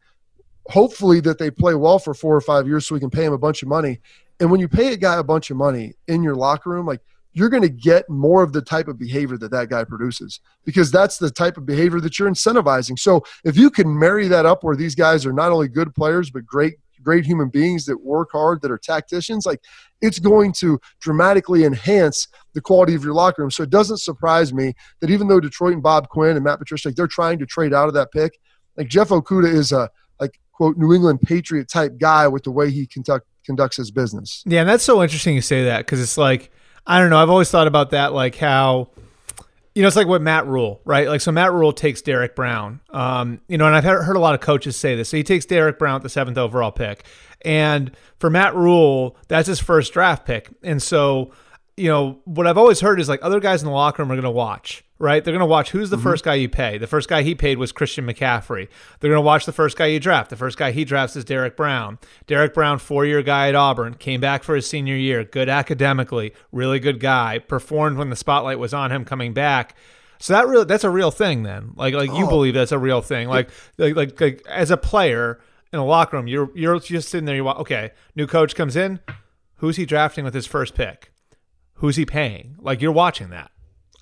Hopefully 0.66 1.20
that 1.20 1.38
they 1.38 1.50
play 1.50 1.74
well 1.74 1.98
for 1.98 2.14
four 2.14 2.36
or 2.36 2.40
five 2.40 2.68
years 2.68 2.86
so 2.86 2.94
we 2.94 3.00
can 3.00 3.10
pay 3.10 3.24
him 3.24 3.32
a 3.32 3.38
bunch 3.38 3.62
of 3.62 3.68
money. 3.68 3.98
And 4.40 4.50
when 4.50 4.60
you 4.60 4.68
pay 4.68 4.92
a 4.92 4.96
guy 4.96 5.18
a 5.18 5.22
bunch 5.24 5.50
of 5.50 5.56
money 5.56 5.94
in 6.08 6.22
your 6.22 6.34
locker 6.34 6.70
room, 6.70 6.86
like 6.86 7.00
you're 7.32 7.48
going 7.48 7.62
to 7.62 7.68
get 7.68 8.08
more 8.08 8.42
of 8.42 8.52
the 8.52 8.62
type 8.62 8.88
of 8.88 8.98
behavior 8.98 9.38
that 9.38 9.50
that 9.50 9.68
guy 9.68 9.84
produces 9.84 10.40
because 10.64 10.90
that's 10.90 11.18
the 11.18 11.30
type 11.30 11.56
of 11.56 11.66
behavior 11.66 12.00
that 12.00 12.18
you're 12.18 12.30
incentivizing. 12.30 12.98
So 12.98 13.22
if 13.44 13.56
you 13.56 13.70
can 13.70 13.98
marry 13.98 14.28
that 14.28 14.46
up 14.46 14.64
where 14.64 14.76
these 14.76 14.94
guys 14.94 15.24
are 15.24 15.32
not 15.32 15.52
only 15.52 15.68
good 15.68 15.94
players 15.94 16.30
but 16.30 16.44
great 16.44 16.74
great 17.02 17.26
human 17.26 17.48
beings 17.48 17.84
that 17.86 18.02
work 18.02 18.30
hard 18.32 18.62
that 18.62 18.70
are 18.70 18.78
tacticians 18.78 19.44
like 19.44 19.60
it's 20.00 20.18
going 20.18 20.52
to 20.52 20.80
dramatically 21.00 21.64
enhance 21.64 22.28
the 22.54 22.60
quality 22.60 22.94
of 22.94 23.04
your 23.04 23.14
locker 23.14 23.42
room 23.42 23.50
so 23.50 23.62
it 23.62 23.70
doesn't 23.70 23.98
surprise 23.98 24.52
me 24.52 24.72
that 25.00 25.10
even 25.10 25.28
though 25.28 25.40
detroit 25.40 25.74
and 25.74 25.82
bob 25.82 26.08
quinn 26.08 26.36
and 26.36 26.44
matt 26.44 26.58
patricia 26.58 26.88
like 26.88 26.94
they're 26.94 27.06
trying 27.06 27.38
to 27.38 27.46
trade 27.46 27.74
out 27.74 27.88
of 27.88 27.94
that 27.94 28.10
pick 28.12 28.38
like 28.76 28.88
jeff 28.88 29.08
okudah 29.08 29.52
is 29.52 29.72
a 29.72 29.90
like 30.20 30.38
quote 30.52 30.76
new 30.76 30.92
england 30.92 31.20
patriot 31.20 31.68
type 31.68 31.98
guy 31.98 32.28
with 32.28 32.44
the 32.44 32.50
way 32.50 32.70
he 32.70 32.86
conduct, 32.86 33.26
conducts 33.44 33.76
his 33.76 33.90
business 33.90 34.42
yeah 34.46 34.60
and 34.60 34.68
that's 34.68 34.84
so 34.84 35.02
interesting 35.02 35.34
you 35.34 35.42
say 35.42 35.64
that 35.64 35.78
because 35.78 36.00
it's 36.00 36.16
like 36.16 36.50
I 36.86 36.98
don't 36.98 37.10
know. 37.10 37.18
I've 37.18 37.30
always 37.30 37.50
thought 37.50 37.66
about 37.66 37.90
that, 37.90 38.12
like 38.12 38.36
how, 38.36 38.88
you 39.74 39.82
know, 39.82 39.88
it's 39.88 39.96
like 39.96 40.06
what 40.06 40.20
Matt 40.20 40.46
Rhule, 40.46 40.80
right? 40.84 41.08
Like, 41.08 41.20
so 41.20 41.32
Matt 41.32 41.52
Rhule 41.52 41.72
takes 41.72 42.02
Derrick 42.02 42.34
Brown, 42.34 42.80
um, 42.90 43.40
you 43.48 43.56
know, 43.56 43.66
and 43.66 43.74
I've 43.74 43.84
heard 43.84 44.16
a 44.16 44.20
lot 44.20 44.34
of 44.34 44.40
coaches 44.40 44.76
say 44.76 44.96
this. 44.96 45.08
So 45.08 45.16
he 45.16 45.22
takes 45.22 45.46
Derrick 45.46 45.78
Brown 45.78 45.96
at 45.96 46.02
the 46.02 46.08
seventh 46.08 46.38
overall 46.38 46.72
pick. 46.72 47.04
And 47.42 47.92
for 48.18 48.30
Matt 48.30 48.54
Rhule, 48.54 49.16
that's 49.28 49.48
his 49.48 49.60
first 49.60 49.92
draft 49.92 50.26
pick. 50.26 50.48
And 50.62 50.82
so, 50.82 51.32
you 51.76 51.88
know, 51.88 52.20
what 52.24 52.46
I've 52.46 52.58
always 52.58 52.80
heard 52.80 53.00
is 53.00 53.08
like 53.08 53.20
other 53.22 53.40
guys 53.40 53.62
in 53.62 53.66
the 53.66 53.72
locker 53.72 54.02
room 54.02 54.10
are 54.12 54.14
going 54.14 54.24
to 54.24 54.30
watch 54.30 54.84
right? 55.02 55.24
They're 55.24 55.32
going 55.32 55.40
to 55.40 55.46
watch 55.46 55.70
who's 55.70 55.90
the 55.90 55.96
mm-hmm. 55.96 56.04
first 56.04 56.24
guy 56.24 56.34
you 56.34 56.48
pay. 56.48 56.78
The 56.78 56.86
first 56.86 57.08
guy 57.08 57.22
he 57.22 57.34
paid 57.34 57.58
was 57.58 57.72
Christian 57.72 58.06
McCaffrey. 58.06 58.68
They're 59.00 59.10
going 59.10 59.20
to 59.20 59.26
watch 59.26 59.46
the 59.46 59.52
first 59.52 59.76
guy 59.76 59.86
you 59.86 59.98
draft. 59.98 60.30
The 60.30 60.36
first 60.36 60.56
guy 60.56 60.70
he 60.70 60.84
drafts 60.84 61.16
is 61.16 61.24
Derrick 61.24 61.56
Brown. 61.56 61.98
Derrick 62.28 62.54
Brown, 62.54 62.78
four 62.78 63.04
year 63.04 63.20
guy 63.20 63.48
at 63.48 63.56
Auburn, 63.56 63.94
came 63.94 64.20
back 64.20 64.44
for 64.44 64.54
his 64.54 64.68
senior 64.68 64.94
year, 64.94 65.24
good 65.24 65.48
academically, 65.48 66.32
really 66.52 66.78
good 66.78 67.00
guy, 67.00 67.40
performed 67.40 67.98
when 67.98 68.10
the 68.10 68.16
spotlight 68.16 68.60
was 68.60 68.72
on 68.72 68.92
him 68.92 69.04
coming 69.04 69.32
back. 69.32 69.76
So 70.20 70.34
that 70.34 70.46
really 70.46 70.66
that's 70.66 70.84
a 70.84 70.90
real 70.90 71.10
thing 71.10 71.42
then. 71.42 71.72
Like 71.74 71.94
like 71.94 72.10
you 72.10 72.26
oh. 72.26 72.28
believe 72.28 72.54
that's 72.54 72.70
a 72.70 72.78
real 72.78 73.02
thing. 73.02 73.26
Like, 73.26 73.50
like 73.78 73.96
like 73.96 74.20
like 74.20 74.46
as 74.46 74.70
a 74.70 74.76
player 74.76 75.40
in 75.72 75.80
a 75.80 75.84
locker 75.84 76.16
room, 76.16 76.28
you're 76.28 76.48
you're 76.54 76.78
just 76.78 77.08
sitting 77.08 77.24
there. 77.24 77.34
You 77.34 77.42
want 77.42 77.58
okay, 77.58 77.90
new 78.14 78.28
coach 78.28 78.54
comes 78.54 78.76
in. 78.76 79.00
Who's 79.56 79.78
he 79.78 79.84
drafting 79.84 80.24
with 80.24 80.34
his 80.34 80.46
first 80.46 80.76
pick? 80.76 81.11
Who's 81.82 81.96
he 81.96 82.06
paying? 82.06 82.54
Like 82.60 82.80
you're 82.80 82.92
watching 82.92 83.30
that. 83.30 83.50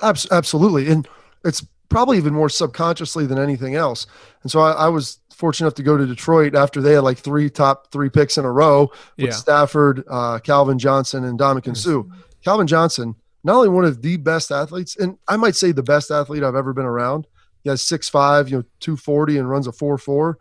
Absolutely. 0.02 0.88
And 0.88 1.08
it's 1.46 1.66
probably 1.88 2.18
even 2.18 2.34
more 2.34 2.50
subconsciously 2.50 3.24
than 3.24 3.38
anything 3.38 3.74
else. 3.74 4.06
And 4.42 4.52
so 4.52 4.60
I, 4.60 4.72
I, 4.72 4.88
was 4.88 5.18
fortunate 5.34 5.68
enough 5.68 5.76
to 5.76 5.82
go 5.82 5.96
to 5.96 6.04
Detroit 6.04 6.54
after 6.54 6.82
they 6.82 6.92
had 6.92 7.04
like 7.04 7.16
three 7.16 7.48
top 7.48 7.90
three 7.90 8.10
picks 8.10 8.36
in 8.36 8.44
a 8.44 8.52
row 8.52 8.90
with 9.16 9.28
yeah. 9.28 9.30
Stafford, 9.30 10.04
uh, 10.10 10.40
Calvin 10.40 10.78
Johnson, 10.78 11.24
and 11.24 11.38
Ndamukong 11.38 11.74
Suh. 11.74 12.02
Calvin 12.44 12.66
Johnson, 12.66 13.14
not 13.44 13.56
only 13.56 13.70
one 13.70 13.86
of 13.86 14.02
the 14.02 14.18
best 14.18 14.52
athletes, 14.52 14.96
and 14.96 15.16
I 15.26 15.38
might 15.38 15.56
say 15.56 15.72
the 15.72 15.82
best 15.82 16.10
athlete 16.10 16.44
I've 16.44 16.54
ever 16.54 16.74
been 16.74 16.84
around. 16.84 17.26
He 17.64 17.70
has 17.70 17.80
six 17.80 18.10
five, 18.10 18.50
you 18.50 18.58
know, 18.58 18.64
240 18.80 19.38
and 19.38 19.48
runs 19.48 19.66
a 19.66 19.72
4-4. 19.72 20.34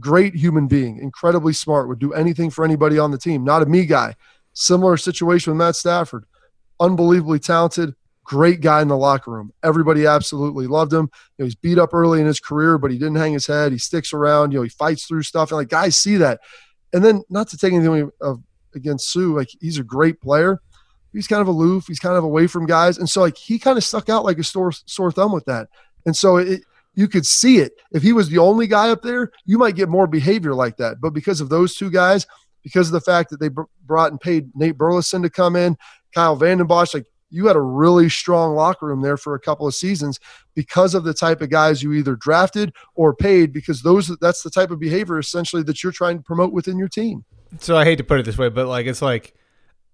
Great 0.00 0.34
human 0.34 0.66
being, 0.66 0.98
incredibly 0.98 1.54
smart, 1.54 1.88
would 1.88 1.98
do 1.98 2.12
anything 2.12 2.50
for 2.50 2.62
anybody 2.62 2.98
on 2.98 3.10
the 3.10 3.16
team. 3.16 3.42
Not 3.42 3.62
a 3.62 3.66
me 3.66 3.86
guy. 3.86 4.16
Similar 4.52 4.98
situation 4.98 5.50
with 5.50 5.58
Matt 5.58 5.76
Stafford. 5.76 6.26
Unbelievably 6.80 7.38
talented, 7.40 7.94
Great 8.24 8.62
guy 8.62 8.80
in 8.80 8.88
the 8.88 8.96
locker 8.96 9.30
room. 9.30 9.52
Everybody 9.62 10.06
absolutely 10.06 10.66
loved 10.66 10.92
him. 10.92 11.10
You 11.36 11.42
know, 11.42 11.44
he's 11.44 11.54
beat 11.54 11.78
up 11.78 11.92
early 11.92 12.20
in 12.20 12.26
his 12.26 12.40
career, 12.40 12.78
but 12.78 12.90
he 12.90 12.96
didn't 12.96 13.16
hang 13.16 13.34
his 13.34 13.46
head. 13.46 13.70
He 13.70 13.76
sticks 13.76 14.14
around. 14.14 14.50
You 14.50 14.58
know, 14.58 14.62
he 14.62 14.70
fights 14.70 15.04
through 15.04 15.24
stuff, 15.24 15.50
and 15.50 15.58
like 15.58 15.68
guys 15.68 15.94
see 15.94 16.16
that. 16.16 16.40
And 16.94 17.04
then, 17.04 17.22
not 17.28 17.48
to 17.48 17.58
take 17.58 17.74
anything 17.74 18.10
of 18.22 18.38
uh, 18.38 18.40
against 18.74 19.12
Suh, 19.12 19.20
like 19.20 19.50
he's 19.60 19.78
a 19.78 19.84
great 19.84 20.22
player. 20.22 20.62
He's 21.12 21.28
kind 21.28 21.42
of 21.42 21.48
aloof. 21.48 21.86
He's 21.86 22.00
kind 22.00 22.16
of 22.16 22.24
away 22.24 22.46
from 22.46 22.64
guys, 22.64 22.96
and 22.96 23.08
so 23.08 23.20
like 23.20 23.36
he 23.36 23.58
kind 23.58 23.76
of 23.76 23.84
stuck 23.84 24.08
out 24.08 24.24
like 24.24 24.38
a 24.38 24.44
sore 24.44 24.72
sore 24.72 25.12
thumb 25.12 25.32
with 25.32 25.44
that. 25.44 25.68
And 26.06 26.16
so 26.16 26.38
it, 26.38 26.62
you 26.94 27.08
could 27.08 27.26
see 27.26 27.58
it. 27.58 27.74
If 27.92 28.02
he 28.02 28.14
was 28.14 28.30
the 28.30 28.38
only 28.38 28.66
guy 28.66 28.88
up 28.88 29.02
there, 29.02 29.32
you 29.44 29.58
might 29.58 29.76
get 29.76 29.90
more 29.90 30.06
behavior 30.06 30.54
like 30.54 30.78
that. 30.78 30.98
But 30.98 31.10
because 31.10 31.42
of 31.42 31.50
those 31.50 31.74
two 31.76 31.90
guys, 31.90 32.26
because 32.64 32.88
of 32.88 32.92
the 32.92 33.00
fact 33.00 33.30
that 33.30 33.38
they 33.38 33.50
brought 33.86 34.10
and 34.10 34.20
paid 34.20 34.50
Nate 34.56 34.76
Burleson 34.76 35.22
to 35.22 35.30
come 35.30 35.54
in, 35.54 35.76
Kyle 36.12 36.34
Vanden 36.34 36.66
Bosch, 36.66 36.94
like 36.94 37.06
you 37.30 37.46
had 37.46 37.56
a 37.56 37.60
really 37.60 38.08
strong 38.08 38.54
locker 38.54 38.86
room 38.86 39.02
there 39.02 39.16
for 39.16 39.34
a 39.34 39.40
couple 39.40 39.66
of 39.66 39.74
seasons 39.74 40.18
because 40.54 40.94
of 40.94 41.04
the 41.04 41.14
type 41.14 41.40
of 41.40 41.50
guys 41.50 41.82
you 41.82 41.92
either 41.92 42.16
drafted 42.16 42.72
or 42.94 43.14
paid 43.14 43.52
because 43.52 43.82
those 43.82 44.08
that's 44.20 44.42
the 44.42 44.50
type 44.50 44.70
of 44.70 44.78
behavior 44.78 45.18
essentially 45.18 45.62
that 45.62 45.82
you're 45.82 45.92
trying 45.92 46.16
to 46.16 46.22
promote 46.22 46.52
within 46.52 46.78
your 46.78 46.88
team. 46.88 47.24
So 47.60 47.76
I 47.76 47.84
hate 47.84 47.96
to 47.96 48.04
put 48.04 48.20
it 48.20 48.24
this 48.24 48.38
way, 48.38 48.48
but 48.48 48.66
like 48.66 48.86
it's 48.86 49.02
like 49.02 49.34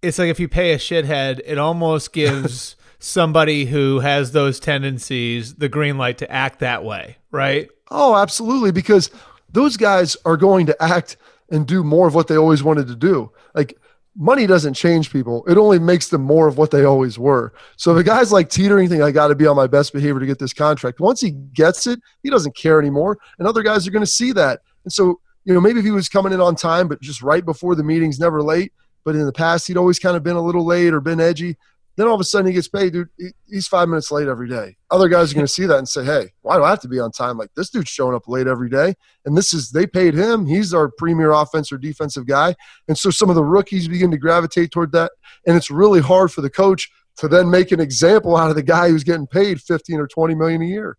it's 0.02 0.18
like 0.18 0.28
if 0.28 0.38
you 0.38 0.48
pay 0.48 0.72
a 0.72 0.78
shithead, 0.78 1.40
it 1.44 1.58
almost 1.58 2.12
gives 2.12 2.76
somebody 2.98 3.64
who 3.64 4.00
has 4.00 4.32
those 4.32 4.60
tendencies 4.60 5.54
the 5.54 5.68
green 5.68 5.96
light 5.96 6.18
to 6.18 6.30
act 6.30 6.60
that 6.60 6.84
way, 6.84 7.16
right? 7.30 7.68
Oh, 7.90 8.16
absolutely 8.16 8.70
because 8.70 9.10
those 9.50 9.76
guys 9.76 10.16
are 10.24 10.36
going 10.36 10.66
to 10.66 10.82
act 10.82 11.16
and 11.50 11.66
do 11.66 11.82
more 11.82 12.06
of 12.06 12.14
what 12.14 12.28
they 12.28 12.36
always 12.36 12.62
wanted 12.62 12.86
to 12.88 12.96
do. 12.96 13.32
Like 13.54 13.76
money 14.16 14.46
doesn't 14.46 14.74
change 14.74 15.12
people. 15.12 15.44
It 15.46 15.56
only 15.56 15.78
makes 15.78 16.08
them 16.08 16.22
more 16.22 16.48
of 16.48 16.58
what 16.58 16.70
they 16.70 16.84
always 16.84 17.18
were. 17.18 17.52
So 17.76 17.96
a 17.96 18.04
guy's 18.04 18.32
like 18.32 18.48
teetering, 18.50 18.88
thing, 18.88 19.02
I 19.02 19.10
got 19.10 19.28
to 19.28 19.34
be 19.34 19.46
on 19.46 19.56
my 19.56 19.66
best 19.66 19.92
behavior 19.92 20.20
to 20.20 20.26
get 20.26 20.38
this 20.38 20.52
contract. 20.52 21.00
Once 21.00 21.20
he 21.20 21.30
gets 21.30 21.86
it, 21.86 22.00
he 22.22 22.30
doesn't 22.30 22.56
care 22.56 22.80
anymore. 22.80 23.18
And 23.38 23.46
other 23.46 23.62
guys 23.62 23.86
are 23.86 23.90
going 23.90 24.04
to 24.04 24.10
see 24.10 24.32
that. 24.32 24.60
And 24.84 24.92
so, 24.92 25.20
you 25.44 25.54
know, 25.54 25.60
maybe 25.60 25.78
if 25.78 25.84
he 25.84 25.90
was 25.90 26.08
coming 26.08 26.32
in 26.32 26.40
on 26.40 26.54
time, 26.54 26.88
but 26.88 27.00
just 27.00 27.22
right 27.22 27.44
before 27.44 27.74
the 27.74 27.84
meeting's 27.84 28.20
never 28.20 28.42
late. 28.42 28.72
But 29.04 29.16
in 29.16 29.24
the 29.24 29.32
past, 29.32 29.66
he'd 29.66 29.78
always 29.78 29.98
kind 29.98 30.16
of 30.16 30.22
been 30.22 30.36
a 30.36 30.42
little 30.42 30.66
late 30.66 30.92
or 30.92 31.00
been 31.00 31.20
edgy. 31.20 31.56
Then 32.00 32.08
all 32.08 32.14
of 32.14 32.20
a 32.22 32.24
sudden 32.24 32.46
he 32.46 32.54
gets 32.54 32.66
paid, 32.66 32.94
dude. 32.94 33.10
He's 33.46 33.68
five 33.68 33.86
minutes 33.86 34.10
late 34.10 34.26
every 34.26 34.48
day. 34.48 34.78
Other 34.90 35.06
guys 35.06 35.30
are 35.30 35.34
going 35.34 35.44
to 35.44 35.52
see 35.52 35.66
that 35.66 35.76
and 35.76 35.86
say, 35.86 36.02
"Hey, 36.02 36.30
why 36.40 36.56
do 36.56 36.64
I 36.64 36.70
have 36.70 36.80
to 36.80 36.88
be 36.88 36.98
on 36.98 37.12
time? 37.12 37.36
Like 37.36 37.50
this 37.56 37.68
dude's 37.68 37.90
showing 37.90 38.14
up 38.14 38.26
late 38.26 38.46
every 38.46 38.70
day, 38.70 38.94
and 39.26 39.36
this 39.36 39.52
is 39.52 39.70
they 39.70 39.86
paid 39.86 40.14
him. 40.14 40.46
He's 40.46 40.72
our 40.72 40.90
premier 40.96 41.30
offense 41.32 41.70
or 41.70 41.76
defensive 41.76 42.26
guy." 42.26 42.54
And 42.88 42.96
so 42.96 43.10
some 43.10 43.28
of 43.28 43.36
the 43.36 43.44
rookies 43.44 43.86
begin 43.86 44.10
to 44.12 44.16
gravitate 44.16 44.70
toward 44.70 44.92
that, 44.92 45.12
and 45.46 45.58
it's 45.58 45.70
really 45.70 46.00
hard 46.00 46.32
for 46.32 46.40
the 46.40 46.48
coach 46.48 46.90
to 47.18 47.28
then 47.28 47.50
make 47.50 47.70
an 47.70 47.80
example 47.80 48.34
out 48.34 48.48
of 48.48 48.56
the 48.56 48.62
guy 48.62 48.88
who's 48.88 49.04
getting 49.04 49.26
paid 49.26 49.60
fifteen 49.60 50.00
or 50.00 50.06
twenty 50.06 50.34
million 50.34 50.62
a 50.62 50.66
year. 50.66 50.96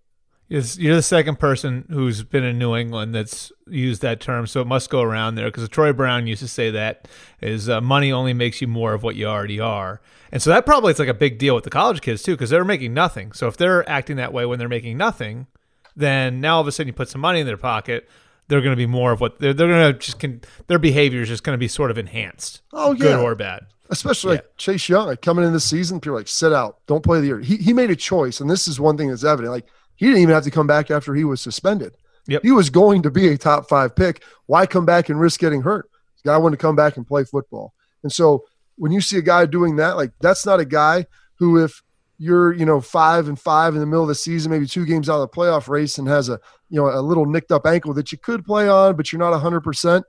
You're 0.52 0.96
the 0.96 1.02
second 1.02 1.40
person 1.40 1.86
who's 1.90 2.24
been 2.24 2.44
in 2.44 2.60
New 2.60 2.76
England 2.76 3.16
that's 3.16 3.54
used 3.68 4.02
that 4.02 4.20
term, 4.20 4.46
so 4.48 4.60
it 4.60 4.68
must 4.68 4.90
go 4.90 5.02
around 5.02 5.36
there 5.36 5.46
because 5.48 5.68
Troy 5.70 5.94
Brown 5.94 6.28
used 6.28 6.42
to 6.42 6.48
say 6.50 6.70
that 6.72 7.08
is 7.42 7.70
uh, 7.70 7.80
money 7.80 8.12
only 8.12 8.34
makes 8.34 8.60
you 8.62 8.68
more 8.68 8.94
of 8.94 9.02
what 9.02 9.16
you 9.16 9.28
already 9.28 9.62
are. 9.62 10.02
And 10.30 10.42
so 10.42 10.50
that 10.50 10.66
probably 10.66 10.92
is 10.92 11.00
like 11.00 11.08
a 11.08 11.14
big 11.14 11.38
deal 11.38 11.56
with 11.56 11.64
the 11.64 11.70
college 11.70 12.02
kids 12.02 12.22
too, 12.22 12.34
because 12.34 12.50
they're 12.50 12.66
making 12.66 12.94
nothing. 12.94 13.32
So 13.32 13.48
if 13.48 13.56
they're 13.56 13.88
acting 13.90 14.18
that 14.18 14.34
way 14.34 14.46
when 14.46 14.60
they're 14.60 14.68
making 14.68 14.98
nothing, 14.98 15.48
then 15.96 16.42
now 16.42 16.56
all 16.56 16.62
of 16.62 16.68
a 16.68 16.72
sudden 16.74 16.88
you 16.88 16.94
put 16.94 17.08
some 17.08 17.22
money 17.22 17.40
in 17.40 17.48
their 17.48 17.56
pocket, 17.56 18.10
they're 18.50 18.62
going 18.62 18.74
to 18.74 18.78
be 18.78 18.86
more 18.86 19.14
of 19.14 19.22
what 19.22 19.40
they're, 19.40 19.54
they're 19.54 19.70
going 19.70 19.94
to 19.94 20.00
just 20.00 20.20
can, 20.20 20.42
their 20.68 20.80
behavior 20.80 21.22
is 21.22 21.30
just 21.30 21.44
going 21.44 21.54
to 21.54 21.60
be 21.60 21.70
sort 21.70 21.92
of 21.92 21.98
enhanced. 21.98 22.62
Oh, 22.74 22.92
yeah. 22.92 23.00
Good 23.00 23.20
or 23.20 23.36
bad. 23.36 23.68
Especially 23.90 24.36
yeah. 24.36 24.42
like 24.42 24.58
Chase 24.58 24.90
Young, 24.90 25.08
like 25.08 25.22
coming 25.22 25.46
in 25.46 25.54
this 25.54 25.66
season, 25.66 26.02
people 26.02 26.16
are 26.16 26.20
like, 26.20 26.28
sit 26.28 26.52
out, 26.52 26.80
don't 26.88 27.04
play 27.04 27.22
the 27.22 27.28
year. 27.28 27.40
He, 27.40 27.56
he 27.58 27.72
made 27.72 27.90
a 27.90 27.96
choice. 27.96 28.42
And 28.42 28.50
this 28.50 28.68
is 28.68 28.80
one 28.80 28.98
thing 28.98 29.10
that's 29.10 29.24
evident. 29.24 29.54
Like 29.54 29.68
he 30.02 30.08
didn't 30.08 30.24
even 30.24 30.34
have 30.34 30.46
to 30.46 30.52
come 30.52 30.66
back 30.66 30.90
after 30.90 31.14
he 31.14 31.24
was 31.24 31.42
suspended. 31.42 31.96
Yep. 32.28 32.42
He 32.42 32.52
was 32.52 32.72
going 32.72 33.04
to 33.04 33.12
be 33.12 33.28
a 33.28 33.38
top 33.38 33.70
five 33.70 33.96
pick. 33.96 34.24
Why 34.48 34.66
come 34.66 34.84
back 34.84 35.10
and 35.10 35.20
risk 35.20 35.40
getting 35.40 35.62
hurt? 35.62 35.92
The 36.24 36.32
guy 36.32 36.38
wanted 36.38 36.58
to 36.58 36.62
come 36.62 36.76
back 36.76 36.98
and 36.98 37.06
play 37.06 37.24
football. 37.24 37.76
And 38.02 38.12
so 38.12 38.46
when 38.78 38.92
you 38.92 39.00
see 39.00 39.20
a 39.20 39.22
guy 39.22 39.46
doing 39.46 39.76
that, 39.76 39.98
like 39.98 40.12
that's 40.20 40.44
not 40.44 40.60
a 40.60 40.66
guy 40.66 41.06
who, 41.36 41.64
if 41.64 41.84
you're, 42.18 42.52
you 42.52 42.66
know, 42.66 42.82
five 42.82 43.28
and 43.28 43.40
five 43.40 43.76
in 43.76 43.80
the 43.80 43.86
middle 43.86 44.02
of 44.02 44.08
the 44.08 44.16
season, 44.16 44.52
maybe 44.52 44.66
two 44.66 44.88
games 44.88 45.08
out 45.08 45.22
of 45.22 45.30
the 45.30 45.38
playoff 45.38 45.68
race 45.68 46.00
and 46.00 46.08
has 46.08 46.30
a, 46.30 46.40
you 46.72 46.82
know, 46.82 46.90
a 46.90 47.00
little 47.00 47.28
nicked 47.28 47.52
up 47.52 47.68
ankle 47.68 47.94
that 47.94 48.12
you 48.12 48.18
could 48.18 48.44
play 48.44 48.68
on, 48.68 48.96
but 48.96 49.12
you're 49.12 49.20
not 49.20 49.40
100%, 49.40 50.02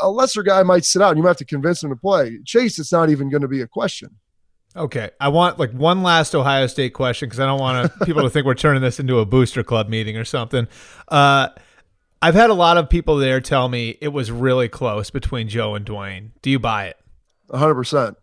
a 0.00 0.10
lesser 0.10 0.42
guy 0.42 0.62
might 0.62 0.84
sit 0.84 1.00
out 1.00 1.12
and 1.12 1.16
you 1.16 1.22
might 1.22 1.30
have 1.30 1.36
to 1.38 1.46
convince 1.46 1.82
him 1.82 1.88
to 1.88 1.96
play. 1.96 2.40
Chase, 2.44 2.78
it's 2.78 2.92
not 2.92 3.08
even 3.08 3.30
going 3.30 3.40
to 3.40 3.48
be 3.48 3.62
a 3.62 3.66
question. 3.66 4.18
Okay, 4.74 5.10
I 5.20 5.28
want 5.28 5.58
like 5.58 5.72
one 5.72 6.02
last 6.02 6.34
Ohio 6.34 6.66
State 6.66 6.94
question 6.94 7.28
because 7.28 7.40
I 7.40 7.46
don't 7.46 7.60
want 7.60 7.92
people 8.04 8.22
to 8.22 8.30
think 8.30 8.46
we're 8.46 8.54
turning 8.54 8.82
this 8.82 8.98
into 8.98 9.18
a 9.18 9.26
booster 9.26 9.62
club 9.62 9.88
meeting 9.88 10.16
or 10.16 10.24
something. 10.24 10.66
Uh, 11.08 11.48
I've 12.22 12.34
had 12.34 12.50
a 12.50 12.54
lot 12.54 12.78
of 12.78 12.88
people 12.88 13.16
there 13.16 13.40
tell 13.40 13.68
me 13.68 13.98
it 14.00 14.08
was 14.08 14.30
really 14.30 14.68
close 14.68 15.10
between 15.10 15.48
Joe 15.48 15.74
and 15.74 15.84
Dwayne. 15.84 16.30
Do 16.40 16.50
you 16.50 16.58
buy 16.58 16.86
it? 16.86 16.96
100%. 17.50 18.16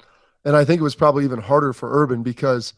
And 0.45 0.55
I 0.55 0.63
think 0.65 0.79
it 0.79 0.83
was 0.83 0.95
probably 0.95 1.25
even 1.25 1.39
harder 1.39 1.73
for 1.73 2.01
Urban 2.01 2.23
because 2.23 2.73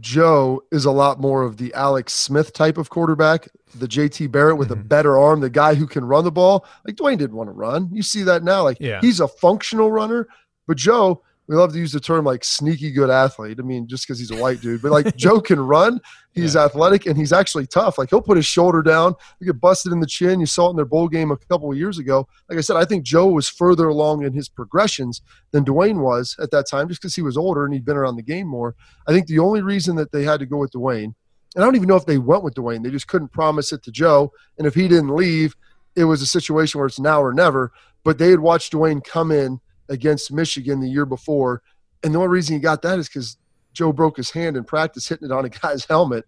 Joe 0.00 0.62
is 0.72 0.86
a 0.86 0.90
lot 0.90 1.20
more 1.20 1.42
of 1.42 1.58
the 1.58 1.72
Alex 1.74 2.14
Smith 2.14 2.54
type 2.54 2.78
of 2.78 2.88
quarterback, 2.88 3.48
the 3.74 3.86
JT 3.86 4.32
Barrett 4.32 4.56
with 4.56 4.70
mm-hmm. 4.70 4.80
a 4.80 4.84
better 4.84 5.18
arm, 5.18 5.40
the 5.40 5.50
guy 5.50 5.74
who 5.74 5.86
can 5.86 6.04
run 6.06 6.24
the 6.24 6.32
ball. 6.32 6.66
Like 6.86 6.96
Dwayne 6.96 7.18
didn't 7.18 7.36
want 7.36 7.48
to 7.48 7.52
run. 7.52 7.90
You 7.92 8.02
see 8.02 8.22
that 8.22 8.42
now. 8.42 8.62
Like 8.62 8.78
yeah. 8.80 9.00
he's 9.02 9.20
a 9.20 9.28
functional 9.28 9.92
runner, 9.92 10.26
but 10.66 10.78
Joe, 10.78 11.22
we 11.46 11.56
love 11.56 11.72
to 11.72 11.78
use 11.78 11.92
the 11.92 12.00
term 12.00 12.24
like 12.24 12.42
sneaky 12.42 12.90
good 12.90 13.10
athlete. 13.10 13.58
I 13.60 13.62
mean, 13.62 13.86
just 13.86 14.06
because 14.06 14.18
he's 14.18 14.30
a 14.30 14.36
white 14.36 14.60
dude, 14.60 14.80
but 14.80 14.92
like 14.92 15.14
Joe 15.16 15.40
can 15.40 15.60
run, 15.60 16.00
he's 16.32 16.54
yeah. 16.54 16.64
athletic, 16.64 17.06
and 17.06 17.16
he's 17.16 17.32
actually 17.32 17.66
tough. 17.66 17.98
Like 17.98 18.10
he'll 18.10 18.22
put 18.22 18.36
his 18.36 18.46
shoulder 18.46 18.82
down, 18.82 19.14
he 19.38 19.44
get 19.44 19.60
busted 19.60 19.92
in 19.92 20.00
the 20.00 20.06
chin. 20.06 20.40
You 20.40 20.46
saw 20.46 20.68
it 20.68 20.70
in 20.70 20.76
their 20.76 20.84
bowl 20.86 21.08
game 21.08 21.30
a 21.30 21.36
couple 21.36 21.70
of 21.70 21.76
years 21.76 21.98
ago. 21.98 22.26
Like 22.48 22.58
I 22.58 22.62
said, 22.62 22.76
I 22.76 22.84
think 22.84 23.04
Joe 23.04 23.26
was 23.26 23.48
further 23.48 23.88
along 23.88 24.24
in 24.24 24.32
his 24.32 24.48
progressions 24.48 25.20
than 25.50 25.64
Dwayne 25.64 26.00
was 26.00 26.34
at 26.40 26.50
that 26.52 26.66
time, 26.66 26.88
just 26.88 27.02
because 27.02 27.14
he 27.14 27.22
was 27.22 27.36
older 27.36 27.64
and 27.64 27.74
he'd 27.74 27.84
been 27.84 27.96
around 27.96 28.16
the 28.16 28.22
game 28.22 28.46
more. 28.46 28.74
I 29.06 29.12
think 29.12 29.26
the 29.26 29.38
only 29.38 29.60
reason 29.60 29.96
that 29.96 30.12
they 30.12 30.24
had 30.24 30.40
to 30.40 30.46
go 30.46 30.56
with 30.56 30.72
Dwayne, 30.72 31.14
and 31.54 31.62
I 31.62 31.66
don't 31.66 31.76
even 31.76 31.88
know 31.88 31.96
if 31.96 32.06
they 32.06 32.18
went 32.18 32.42
with 32.42 32.54
Dwayne, 32.54 32.82
they 32.82 32.90
just 32.90 33.08
couldn't 33.08 33.32
promise 33.32 33.72
it 33.72 33.82
to 33.82 33.90
Joe, 33.90 34.32
and 34.58 34.66
if 34.66 34.74
he 34.74 34.88
didn't 34.88 35.14
leave, 35.14 35.54
it 35.94 36.04
was 36.04 36.22
a 36.22 36.26
situation 36.26 36.78
where 36.78 36.86
it's 36.86 36.98
now 36.98 37.22
or 37.22 37.34
never. 37.34 37.72
But 38.02 38.18
they 38.18 38.30
had 38.30 38.40
watched 38.40 38.72
Dwayne 38.72 39.02
come 39.02 39.30
in 39.30 39.60
against 39.88 40.32
Michigan 40.32 40.80
the 40.80 40.88
year 40.88 41.06
before 41.06 41.62
and 42.04 42.14
the 42.14 42.18
only 42.18 42.28
reason 42.28 42.54
he 42.54 42.60
got 42.60 42.82
that 42.82 42.98
is 42.98 43.08
because 43.08 43.38
Joe 43.72 43.92
broke 43.92 44.18
his 44.18 44.30
hand 44.30 44.56
in 44.56 44.62
practice 44.62 45.08
hitting 45.08 45.26
it 45.26 45.32
on 45.32 45.46
a 45.46 45.48
guy's 45.48 45.84
helmet. 45.88 46.26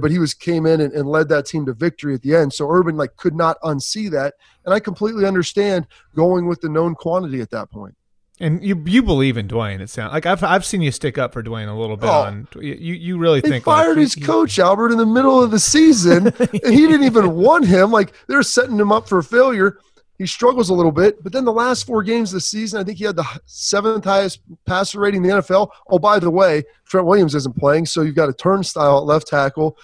But 0.00 0.10
he 0.10 0.18
was 0.18 0.34
came 0.34 0.66
in 0.66 0.82
and, 0.82 0.92
and, 0.92 1.08
led 1.08 1.30
that 1.30 1.46
team 1.46 1.64
to 1.64 1.72
victory 1.72 2.12
at 2.12 2.20
the 2.20 2.36
end. 2.36 2.52
So 2.52 2.70
Urban 2.70 2.98
like 2.98 3.16
could 3.16 3.34
not 3.34 3.58
unsee 3.62 4.10
that, 4.10 4.34
and 4.66 4.74
I 4.74 4.80
completely 4.80 5.24
understand 5.24 5.86
going 6.14 6.46
with 6.46 6.60
the 6.60 6.68
known 6.68 6.94
quantity 6.94 7.40
at 7.40 7.48
that 7.52 7.70
point. 7.70 7.94
And 8.38 8.62
you 8.62 8.82
you 8.84 9.02
believe 9.02 9.38
in 9.38 9.48
Dwayne? 9.48 9.80
It 9.80 9.88
sounds 9.88 10.12
like 10.12 10.26
I've 10.26 10.44
I've 10.44 10.66
seen 10.66 10.82
you 10.82 10.90
stick 10.90 11.16
up 11.16 11.32
for 11.32 11.42
Dwayne 11.42 11.68
a 11.68 11.72
little 11.72 11.96
bit. 11.96 12.10
Oh, 12.10 12.20
on 12.20 12.46
you 12.60 12.74
you 12.74 13.16
really 13.16 13.40
think 13.40 13.64
fired 13.64 13.96
like, 13.96 13.96
his 13.96 14.12
he, 14.12 14.20
coach 14.20 14.58
Albert 14.58 14.92
in 14.92 14.98
the 14.98 15.06
middle 15.06 15.42
of 15.42 15.50
the 15.50 15.58
season, 15.58 16.26
and 16.38 16.74
he 16.74 16.86
didn't 16.86 17.04
even 17.04 17.34
want 17.34 17.66
him. 17.66 17.90
Like 17.90 18.12
they're 18.26 18.42
setting 18.42 18.78
him 18.78 18.92
up 18.92 19.08
for 19.08 19.22
failure 19.22 19.78
he 20.18 20.26
struggles 20.26 20.68
a 20.68 20.74
little 20.74 20.92
bit. 20.92 21.22
But 21.22 21.32
then 21.32 21.44
the 21.44 21.52
last 21.52 21.86
four 21.86 22.02
games 22.02 22.30
of 22.30 22.34
the 22.34 22.40
season, 22.40 22.80
I 22.80 22.84
think 22.84 22.98
he 22.98 23.04
had 23.04 23.16
the 23.16 23.26
seventh 23.46 24.04
highest 24.04 24.40
passer 24.66 25.00
rating 25.00 25.24
in 25.24 25.30
the 25.30 25.36
NFL. 25.36 25.70
Oh, 25.88 25.98
by 25.98 26.18
the 26.18 26.30
way, 26.30 26.64
Trent 26.86 27.06
Williams 27.06 27.34
isn't 27.34 27.56
playing, 27.56 27.86
so 27.86 28.02
you've 28.02 28.16
got 28.16 28.28
a 28.28 28.32
turnstile 28.32 28.98
at 28.98 29.04
left 29.04 29.28
tackle. 29.28 29.78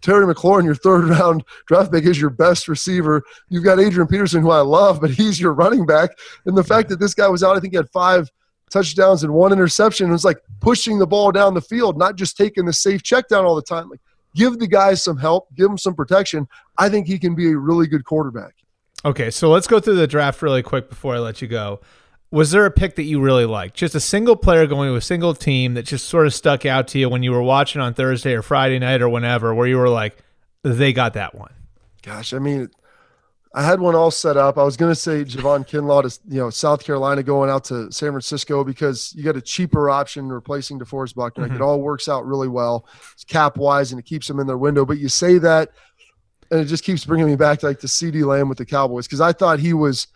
Terry 0.00 0.32
McLaurin, 0.32 0.64
your 0.64 0.74
third 0.74 1.04
round 1.08 1.44
draft 1.66 1.90
pick, 1.90 2.04
is 2.04 2.20
your 2.20 2.30
best 2.30 2.68
receiver. 2.68 3.22
You've 3.48 3.64
got 3.64 3.80
Adrian 3.80 4.06
Peterson, 4.06 4.42
who 4.42 4.50
I 4.50 4.60
love, 4.60 5.00
but 5.00 5.10
he's 5.10 5.40
your 5.40 5.52
running 5.52 5.86
back. 5.86 6.10
And 6.46 6.56
the 6.56 6.64
fact 6.64 6.88
that 6.90 7.00
this 7.00 7.14
guy 7.14 7.28
was 7.28 7.42
out, 7.42 7.56
I 7.56 7.60
think 7.60 7.72
he 7.72 7.76
had 7.76 7.90
five 7.90 8.30
touchdowns 8.70 9.24
and 9.24 9.32
one 9.32 9.52
interception. 9.52 10.08
It 10.08 10.12
was 10.12 10.24
like 10.24 10.38
pushing 10.60 10.98
the 10.98 11.06
ball 11.06 11.32
down 11.32 11.54
the 11.54 11.60
field, 11.60 11.98
not 11.98 12.16
just 12.16 12.36
taking 12.36 12.64
the 12.64 12.72
safe 12.72 13.02
check 13.02 13.28
down 13.28 13.44
all 13.44 13.56
the 13.56 13.62
time. 13.62 13.88
Like, 13.88 14.00
give 14.34 14.58
the 14.58 14.66
guys 14.66 15.02
some 15.02 15.16
help, 15.16 15.48
give 15.54 15.68
them 15.68 15.78
some 15.78 15.94
protection. 15.94 16.48
I 16.76 16.88
think 16.88 17.06
he 17.06 17.18
can 17.18 17.34
be 17.34 17.52
a 17.52 17.56
really 17.56 17.86
good 17.86 18.04
quarterback. 18.04 18.54
Okay, 19.04 19.30
so 19.30 19.50
let's 19.50 19.66
go 19.66 19.80
through 19.80 19.96
the 19.96 20.06
draft 20.06 20.40
really 20.40 20.62
quick 20.62 20.88
before 20.88 21.14
I 21.14 21.18
let 21.18 21.42
you 21.42 21.48
go. 21.48 21.80
Was 22.30 22.50
there 22.50 22.66
a 22.66 22.70
pick 22.70 22.96
that 22.96 23.04
you 23.04 23.20
really 23.20 23.44
liked? 23.44 23.76
Just 23.76 23.94
a 23.94 24.00
single 24.00 24.34
player 24.34 24.66
going 24.66 24.88
to 24.90 24.96
a 24.96 25.00
single 25.00 25.34
team 25.34 25.74
that 25.74 25.84
just 25.84 26.08
sort 26.08 26.26
of 26.26 26.34
stuck 26.34 26.66
out 26.66 26.88
to 26.88 26.98
you 26.98 27.08
when 27.08 27.22
you 27.22 27.30
were 27.30 27.42
watching 27.42 27.80
on 27.80 27.94
Thursday 27.94 28.32
or 28.32 28.42
Friday 28.42 28.78
night 28.78 29.02
or 29.02 29.08
whenever, 29.08 29.54
where 29.54 29.66
you 29.66 29.76
were 29.76 29.90
like, 29.90 30.16
they 30.62 30.92
got 30.92 31.14
that 31.14 31.34
one? 31.34 31.52
Gosh, 32.02 32.32
I 32.32 32.38
mean, 32.38 32.70
I 33.54 33.62
had 33.62 33.78
one 33.78 33.94
all 33.94 34.10
set 34.10 34.36
up. 34.36 34.58
I 34.58 34.64
was 34.64 34.76
going 34.76 34.90
to 34.90 34.96
say 34.96 35.24
Javon 35.24 35.68
Kinlaw 35.68 36.02
to 36.02 36.20
you 36.28 36.40
know 36.40 36.50
South 36.50 36.82
Carolina 36.82 37.22
going 37.22 37.50
out 37.50 37.64
to 37.66 37.90
San 37.92 38.10
Francisco 38.10 38.64
because 38.64 39.14
you 39.16 39.22
got 39.22 39.36
a 39.36 39.40
cheaper 39.40 39.88
option 39.88 40.28
replacing 40.28 40.80
DeForest 40.80 41.14
Buckner. 41.14 41.46
Mm-hmm. 41.46 41.56
It 41.56 41.60
all 41.60 41.80
works 41.80 42.08
out 42.08 42.26
really 42.26 42.48
well, 42.48 42.88
it's 43.12 43.22
cap 43.22 43.56
wise, 43.56 43.92
and 43.92 44.00
it 44.00 44.06
keeps 44.06 44.26
them 44.26 44.40
in 44.40 44.48
their 44.48 44.58
window. 44.58 44.84
But 44.84 44.98
you 44.98 45.08
say 45.08 45.38
that 45.38 45.70
and 46.54 46.62
it 46.62 46.66
just 46.66 46.84
keeps 46.84 47.04
bringing 47.04 47.26
me 47.26 47.34
back 47.34 47.58
to 47.58 47.66
like 47.66 47.80
the 47.80 47.88
CeeDee 47.88 48.24
Lamb 48.24 48.48
with 48.48 48.58
the 48.58 48.64
Cowboys 48.64 49.08
because 49.08 49.20
I 49.20 49.32
thought 49.32 49.58
he 49.58 49.74
was 49.74 50.06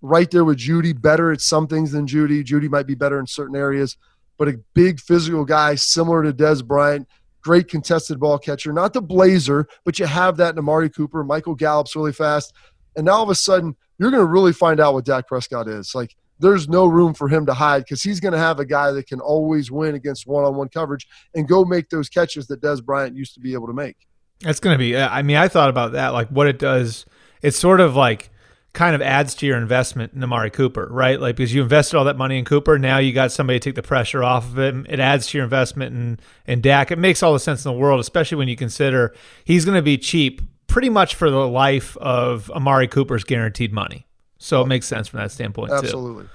right 0.00 0.30
there 0.30 0.44
with 0.44 0.58
Jeudy, 0.58 0.92
better 0.92 1.32
at 1.32 1.40
some 1.40 1.66
things 1.66 1.90
than 1.90 2.06
Jeudy. 2.06 2.44
Jeudy 2.44 2.68
might 2.68 2.86
be 2.86 2.94
better 2.94 3.18
in 3.18 3.26
certain 3.26 3.56
areas, 3.56 3.96
but 4.38 4.46
a 4.46 4.60
big 4.74 5.00
physical 5.00 5.44
guy 5.44 5.74
similar 5.74 6.22
to 6.22 6.32
Dez 6.32 6.64
Bryant, 6.64 7.08
great 7.42 7.66
contested 7.66 8.20
ball 8.20 8.38
catcher. 8.38 8.72
Not 8.72 8.92
the 8.92 9.02
blazer, 9.02 9.66
but 9.84 9.98
you 9.98 10.06
have 10.06 10.36
that 10.36 10.54
in 10.54 10.58
Amari 10.60 10.88
Cooper. 10.88 11.24
Michael 11.24 11.56
Gallup's 11.56 11.96
really 11.96 12.12
fast. 12.12 12.54
And 12.94 13.06
now 13.06 13.14
all 13.14 13.24
of 13.24 13.30
a 13.30 13.34
sudden, 13.34 13.74
you're 13.98 14.12
going 14.12 14.22
to 14.22 14.30
really 14.30 14.52
find 14.52 14.78
out 14.78 14.94
what 14.94 15.04
Dak 15.04 15.26
Prescott 15.26 15.66
is. 15.66 15.96
Like, 15.96 16.14
there's 16.38 16.68
no 16.68 16.86
room 16.86 17.12
for 17.12 17.26
him 17.26 17.44
to 17.44 17.54
hide 17.54 17.82
because 17.82 18.04
he's 18.04 18.20
going 18.20 18.34
to 18.34 18.38
have 18.38 18.60
a 18.60 18.64
guy 18.64 18.92
that 18.92 19.08
can 19.08 19.18
always 19.18 19.72
win 19.72 19.96
against 19.96 20.28
one 20.28 20.44
on 20.44 20.54
one 20.54 20.68
coverage 20.68 21.08
and 21.34 21.48
go 21.48 21.64
make 21.64 21.88
those 21.88 22.08
catches 22.08 22.46
that 22.46 22.62
Dez 22.62 22.84
Bryant 22.84 23.16
used 23.16 23.34
to 23.34 23.40
be 23.40 23.52
able 23.52 23.66
to 23.66 23.72
make. 23.72 23.96
It's 24.40 24.60
going 24.60 24.74
to 24.74 24.78
be. 24.78 24.96
Uh, 24.96 25.08
I 25.08 25.22
mean, 25.22 25.36
I 25.36 25.48
thought 25.48 25.70
about 25.70 25.92
that. 25.92 26.08
Like 26.08 26.28
what 26.28 26.46
it 26.46 26.58
does. 26.58 27.06
It's 27.42 27.58
sort 27.58 27.80
of 27.80 27.96
like 27.96 28.30
kind 28.72 28.94
of 28.94 29.00
adds 29.00 29.34
to 29.34 29.46
your 29.46 29.56
investment 29.56 30.12
in 30.12 30.22
Amari 30.22 30.50
Cooper, 30.50 30.86
right? 30.90 31.18
Like 31.18 31.36
because 31.36 31.54
you 31.54 31.62
invested 31.62 31.96
all 31.96 32.04
that 32.04 32.18
money 32.18 32.38
in 32.38 32.44
Cooper, 32.44 32.78
now 32.78 32.98
you 32.98 33.12
got 33.12 33.32
somebody 33.32 33.58
to 33.58 33.64
take 33.64 33.74
the 33.74 33.82
pressure 33.82 34.22
off 34.22 34.44
of 34.44 34.58
it. 34.58 34.74
It 34.88 35.00
adds 35.00 35.28
to 35.28 35.38
your 35.38 35.44
investment 35.44 35.96
in 35.96 36.20
in 36.46 36.60
Dak. 36.60 36.90
It 36.90 36.98
makes 36.98 37.22
all 37.22 37.32
the 37.32 37.40
sense 37.40 37.64
in 37.64 37.72
the 37.72 37.78
world, 37.78 38.00
especially 38.00 38.36
when 38.36 38.48
you 38.48 38.56
consider 38.56 39.14
he's 39.44 39.64
going 39.64 39.76
to 39.76 39.82
be 39.82 39.96
cheap 39.96 40.42
pretty 40.66 40.90
much 40.90 41.14
for 41.14 41.30
the 41.30 41.48
life 41.48 41.96
of 41.96 42.50
Amari 42.50 42.86
Cooper's 42.86 43.24
guaranteed 43.24 43.72
money. 43.72 44.06
So 44.38 44.60
it 44.60 44.66
makes 44.66 44.86
sense 44.86 45.08
from 45.08 45.20
that 45.20 45.32
standpoint 45.32 45.72
Absolutely. 45.72 45.90
too. 45.90 45.98
Absolutely. 45.98 46.28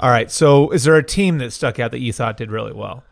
All 0.00 0.10
right. 0.10 0.30
So 0.30 0.70
is 0.70 0.82
there 0.82 0.96
a 0.96 1.04
team 1.04 1.38
that 1.38 1.52
stuck 1.52 1.78
out 1.78 1.92
that 1.92 2.00
you 2.00 2.12
thought 2.12 2.36
did 2.36 2.50
really 2.50 2.72
well? 2.72 3.04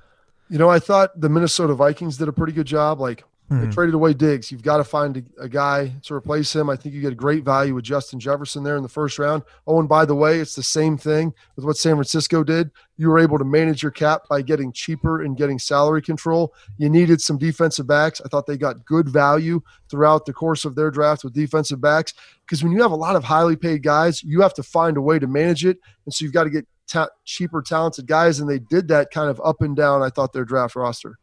You 0.48 0.58
know, 0.58 0.68
I 0.68 0.80
thought 0.80 1.18
the 1.20 1.28
Minnesota 1.28 1.74
Vikings 1.74 2.16
did 2.16 2.26
a 2.26 2.32
pretty 2.32 2.52
good 2.52 2.66
job. 2.66 3.00
Like 3.00 3.24
Mm-hmm. 3.50 3.60
They 3.60 3.66
hmm. 3.66 3.72
traded 3.72 3.94
away 3.94 4.14
Diggs. 4.14 4.50
You've 4.50 4.62
got 4.62 4.78
to 4.78 4.84
find 4.84 5.16
a, 5.16 5.42
a, 5.42 5.48
guy 5.48 5.92
to 6.04 6.14
replace 6.14 6.54
him. 6.54 6.70
I 6.70 6.76
think 6.76 6.94
you 6.94 7.00
get 7.00 7.12
a 7.12 7.16
great 7.16 7.44
value 7.44 7.74
with 7.74 7.84
Justin 7.84 8.18
Jefferson 8.18 8.62
there 8.62 8.76
in 8.76 8.82
the 8.82 8.88
first 8.88 9.18
round. 9.18 9.42
Oh, 9.66 9.78
and 9.78 9.88
by 9.88 10.04
the 10.04 10.14
way, 10.14 10.38
it's 10.38 10.54
the 10.54 10.62
same 10.62 10.96
thing 10.96 11.34
with 11.56 11.64
what 11.64 11.76
San 11.76 11.96
Francisco 11.96 12.44
did. 12.44 12.70
You 12.96 13.08
were 13.08 13.18
able 13.18 13.38
to 13.38 13.44
manage 13.44 13.82
your 13.82 13.90
cap 13.92 14.22
by 14.28 14.42
getting 14.42 14.72
cheaper 14.72 15.22
and 15.22 15.36
getting 15.36 15.58
salary 15.58 16.00
control. 16.00 16.54
You 16.78 16.88
needed 16.88 17.20
some 17.20 17.36
defensive 17.36 17.86
backs. 17.86 18.20
I 18.24 18.28
thought 18.28 18.46
they 18.46 18.56
got 18.56 18.84
good 18.84 19.08
value 19.08 19.60
throughout 19.90 20.24
the 20.24 20.32
course 20.32 20.64
of 20.64 20.74
their 20.74 20.90
draft 20.90 21.24
with 21.24 21.34
defensive 21.34 21.80
backs 21.80 22.14
because 22.46 22.62
when 22.62 22.72
you 22.72 22.80
have 22.82 22.92
a 22.92 22.96
lot 22.96 23.16
of 23.16 23.24
highly 23.24 23.56
paid 23.56 23.82
guys, 23.82 24.22
you 24.22 24.40
have 24.40 24.54
to 24.54 24.62
find 24.62 24.96
a 24.96 25.02
way 25.02 25.18
to 25.18 25.26
manage 25.26 25.64
it. 25.64 25.78
And 26.06 26.14
so 26.14 26.24
you've 26.24 26.34
got 26.34 26.44
to 26.44 26.50
get 26.50 26.66
ta- 26.86 27.08
cheaper, 27.24 27.62
talented 27.62 28.06
guys. 28.06 28.40
And 28.40 28.48
they 28.48 28.58
did 28.58 28.88
that 28.88 29.10
kind 29.10 29.28
of 29.30 29.40
up 29.44 29.60
and 29.62 29.76
down, 29.76 30.02
I 30.02 30.10
thought, 30.10 30.32
their 30.32 30.44
draft 30.44 30.76
roster. 30.76 31.18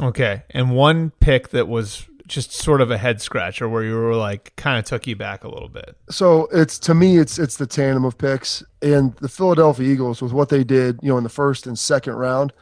Okay. 0.00 0.42
And 0.50 0.74
one 0.74 1.10
pick 1.20 1.50
that 1.50 1.68
was 1.68 2.06
just 2.26 2.52
sort 2.52 2.80
of 2.80 2.90
a 2.90 2.98
head 2.98 3.22
scratcher 3.22 3.68
where 3.68 3.84
you 3.84 3.94
were 3.94 4.14
like 4.14 4.54
kind 4.56 4.78
of 4.78 4.84
took 4.84 5.06
you 5.06 5.14
back 5.14 5.44
a 5.44 5.48
little 5.48 5.68
bit. 5.68 5.96
So 6.10 6.48
it's 6.52 6.78
to 6.80 6.94
me 6.94 7.18
it's 7.18 7.38
it's 7.38 7.56
the 7.56 7.66
tandem 7.66 8.04
of 8.04 8.18
picks 8.18 8.62
and 8.82 9.14
the 9.16 9.28
Philadelphia 9.28 9.88
Eagles 9.88 10.20
with 10.20 10.32
what 10.32 10.48
they 10.48 10.64
did, 10.64 10.98
you 11.02 11.08
know, 11.08 11.18
in 11.18 11.24
the 11.24 11.30
first 11.30 11.66
and 11.66 11.78
second 11.78 12.14
round. 12.14 12.52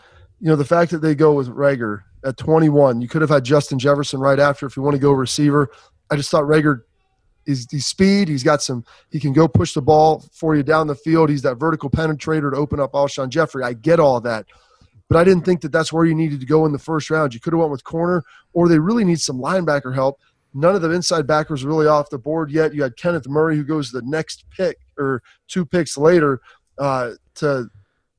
You 0.41 0.49
know, 0.49 0.57
the 0.57 0.65
fact 0.65 0.91
that 0.91 0.99
they 0.99 1.15
go 1.15 1.33
with 1.33 1.49
Reagor 1.49 2.01
at 2.25 2.37
21, 2.37 3.01
you 3.01 3.09
could 3.09 3.23
have 3.23 3.31
had 3.31 3.45
Justin 3.45 3.79
Jefferson 3.79 4.21
right 4.21 4.39
after 4.39 4.67
if 4.67 4.77
you 4.77 4.83
want 4.83 4.95
to 4.95 5.01
go 5.01 5.13
receiver. 5.13 5.71
I 6.11 6.17
just 6.17 6.31
thought 6.31 6.45
Reagor 6.45 6.83
is 7.47 7.67
he's 7.71 7.87
speed. 7.87 8.29
He's 8.29 8.43
got 8.43 8.63
some. 8.63 8.85
He 9.11 9.21
can 9.21 9.33
go 9.33 9.49
push 9.49 9.73
the 9.73 9.83
ball 9.83 10.25
for 10.33 10.55
you 10.57 10.63
down 10.63 10.87
the 10.87 10.95
field. 10.95 11.31
He's 11.31 11.43
that 11.43 11.57
vertical 11.57 11.89
penetrator 11.89 12.51
to 12.53 12.57
open 12.57 12.81
up 12.81 12.93
Alshon 12.93 13.31
Jeffery. 13.31 13.65
I 13.65 13.73
get 13.73 14.01
all 14.01 14.21
that 14.21 14.47
but 15.09 15.19
I 15.19 15.25
didn't 15.25 15.45
think 15.45 15.61
that 15.63 15.73
that's 15.73 15.93
where 15.93 16.05
you 16.05 16.15
needed 16.15 16.41
to 16.41 16.47
go 16.47 16.67
in 16.67 16.73
the 16.73 16.79
first 16.79 17.11
round. 17.11 17.35
You 17.35 17.41
could 17.41 17.53
have 17.53 17.61
went 17.61 17.71
with 17.71 17.85
corner, 17.85 18.25
or 18.53 18.69
they 18.69 18.79
really 18.79 19.05
need 19.05 19.21
some 19.21 19.39
linebacker 19.39 19.95
help. 19.95 20.19
None 20.55 20.75
of 20.75 20.83
the 20.83 20.91
inside 20.91 21.27
backers 21.27 21.65
really 21.65 21.87
off 21.87 22.11
the 22.11 22.19
board 22.19 22.51
yet. 22.51 22.75
You 22.75 22.83
had 22.83 22.97
Kenneth 22.97 23.29
Murray, 23.29 23.57
who 23.57 23.65
goes 23.65 23.91
the 23.91 24.03
next 24.03 24.45
pick 24.51 24.79
or 24.97 25.23
two 25.49 25.67
picks 25.67 25.99
later 25.99 26.41
uh, 26.79 27.13
to 27.37 27.69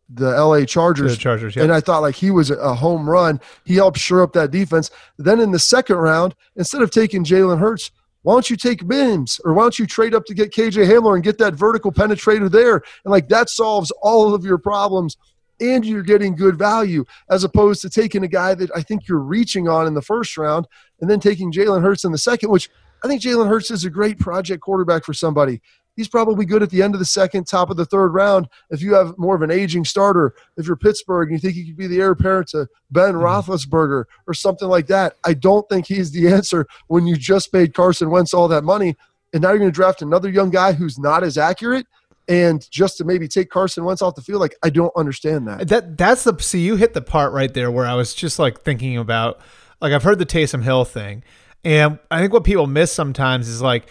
the 0.09 0.31
LA 0.31 0.65
Chargers. 0.65 1.11
The 1.11 1.17
Chargers, 1.17 1.55
yep. 1.55 1.63
And 1.63 1.73
I 1.73 1.79
thought 1.79 2.01
like 2.01 2.15
he 2.15 2.31
was 2.31 2.51
a 2.51 2.75
home 2.75 3.09
run. 3.09 3.39
He 3.63 3.75
helped 3.75 3.97
shore 3.97 4.21
up 4.21 4.33
that 4.33 4.51
defense. 4.51 4.91
Then 5.17 5.39
in 5.39 5.51
the 5.51 5.59
second 5.59 5.95
round, 5.95 6.35
instead 6.55 6.81
of 6.81 6.91
taking 6.91 7.23
Jalen 7.23 7.59
Hurts, 7.59 7.91
why 8.21 8.33
don't 8.33 8.49
you 8.49 8.57
take 8.57 8.83
Mims 8.83 9.39
or 9.45 9.53
why 9.53 9.63
don't 9.63 9.77
you 9.77 9.85
trade 9.85 10.13
up 10.13 10.25
to 10.25 10.33
get 10.33 10.51
KJ 10.51 10.87
Hamler 10.87 11.15
and 11.15 11.23
get 11.23 11.37
that 11.37 11.53
vertical 11.53 11.91
penetrator 11.91 12.49
there? 12.49 12.81
And 13.03 13.11
like 13.11 13.29
that 13.29 13.49
solves 13.49 13.91
all 14.01 14.33
of 14.33 14.43
your 14.43 14.57
problems 14.57 15.17
and 15.59 15.85
you're 15.85 16.03
getting 16.03 16.35
good 16.35 16.57
value 16.57 17.05
as 17.29 17.43
opposed 17.43 17.81
to 17.81 17.89
taking 17.89 18.23
a 18.23 18.27
guy 18.27 18.55
that 18.55 18.69
I 18.75 18.81
think 18.81 19.07
you're 19.07 19.19
reaching 19.19 19.67
on 19.67 19.87
in 19.87 19.93
the 19.93 20.01
first 20.01 20.37
round 20.37 20.67
and 21.01 21.09
then 21.09 21.19
taking 21.19 21.51
Jalen 21.51 21.81
Hurts 21.81 22.03
in 22.03 22.11
the 22.11 22.17
second, 22.17 22.49
which 22.49 22.69
I 23.03 23.07
think 23.07 23.21
Jalen 23.21 23.47
Hurts 23.47 23.71
is 23.71 23.85
a 23.85 23.89
great 23.89 24.19
project 24.19 24.61
quarterback 24.61 25.03
for 25.05 25.13
somebody. 25.13 25.61
He's 25.95 26.07
probably 26.09 26.45
good 26.45 26.61
at 26.61 26.69
the 26.69 26.83
end 26.83 26.93
of 26.93 26.99
the 26.99 27.05
second, 27.05 27.45
top 27.45 27.69
of 27.69 27.77
the 27.77 27.85
third 27.85 28.09
round. 28.09 28.49
If 28.69 28.81
you 28.81 28.93
have 28.95 29.17
more 29.17 29.35
of 29.35 29.41
an 29.41 29.51
aging 29.51 29.85
starter, 29.85 30.33
if 30.57 30.67
you're 30.67 30.75
Pittsburgh 30.75 31.29
and 31.29 31.37
you 31.37 31.41
think 31.41 31.55
he 31.55 31.65
could 31.65 31.77
be 31.77 31.87
the 31.87 32.01
heir 32.01 32.11
apparent 32.11 32.49
to 32.49 32.67
Ben 32.91 33.13
mm-hmm. 33.13 33.23
Roethlisberger 33.23 34.03
or 34.27 34.33
something 34.33 34.67
like 34.67 34.87
that, 34.87 35.15
I 35.23 35.33
don't 35.33 35.67
think 35.69 35.87
he's 35.87 36.11
the 36.11 36.27
answer 36.33 36.67
when 36.87 37.07
you 37.07 37.15
just 37.15 37.51
paid 37.51 37.73
Carson 37.73 38.09
Wentz 38.09 38.33
all 38.33 38.49
that 38.49 38.65
money. 38.65 38.95
And 39.33 39.41
now 39.41 39.49
you're 39.49 39.59
going 39.59 39.71
to 39.71 39.75
draft 39.75 40.01
another 40.01 40.29
young 40.29 40.49
guy 40.49 40.73
who's 40.73 40.99
not 40.99 41.23
as 41.23 41.37
accurate 41.37 41.87
and 42.27 42.69
just 42.71 42.97
to 42.97 43.03
maybe 43.03 43.27
take 43.27 43.49
Carson 43.49 43.83
Wentz 43.83 44.01
off 44.01 44.15
the 44.15 44.21
field, 44.21 44.41
like 44.41 44.55
I 44.63 44.69
don't 44.69 44.93
understand 44.95 45.47
that. 45.47 45.67
That 45.67 45.97
that's 45.97 46.23
the 46.23 46.37
see 46.39 46.59
you 46.59 46.75
hit 46.75 46.93
the 46.93 47.01
part 47.01 47.33
right 47.33 47.53
there 47.53 47.71
where 47.71 47.85
I 47.85 47.93
was 47.93 48.13
just 48.13 48.39
like 48.39 48.61
thinking 48.61 48.97
about 48.97 49.39
like 49.81 49.93
I've 49.93 50.03
heard 50.03 50.19
the 50.19 50.25
Taysom 50.25 50.63
Hill 50.63 50.85
thing, 50.85 51.23
and 51.63 51.99
I 52.09 52.19
think 52.19 52.33
what 52.33 52.43
people 52.43 52.67
miss 52.67 52.91
sometimes 52.91 53.47
is 53.47 53.61
like 53.61 53.87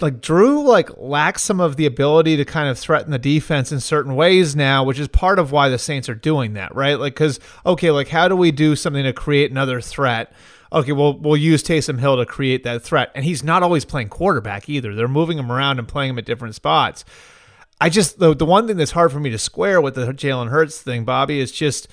like 0.00 0.20
Drew 0.20 0.66
like 0.66 0.96
lacks 0.96 1.42
some 1.42 1.60
of 1.60 1.76
the 1.76 1.86
ability 1.86 2.36
to 2.36 2.44
kind 2.44 2.68
of 2.68 2.78
threaten 2.78 3.10
the 3.10 3.18
defense 3.18 3.72
in 3.72 3.80
certain 3.80 4.14
ways 4.14 4.56
now, 4.56 4.84
which 4.84 4.98
is 4.98 5.08
part 5.08 5.38
of 5.38 5.52
why 5.52 5.68
the 5.68 5.78
Saints 5.78 6.08
are 6.08 6.14
doing 6.14 6.54
that, 6.54 6.74
right? 6.74 6.98
Like 6.98 7.14
cuz 7.14 7.40
okay, 7.66 7.90
like 7.90 8.08
how 8.08 8.28
do 8.28 8.36
we 8.36 8.50
do 8.50 8.76
something 8.76 9.04
to 9.04 9.12
create 9.12 9.50
another 9.50 9.80
threat? 9.80 10.32
Okay, 10.72 10.92
well 10.92 11.18
we'll 11.18 11.36
use 11.36 11.62
Taysom 11.62 11.98
Hill 11.98 12.16
to 12.16 12.26
create 12.26 12.64
that 12.64 12.82
threat. 12.82 13.10
And 13.14 13.24
he's 13.24 13.44
not 13.44 13.62
always 13.62 13.84
playing 13.84 14.08
quarterback 14.08 14.68
either. 14.68 14.94
They're 14.94 15.08
moving 15.08 15.38
him 15.38 15.52
around 15.52 15.78
and 15.78 15.86
playing 15.86 16.10
him 16.10 16.18
at 16.18 16.24
different 16.24 16.54
spots. 16.54 17.04
I 17.84 17.90
just 17.90 18.18
the 18.18 18.34
the 18.34 18.46
one 18.46 18.66
thing 18.66 18.78
that's 18.78 18.92
hard 18.92 19.12
for 19.12 19.20
me 19.20 19.28
to 19.28 19.36
square 19.36 19.78
with 19.78 19.94
the 19.94 20.06
Jalen 20.06 20.48
Hurts 20.48 20.80
thing, 20.80 21.04
Bobby, 21.04 21.38
is 21.38 21.52
just 21.52 21.86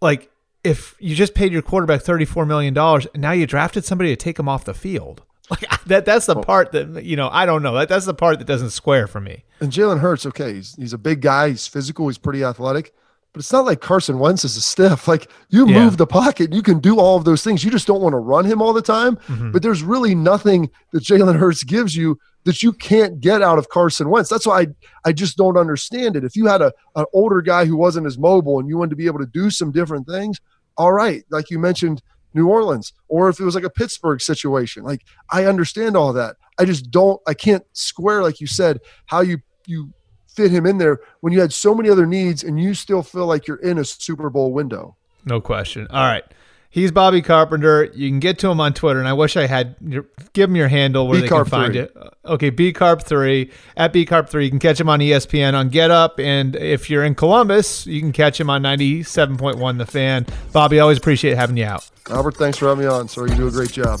like 0.00 0.30
if 0.62 0.94
you 1.00 1.16
just 1.16 1.34
paid 1.34 1.50
your 1.50 1.62
quarterback 1.62 2.02
thirty 2.02 2.24
four 2.24 2.46
million 2.46 2.72
dollars 2.72 3.08
and 3.12 3.20
now 3.20 3.32
you 3.32 3.44
drafted 3.44 3.84
somebody 3.84 4.10
to 4.10 4.16
take 4.16 4.38
him 4.38 4.48
off 4.48 4.64
the 4.64 4.72
field. 4.72 5.22
Like 5.50 5.64
that 5.86 6.04
that's 6.06 6.26
the 6.26 6.36
part 6.36 6.70
that 6.72 7.04
you 7.04 7.16
know, 7.16 7.28
I 7.28 7.44
don't 7.44 7.62
know. 7.62 7.74
That 7.74 7.88
that's 7.88 8.06
the 8.06 8.14
part 8.14 8.38
that 8.38 8.46
doesn't 8.46 8.70
square 8.70 9.08
for 9.08 9.20
me. 9.20 9.44
And 9.60 9.70
Jalen 9.70 9.98
Hurts, 9.98 10.24
okay, 10.26 10.54
he's, 10.54 10.76
he's 10.76 10.92
a 10.92 10.98
big 10.98 11.20
guy, 11.20 11.50
he's 11.50 11.66
physical, 11.66 12.06
he's 12.06 12.16
pretty 12.16 12.42
athletic, 12.42 12.94
but 13.32 13.40
it's 13.40 13.52
not 13.52 13.64
like 13.64 13.80
Carson 13.80 14.18
Wentz 14.18 14.44
is 14.44 14.56
a 14.56 14.60
stiff. 14.60 15.08
Like 15.12 15.30
you 15.50 15.68
yeah. 15.68 15.84
move 15.84 15.96
the 15.96 16.06
pocket, 16.06 16.52
you 16.52 16.62
can 16.62 16.78
do 16.78 16.98
all 16.98 17.16
of 17.16 17.24
those 17.24 17.42
things. 17.42 17.62
You 17.64 17.70
just 17.70 17.86
don't 17.86 18.00
want 18.00 18.14
to 18.14 18.18
run 18.18 18.44
him 18.44 18.62
all 18.62 18.72
the 18.72 18.82
time. 18.82 19.16
Mm-hmm. 19.16 19.50
But 19.50 19.62
there's 19.62 19.82
really 19.82 20.14
nothing 20.14 20.70
that 20.92 21.02
Jalen 21.02 21.38
Hurts 21.38 21.64
gives 21.64 21.94
you 21.94 22.18
that 22.44 22.62
you 22.62 22.72
can't 22.72 23.20
get 23.20 23.42
out 23.42 23.58
of 23.58 23.68
Carson 23.68 24.08
Wentz. 24.08 24.30
That's 24.30 24.46
why 24.46 24.60
I, 24.60 24.66
I 25.04 25.12
just 25.12 25.36
don't 25.36 25.56
understand 25.56 26.16
it. 26.16 26.24
If 26.24 26.34
you 26.34 26.46
had 26.46 26.62
a 26.62 26.72
an 26.96 27.04
older 27.12 27.42
guy 27.42 27.66
who 27.66 27.76
wasn't 27.76 28.06
as 28.06 28.16
mobile 28.16 28.58
and 28.58 28.68
you 28.68 28.78
wanted 28.78 28.90
to 28.90 28.96
be 28.96 29.06
able 29.06 29.18
to 29.18 29.26
do 29.26 29.50
some 29.50 29.70
different 29.70 30.06
things, 30.06 30.40
all 30.76 30.92
right. 30.92 31.24
Like 31.30 31.50
you 31.50 31.58
mentioned, 31.58 32.02
New 32.34 32.48
Orleans, 32.48 32.92
or 33.08 33.28
if 33.28 33.40
it 33.40 33.44
was 33.44 33.54
like 33.54 33.64
a 33.64 33.70
Pittsburgh 33.70 34.20
situation. 34.20 34.82
Like 34.84 35.02
I 35.30 35.44
understand 35.44 35.96
all 35.96 36.12
that. 36.14 36.36
I 36.58 36.64
just 36.64 36.90
don't 36.90 37.20
I 37.26 37.34
can't 37.34 37.64
square 37.72 38.22
like 38.22 38.40
you 38.40 38.46
said 38.46 38.80
how 39.06 39.20
you 39.20 39.38
you 39.66 39.92
fit 40.34 40.50
him 40.50 40.66
in 40.66 40.78
there 40.78 41.00
when 41.20 41.32
you 41.32 41.40
had 41.40 41.52
so 41.52 41.74
many 41.74 41.88
other 41.88 42.06
needs 42.06 42.42
and 42.42 42.60
you 42.60 42.74
still 42.74 43.02
feel 43.02 43.26
like 43.26 43.46
you're 43.46 43.56
in 43.58 43.78
a 43.78 43.84
Super 43.84 44.30
Bowl 44.30 44.52
window. 44.52 44.96
No 45.24 45.40
question. 45.40 45.86
All 45.90 46.04
right. 46.04 46.24
He's 46.70 46.90
Bobby 46.90 47.20
Carpenter. 47.20 47.84
You 47.94 48.08
can 48.08 48.18
get 48.18 48.38
to 48.38 48.48
him 48.50 48.58
on 48.58 48.72
Twitter, 48.72 48.98
and 48.98 49.06
I 49.06 49.12
wish 49.12 49.36
I 49.36 49.46
had. 49.46 49.76
Give 50.32 50.48
him 50.48 50.56
your 50.56 50.68
handle 50.68 51.06
where 51.06 51.20
B-Carp 51.20 51.48
they 51.48 51.50
can 51.50 51.60
find 51.60 51.72
3. 51.74 51.82
it. 51.82 51.94
Uh, 51.94 52.32
okay, 52.32 52.50
bcarp3 52.50 53.52
at 53.76 53.92
bcarp3. 53.92 54.44
You 54.44 54.48
can 54.48 54.58
catch 54.58 54.80
him 54.80 54.88
on 54.88 55.00
ESPN 55.00 55.52
on 55.52 55.68
Get 55.68 55.90
Up, 55.90 56.18
and 56.18 56.56
if 56.56 56.88
you're 56.88 57.04
in 57.04 57.14
Columbus, 57.14 57.86
you 57.86 58.00
can 58.00 58.10
catch 58.10 58.40
him 58.40 58.48
on 58.48 58.62
97.1 58.62 59.76
The 59.76 59.84
Fan. 59.84 60.24
Bobby, 60.52 60.80
always 60.80 60.96
appreciate 60.96 61.36
having 61.36 61.58
you 61.58 61.66
out. 61.66 61.90
Albert, 62.08 62.36
thanks 62.38 62.56
for 62.56 62.68
having 62.68 62.84
me 62.84 62.90
on, 62.90 63.06
sir. 63.06 63.28
You 63.28 63.34
do 63.34 63.48
a 63.48 63.50
great 63.50 63.72
job. 63.72 64.00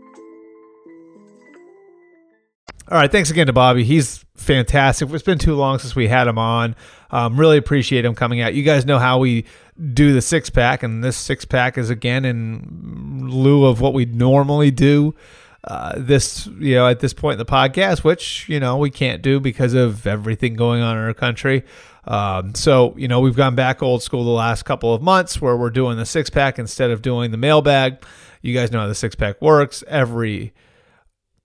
All 2.91 2.97
right, 2.97 3.09
thanks 3.09 3.31
again 3.31 3.47
to 3.47 3.53
Bobby. 3.53 3.85
He's 3.85 4.25
fantastic. 4.35 5.09
It's 5.11 5.23
been 5.23 5.37
too 5.37 5.55
long 5.55 5.79
since 5.79 5.95
we 5.95 6.09
had 6.09 6.27
him 6.27 6.37
on. 6.37 6.75
Um, 7.09 7.39
really 7.39 7.55
appreciate 7.55 8.03
him 8.03 8.15
coming 8.15 8.41
out. 8.41 8.53
You 8.53 8.63
guys 8.63 8.85
know 8.85 8.99
how 8.99 9.17
we 9.17 9.45
do 9.93 10.11
the 10.11 10.21
six 10.21 10.49
pack, 10.49 10.83
and 10.83 11.01
this 11.01 11.15
six 11.15 11.45
pack 11.45 11.77
is 11.77 11.89
again 11.89 12.25
in 12.25 13.29
lieu 13.29 13.63
of 13.63 13.79
what 13.79 13.93
we 13.93 14.03
normally 14.03 14.71
do. 14.71 15.15
Uh, 15.63 15.93
this, 15.95 16.47
you 16.59 16.75
know, 16.75 16.85
at 16.85 16.99
this 16.99 17.13
point 17.13 17.35
in 17.35 17.37
the 17.37 17.45
podcast, 17.45 18.03
which 18.03 18.49
you 18.49 18.59
know 18.59 18.75
we 18.75 18.89
can't 18.89 19.21
do 19.21 19.39
because 19.39 19.73
of 19.73 20.05
everything 20.05 20.55
going 20.55 20.81
on 20.81 20.97
in 20.97 21.03
our 21.03 21.13
country. 21.13 21.63
Um, 22.03 22.53
so 22.55 22.93
you 22.97 23.07
know 23.07 23.21
we've 23.21 23.37
gone 23.37 23.55
back 23.55 23.81
old 23.81 24.03
school 24.03 24.25
the 24.25 24.31
last 24.31 24.63
couple 24.63 24.93
of 24.93 25.01
months 25.01 25.39
where 25.39 25.55
we're 25.55 25.69
doing 25.69 25.95
the 25.95 26.05
six 26.05 26.29
pack 26.29 26.59
instead 26.59 26.91
of 26.91 27.01
doing 27.01 27.31
the 27.31 27.37
mailbag. 27.37 28.03
You 28.41 28.53
guys 28.53 28.69
know 28.69 28.81
how 28.81 28.87
the 28.87 28.95
six 28.95 29.15
pack 29.15 29.41
works. 29.41 29.81
Every 29.87 30.51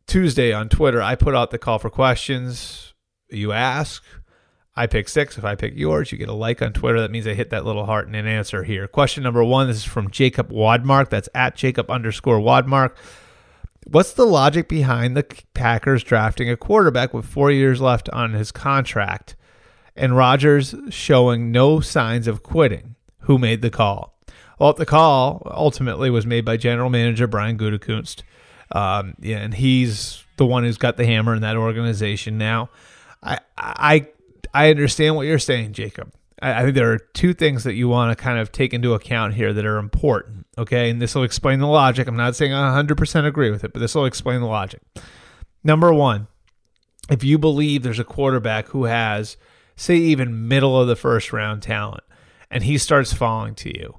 Tuesday 0.07 0.53
on 0.53 0.69
Twitter, 0.69 1.03
I 1.03 1.15
put 1.15 1.35
out 1.35 1.51
the 1.51 1.59
call 1.59 1.79
for 1.79 1.91
questions. 1.91 2.95
You 3.29 3.53
ask, 3.53 4.03
I 4.77 4.87
pick 4.87 5.09
six. 5.09 5.39
If 5.39 5.45
I 5.45 5.55
pick 5.55 5.77
yours, 5.77 6.13
you 6.13 6.19
get 6.19 6.29
a 6.29 6.35
like 6.35 6.63
on 6.63 6.73
Twitter. 6.73 7.01
That 7.01 7.11
means 7.11 7.27
I 7.27 7.35
hit 7.35 7.51
that 7.51 7.65
little 7.65 7.87
heart 7.87 8.07
and 8.07 8.15
an 8.15 8.27
answer 8.27 8.63
here. 8.63 8.87
Question 8.87 9.23
number 9.23 9.43
one 9.43 9.67
this 9.67 9.79
is 9.79 9.85
from 9.85 10.11
Jacob 10.11 10.51
Wadmark. 10.51 11.09
That's 11.09 11.29
at 11.35 11.57
Jacob 11.57 11.91
underscore 11.91 12.39
Wadmark. 12.39 12.93
What's 13.87 14.13
the 14.13 14.27
logic 14.27 14.69
behind 14.69 15.17
the 15.17 15.25
Packers 15.55 16.05
drafting 16.05 16.51
a 16.51 16.57
quarterback 16.57 17.15
with 17.15 17.25
four 17.25 17.51
years 17.51 17.81
left 17.81 18.09
on 18.11 18.33
his 18.33 18.53
contract 18.53 19.37
and 19.95 20.17
Rodgers 20.17 20.75
showing 20.91 21.51
no 21.51 21.81
signs 21.81 22.27
of 22.27 22.43
quitting? 22.43 22.97
Who 23.21 23.39
made 23.39 23.63
the 23.63 23.71
call? 23.71 24.19
Well, 24.59 24.73
the 24.73 24.87
call 24.87 25.43
ultimately 25.51 26.11
was 26.11 26.27
made 26.27 26.45
by 26.45 26.57
general 26.57 26.91
manager 26.91 27.27
Brian 27.27 27.57
Gutekunst. 27.57 28.23
Um, 28.73 29.15
yeah, 29.21 29.39
and 29.39 29.55
he's 29.55 30.25
the 30.37 30.47
one 30.47 30.65
who's 30.65 30.79
got 30.79 30.97
the 30.97 31.07
hammer 31.07 31.35
in 31.35 31.43
that 31.43 31.57
organization 31.57 32.39
now. 32.39 32.71
I, 33.23 33.39
I 33.57 34.09
I 34.53 34.71
understand 34.71 35.17
what 35.17 35.27
you're 35.27 35.39
saying, 35.39 35.73
Jacob. 35.73 36.13
I, 36.41 36.61
I 36.61 36.63
think 36.63 36.75
there 36.75 36.93
are 36.93 36.99
two 36.99 37.35
things 37.35 37.65
that 37.65 37.75
you 37.75 37.89
want 37.89 38.17
to 38.17 38.23
kind 38.23 38.39
of 38.39 38.53
take 38.53 38.73
into 38.73 38.95
account 38.95 39.35
here 39.35 39.53
that 39.53 39.67
are 39.67 39.79
important. 39.79 40.47
Okay. 40.59 40.91
And 40.91 41.01
this 41.01 41.15
will 41.15 41.25
explain 41.25 41.61
the 41.61 41.67
logic. 41.67 42.09
I'm 42.09 42.17
not 42.17 42.37
saying 42.37 42.53
I 42.53 42.83
100% 42.83 43.27
agree 43.27 43.51
with 43.51 43.65
it, 43.65 43.73
but 43.73 43.81
this 43.81 43.95
will 43.95 44.07
explain 44.07 44.41
the 44.41 44.47
logic. 44.47 44.81
Number 45.63 45.93
one, 45.93 46.29
if 47.11 47.23
you 47.23 47.39
believe 47.39 47.83
there's 47.83 47.99
a 47.99 48.05
quarterback 48.05 48.69
who 48.69 48.85
has, 48.85 49.37
say, 49.77 49.97
even 49.97 50.49
middle 50.49 50.81
of 50.81 50.89
the 50.89 50.97
first 50.97 51.33
round 51.33 51.63
talent, 51.63 52.05
and 52.51 52.65
he 52.65 52.79
starts 52.79 53.13
falling 53.13 53.55
to 53.57 53.77
you, 53.77 53.97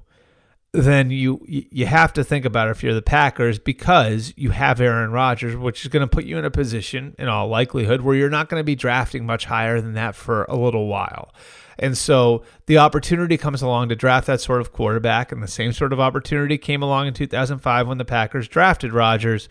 then 0.72 1.10
you 1.10 1.40
you 1.46 1.86
have 1.86 2.12
to 2.12 2.22
think 2.22 2.44
about 2.44 2.68
it 2.68 2.72
if 2.72 2.82
you're 2.82 2.94
the 2.94 3.00
Packers 3.00 3.58
because 3.58 4.34
you 4.36 4.50
have 4.50 4.80
Aaron 4.80 5.12
Rodgers, 5.12 5.56
which 5.56 5.82
is 5.84 5.88
going 5.88 6.06
to 6.06 6.14
put 6.14 6.24
you 6.24 6.36
in 6.38 6.44
a 6.44 6.50
position, 6.50 7.14
in 7.18 7.28
all 7.28 7.48
likelihood, 7.48 8.02
where 8.02 8.14
you're 8.14 8.28
not 8.28 8.48
going 8.48 8.60
to 8.60 8.64
be 8.64 8.74
drafting 8.74 9.24
much 9.24 9.46
higher 9.46 9.80
than 9.80 9.94
that 9.94 10.14
for 10.14 10.44
a 10.44 10.56
little 10.56 10.86
while. 10.86 11.32
And 11.78 11.96
so 11.96 12.42
the 12.66 12.78
opportunity 12.78 13.38
comes 13.38 13.62
along 13.62 13.88
to 13.90 13.96
draft 13.96 14.26
that 14.26 14.40
sort 14.40 14.60
of 14.60 14.72
quarterback, 14.72 15.32
and 15.32 15.42
the 15.42 15.48
same 15.48 15.72
sort 15.72 15.92
of 15.92 16.00
opportunity 16.00 16.58
came 16.58 16.82
along 16.82 17.06
in 17.06 17.14
2005 17.14 17.88
when 17.88 17.98
the 17.98 18.04
Packers 18.04 18.48
drafted 18.48 18.92
Rodgers 18.92 19.48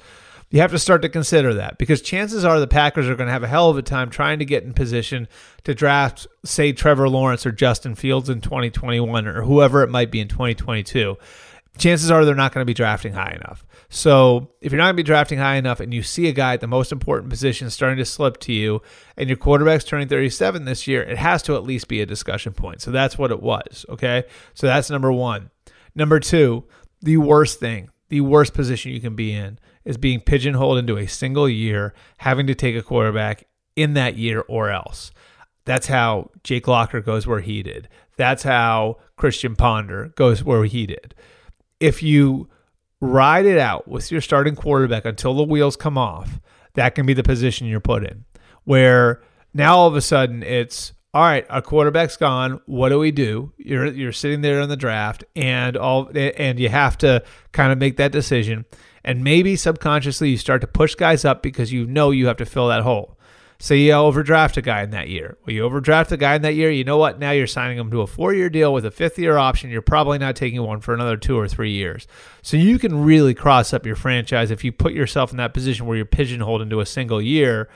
you 0.49 0.61
have 0.61 0.71
to 0.71 0.79
start 0.79 1.01
to 1.01 1.09
consider 1.09 1.53
that 1.55 1.77
because 1.77 2.01
chances 2.01 2.45
are 2.45 2.59
the 2.59 2.67
Packers 2.67 3.09
are 3.09 3.15
going 3.15 3.27
to 3.27 3.33
have 3.33 3.43
a 3.43 3.47
hell 3.47 3.69
of 3.69 3.77
a 3.77 3.81
time 3.81 4.09
trying 4.09 4.39
to 4.39 4.45
get 4.45 4.63
in 4.63 4.73
position 4.73 5.27
to 5.65 5.75
draft, 5.75 6.25
say, 6.45 6.71
Trevor 6.71 7.09
Lawrence 7.09 7.45
or 7.45 7.51
Justin 7.51 7.95
Fields 7.95 8.29
in 8.29 8.39
2021 8.39 9.27
or 9.27 9.41
whoever 9.43 9.83
it 9.83 9.89
might 9.89 10.09
be 10.09 10.21
in 10.21 10.27
2022. 10.27 11.17
Chances 11.77 12.09
are 12.09 12.25
they're 12.25 12.33
not 12.33 12.53
going 12.53 12.61
to 12.61 12.65
be 12.65 12.73
drafting 12.73 13.13
high 13.13 13.33
enough. 13.33 13.65
So 13.89 14.51
if 14.61 14.71
you're 14.71 14.77
not 14.77 14.85
going 14.85 14.95
to 14.95 15.03
be 15.03 15.03
drafting 15.03 15.37
high 15.37 15.55
enough 15.55 15.79
and 15.79 15.93
you 15.93 16.01
see 16.01 16.27
a 16.27 16.31
guy 16.33 16.53
at 16.53 16.61
the 16.61 16.67
most 16.67 16.91
important 16.91 17.29
position 17.29 17.69
starting 17.69 17.97
to 17.97 18.05
slip 18.05 18.39
to 18.41 18.53
you 18.53 18.81
and 19.15 19.29
your 19.29 19.37
quarterback's 19.37 19.83
turning 19.83 20.07
37 20.07 20.65
this 20.65 20.87
year, 20.87 21.03
it 21.03 21.17
has 21.17 21.43
to 21.43 21.55
at 21.55 21.63
least 21.63 21.87
be 21.87 22.01
a 22.01 22.05
discussion 22.05 22.53
point. 22.53 22.81
So 22.81 22.89
that's 22.89 23.17
what 23.17 23.31
it 23.31 23.43
was. 23.43 23.85
Okay. 23.89 24.23
So 24.55 24.65
that's 24.65 24.89
number 24.89 25.11
one. 25.11 25.51
Number 25.93 26.19
two, 26.19 26.63
the 27.01 27.17
worst 27.17 27.59
thing, 27.59 27.89
the 28.09 28.21
worst 28.21 28.53
position 28.53 28.91
you 28.91 29.01
can 29.01 29.15
be 29.15 29.33
in 29.33 29.59
is 29.87 29.97
being 29.97 30.19
pigeonholed 30.19 30.77
into 30.77 30.97
a 30.97 31.07
single 31.07 31.47
year, 31.47 31.93
having 32.17 32.45
to 32.45 32.53
take 32.53 32.75
a 32.75 32.83
quarterback 32.83 33.47
in 33.77 33.93
that 33.93 34.17
year 34.17 34.43
or 34.49 34.69
else. 34.69 35.11
That's 35.63 35.87
how 35.87 36.31
Jake 36.43 36.67
Locker 36.67 36.99
goes 36.99 37.25
where 37.25 37.39
he 37.39 37.63
did. 37.63 37.87
That's 38.17 38.43
how 38.43 38.97
Christian 39.15 39.55
Ponder 39.55 40.09
goes 40.15 40.43
where 40.43 40.65
he 40.65 40.85
did. 40.85 41.15
If 41.79 42.03
you 42.03 42.49
ride 42.99 43.45
it 43.45 43.57
out 43.57 43.87
with 43.87 44.11
your 44.11 44.19
starting 44.19 44.55
quarterback 44.55 45.05
until 45.05 45.33
the 45.33 45.43
wheels 45.43 45.77
come 45.77 45.97
off, 45.97 46.41
that 46.73 46.93
can 46.93 47.05
be 47.05 47.13
the 47.13 47.23
position 47.23 47.65
you're 47.65 47.79
put 47.79 48.03
in. 48.03 48.25
Where 48.65 49.21
now 49.53 49.77
all 49.77 49.87
of 49.87 49.95
a 49.95 50.01
sudden 50.01 50.43
it's 50.43 50.91
all 51.13 51.23
right, 51.23 51.45
our 51.49 51.61
quarterback's 51.61 52.17
gone. 52.17 52.59
What 52.65 52.89
do 52.89 52.99
we 52.99 53.11
do? 53.11 53.53
You're 53.57 53.85
you're 53.87 54.11
sitting 54.11 54.41
there 54.41 54.59
in 54.59 54.67
the 54.67 54.75
draft 54.75 55.23
and 55.35 55.77
all 55.77 56.11
and 56.13 56.59
you 56.59 56.67
have 56.67 56.97
to 56.99 57.23
kind 57.53 57.71
of 57.71 57.77
make 57.77 57.95
that 57.97 58.11
decision. 58.11 58.65
And 59.07 59.23
maybe 59.23 59.55
subconsciously 59.55 60.31
you 60.31 60.37
start 60.37 60.59
to 60.59 60.67
push 60.67 60.93
guys 60.93 61.23
up 61.23 61.41
because 61.41 61.71
you 61.71 61.87
know 61.87 62.11
you 62.11 62.27
have 62.27 62.35
to 62.37 62.45
fill 62.45 62.67
that 62.67 62.83
hole. 62.83 63.17
Say 63.57 63.77
you 63.77 63.93
overdraft 63.93 64.57
a 64.57 64.61
guy 64.61 64.83
in 64.83 64.89
that 64.89 65.07
year. 65.07 65.37
Well, 65.45 65.55
you 65.55 65.63
overdraft 65.63 66.11
a 66.11 66.17
guy 66.17 66.35
in 66.35 66.41
that 66.41 66.55
year, 66.55 66.69
you 66.69 66.83
know 66.83 66.97
what? 66.97 67.17
Now 67.17 67.31
you're 67.31 67.47
signing 67.47 67.77
him 67.77 67.89
to 67.91 68.01
a 68.01 68.07
four 68.07 68.33
year 68.33 68.49
deal 68.49 68.73
with 68.73 68.85
a 68.85 68.91
fifth 68.91 69.17
year 69.17 69.37
option. 69.37 69.69
You're 69.69 69.81
probably 69.81 70.17
not 70.17 70.35
taking 70.35 70.61
one 70.61 70.81
for 70.81 70.93
another 70.93 71.15
two 71.15 71.39
or 71.39 71.47
three 71.47 71.71
years. 71.71 72.05
So 72.41 72.57
you 72.57 72.77
can 72.77 73.01
really 73.01 73.33
cross 73.33 73.73
up 73.73 73.85
your 73.85 73.95
franchise 73.95 74.51
if 74.51 74.65
you 74.65 74.73
put 74.73 74.91
yourself 74.91 75.31
in 75.31 75.37
that 75.37 75.53
position 75.53 75.85
where 75.85 75.95
you're 75.95 76.05
pigeonholed 76.05 76.61
into 76.61 76.81
a 76.81 76.85
single 76.85 77.21
year 77.21 77.69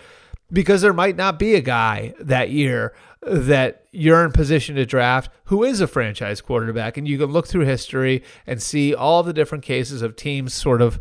because 0.52 0.82
there 0.82 0.94
might 0.94 1.16
not 1.16 1.40
be 1.40 1.56
a 1.56 1.62
guy 1.62 2.14
that 2.20 2.50
year 2.50 2.94
that 3.22 3.86
you're 3.92 4.26
in 4.26 4.32
position 4.32 4.76
to 4.76 4.86
draft 4.86 5.30
who 5.46 5.64
is 5.64 5.80
a 5.82 5.88
franchise 5.88 6.42
quarterback. 6.42 6.98
And 6.98 7.08
you 7.08 7.18
can 7.18 7.28
look 7.28 7.48
through 7.48 7.66
history 7.66 8.24
and 8.48 8.62
see 8.62 8.96
all 8.96 9.24
the 9.24 9.34
different 9.34 9.64
cases 9.64 10.02
of 10.02 10.16
teams 10.16 10.54
sort 10.54 10.82
of 10.82 11.00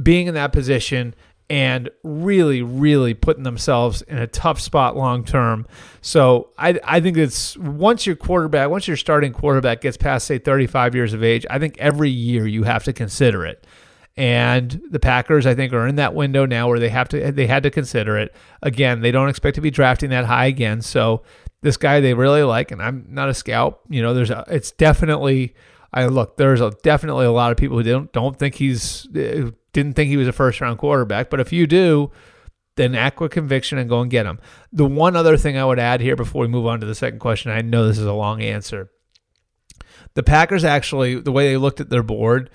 being 0.00 0.26
in 0.26 0.34
that 0.34 0.52
position 0.52 1.14
and 1.50 1.88
really, 2.02 2.60
really 2.60 3.14
putting 3.14 3.42
themselves 3.42 4.02
in 4.02 4.18
a 4.18 4.26
tough 4.26 4.60
spot 4.60 4.96
long 4.96 5.24
term. 5.24 5.66
So 6.02 6.50
I, 6.58 6.78
I 6.84 7.00
think 7.00 7.16
it's 7.16 7.56
once 7.56 8.06
your 8.06 8.16
quarterback, 8.16 8.68
once 8.68 8.86
your 8.86 8.98
starting 8.98 9.32
quarterback 9.32 9.80
gets 9.80 9.96
past, 9.96 10.26
say, 10.26 10.38
35 10.38 10.94
years 10.94 11.14
of 11.14 11.22
age, 11.22 11.46
I 11.48 11.58
think 11.58 11.78
every 11.78 12.10
year 12.10 12.46
you 12.46 12.64
have 12.64 12.84
to 12.84 12.92
consider 12.92 13.46
it. 13.46 13.66
And 14.18 14.82
the 14.90 14.98
Packers, 14.98 15.46
I 15.46 15.54
think, 15.54 15.72
are 15.72 15.86
in 15.86 15.94
that 15.94 16.12
window 16.12 16.44
now 16.44 16.66
where 16.66 16.80
they 16.80 16.88
have 16.88 17.08
to 17.10 17.30
they 17.30 17.46
had 17.46 17.62
to 17.62 17.70
consider 17.70 18.18
it. 18.18 18.34
Again, 18.62 19.00
they 19.00 19.12
don't 19.12 19.28
expect 19.28 19.54
to 19.54 19.60
be 19.60 19.70
drafting 19.70 20.10
that 20.10 20.24
high 20.24 20.46
again. 20.46 20.82
So 20.82 21.22
this 21.60 21.76
guy 21.76 22.00
they 22.00 22.14
really 22.14 22.42
like, 22.42 22.72
and 22.72 22.82
I'm 22.82 23.06
not 23.08 23.28
a 23.28 23.34
scout. 23.34 23.78
You 23.88 24.02
know, 24.02 24.14
there's 24.14 24.30
a 24.30 24.44
it's 24.48 24.72
definitely 24.72 25.54
I 25.92 26.06
look, 26.06 26.36
there's 26.36 26.60
a 26.60 26.72
definitely 26.82 27.26
a 27.26 27.30
lot 27.30 27.52
of 27.52 27.58
people 27.58 27.76
who 27.76 27.84
don't 27.84 28.12
don't 28.12 28.36
think 28.36 28.56
he's 28.56 29.06
uh, 29.14 29.52
didn't 29.72 29.92
think 29.92 30.08
he 30.08 30.16
was 30.16 30.26
a 30.26 30.32
first 30.32 30.60
round 30.60 30.78
quarterback. 30.78 31.30
But 31.30 31.38
if 31.38 31.52
you 31.52 31.68
do, 31.68 32.10
then 32.74 32.96
act 32.96 33.20
with 33.20 33.30
conviction 33.30 33.78
and 33.78 33.88
go 33.88 34.00
and 34.00 34.10
get 34.10 34.26
him. 34.26 34.40
The 34.72 34.84
one 34.84 35.14
other 35.14 35.36
thing 35.36 35.56
I 35.56 35.64
would 35.64 35.78
add 35.78 36.00
here 36.00 36.16
before 36.16 36.42
we 36.42 36.48
move 36.48 36.66
on 36.66 36.80
to 36.80 36.86
the 36.86 36.94
second 36.96 37.20
question, 37.20 37.52
I 37.52 37.60
know 37.60 37.86
this 37.86 37.98
is 37.98 38.04
a 38.04 38.12
long 38.12 38.42
answer. 38.42 38.90
The 40.14 40.24
Packers 40.24 40.64
actually, 40.64 41.20
the 41.20 41.30
way 41.30 41.48
they 41.48 41.56
looked 41.56 41.80
at 41.80 41.88
their 41.88 42.02
board 42.02 42.50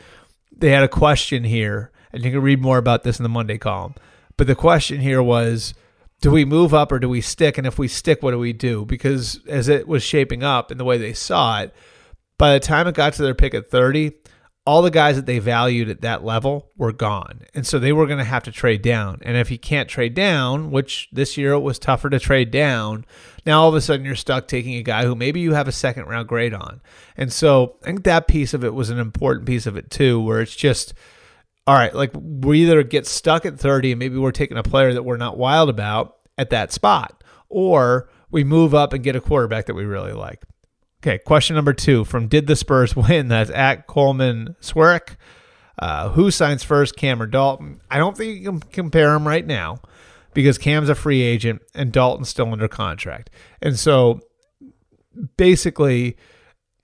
they 0.57 0.69
had 0.69 0.83
a 0.83 0.87
question 0.87 1.43
here, 1.43 1.91
and 2.11 2.23
you 2.23 2.31
can 2.31 2.41
read 2.41 2.61
more 2.61 2.77
about 2.77 3.03
this 3.03 3.19
in 3.19 3.23
the 3.23 3.29
Monday 3.29 3.57
column. 3.57 3.95
But 4.37 4.47
the 4.47 4.55
question 4.55 4.99
here 4.99 5.21
was 5.21 5.73
do 6.21 6.31
we 6.31 6.45
move 6.45 6.73
up 6.73 6.91
or 6.91 6.99
do 6.99 7.09
we 7.09 7.19
stick? 7.19 7.57
And 7.57 7.67
if 7.67 7.77
we 7.77 7.89
stick, 7.89 8.23
what 8.23 8.31
do 8.31 8.39
we 8.39 8.53
do? 8.53 8.85
Because 8.85 9.41
as 9.45 9.67
it 9.67 9.87
was 9.87 10.03
shaping 10.03 10.41
up 10.41 10.71
and 10.71 10.79
the 10.79 10.85
way 10.85 10.97
they 10.97 11.13
saw 11.13 11.61
it, 11.61 11.73
by 12.37 12.53
the 12.53 12.61
time 12.61 12.87
it 12.87 12.95
got 12.95 13.13
to 13.13 13.21
their 13.21 13.35
pick 13.35 13.53
at 13.53 13.69
30, 13.69 14.13
all 14.65 14.81
the 14.81 14.91
guys 14.91 15.17
that 15.17 15.25
they 15.25 15.39
valued 15.39 15.89
at 15.89 16.01
that 16.01 16.23
level 16.23 16.71
were 16.77 16.93
gone. 16.93 17.41
And 17.53 17.67
so 17.67 17.79
they 17.79 17.91
were 17.91 18.05
going 18.05 18.19
to 18.19 18.23
have 18.23 18.43
to 18.43 18.51
trade 18.51 18.81
down. 18.81 19.19
And 19.23 19.35
if 19.35 19.51
you 19.51 19.59
can't 19.59 19.89
trade 19.89 20.13
down, 20.13 20.71
which 20.71 21.09
this 21.11 21.37
year 21.37 21.51
it 21.51 21.59
was 21.59 21.77
tougher 21.77 22.09
to 22.09 22.19
trade 22.19 22.49
down, 22.49 23.05
now 23.45 23.61
all 23.61 23.69
of 23.69 23.75
a 23.75 23.81
sudden 23.81 24.05
you're 24.05 24.15
stuck 24.15 24.47
taking 24.47 24.75
a 24.75 24.83
guy 24.83 25.03
who 25.03 25.15
maybe 25.15 25.41
you 25.41 25.53
have 25.53 25.67
a 25.67 25.73
second 25.73 26.05
round 26.05 26.29
grade 26.29 26.53
on. 26.53 26.81
And 27.17 27.31
so 27.31 27.75
I 27.81 27.87
think 27.87 28.05
that 28.05 28.29
piece 28.29 28.53
of 28.53 28.63
it 28.63 28.73
was 28.73 28.89
an 28.89 28.99
important 28.99 29.45
piece 29.47 29.65
of 29.65 29.75
it 29.75 29.89
too, 29.89 30.21
where 30.21 30.39
it's 30.39 30.55
just, 30.55 30.93
all 31.67 31.75
right, 31.75 31.93
like 31.93 32.11
we 32.13 32.61
either 32.61 32.83
get 32.83 33.05
stuck 33.05 33.45
at 33.45 33.59
30 33.59 33.91
and 33.91 33.99
maybe 33.99 34.17
we're 34.17 34.31
taking 34.31 34.57
a 34.57 34.63
player 34.63 34.93
that 34.93 35.03
we're 35.03 35.17
not 35.17 35.37
wild 35.37 35.69
about 35.69 36.15
at 36.37 36.51
that 36.51 36.71
spot, 36.71 37.21
or 37.49 38.09
we 38.31 38.45
move 38.45 38.73
up 38.73 38.93
and 38.93 39.03
get 39.03 39.15
a 39.15 39.21
quarterback 39.21 39.65
that 39.65 39.75
we 39.75 39.83
really 39.83 40.13
like. 40.13 40.41
Okay, 41.03 41.17
question 41.17 41.57
number 41.57 41.73
two 41.73 42.05
from 42.05 42.27
Did 42.27 42.47
the 42.47 42.55
Spurs 42.55 42.95
win? 42.95 43.27
That's 43.27 43.49
at 43.49 43.87
Coleman 43.87 44.55
Swerrick. 44.61 45.17
Uh, 45.77 46.07
who 46.09 46.31
signs 46.31 46.63
first, 46.63 46.95
Cam 46.95 47.21
or 47.21 47.25
Dalton? 47.25 47.81
I 47.91 47.97
don't 47.97 48.15
think 48.15 48.39
you 48.39 48.51
can 48.51 48.59
compare 48.61 49.11
them 49.11 49.27
right 49.27 49.45
now 49.45 49.81
because 50.33 50.57
Cam's 50.57 50.87
a 50.87 50.95
free 50.95 51.21
agent 51.21 51.61
and 51.75 51.91
Dalton's 51.91 52.29
still 52.29 52.49
under 52.53 52.69
contract. 52.69 53.31
And 53.61 53.77
so 53.77 54.21
basically, 55.35 56.15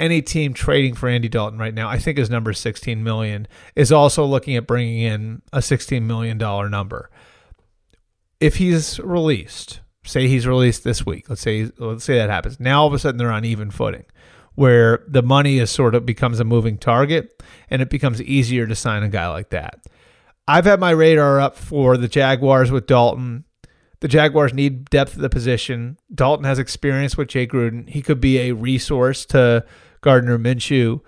any 0.02 0.22
team 0.22 0.54
trading 0.54 0.96
for 0.96 1.08
Andy 1.08 1.30
Dalton 1.30 1.58
right 1.58 1.74
now, 1.74 1.88
I 1.88 1.98
think 1.98 2.18
his 2.18 2.30
number 2.30 2.52
is 2.52 2.60
16 2.60 3.02
million, 3.02 3.48
is 3.76 3.90
also 3.90 4.26
looking 4.26 4.58
at 4.58 4.68
bringing 4.68 5.00
in 5.00 5.44
a 5.54 5.62
16 5.62 6.06
million 6.06 6.38
dollar 6.38 6.68
number. 6.68 7.10
if 8.42 8.58
he's 8.58 9.00
released, 9.00 9.80
say 10.10 10.28
he's 10.28 10.48
released 10.48 10.84
this 10.84 11.06
week, 11.06 11.30
let's 11.30 11.42
say 11.42 11.70
let's 11.78 12.04
say 12.04 12.18
that 12.18 12.30
happens. 12.30 12.60
Now 12.60 12.82
all 12.82 12.88
of 12.88 12.94
a 12.94 13.00
sudden 13.00 13.18
they're 13.18 13.32
on 13.32 13.46
even 13.46 13.72
footing 13.72 14.06
where 14.60 15.06
the 15.08 15.24
money 15.24 15.58
is 15.58 15.72
sort 15.72 15.96
of 15.96 16.06
becomes 16.06 16.38
a 16.42 16.44
moving 16.44 16.78
target 16.78 17.42
and 17.70 17.82
it 17.82 17.90
becomes 17.90 18.22
easier 18.22 18.68
to 18.68 18.76
sign 18.76 19.04
a 19.04 19.08
guy 19.08 19.26
like 19.30 19.52
that. 19.52 19.80
I've 20.50 20.66
had 20.66 20.82
my 20.82 20.92
radar 20.92 21.40
up 21.40 21.56
for 21.56 21.96
the 21.96 22.10
Jaguars 22.10 22.70
with 22.70 22.86
Dalton. 22.86 23.46
The 24.02 24.10
Jaguars 24.10 24.54
need 24.54 24.90
depth 24.90 25.16
at 25.16 25.22
the 25.22 25.30
position. 25.30 25.98
Dalton 26.14 26.44
has 26.44 26.60
experience 26.60 27.16
with 27.16 27.30
Jay 27.30 27.48
Gruden. 27.48 27.88
He 27.88 28.02
could 28.02 28.20
be 28.20 28.38
a 28.40 28.52
resource 28.52 29.26
to 29.28 29.64
Gardner 30.02 30.38
Minshew, 30.38 31.00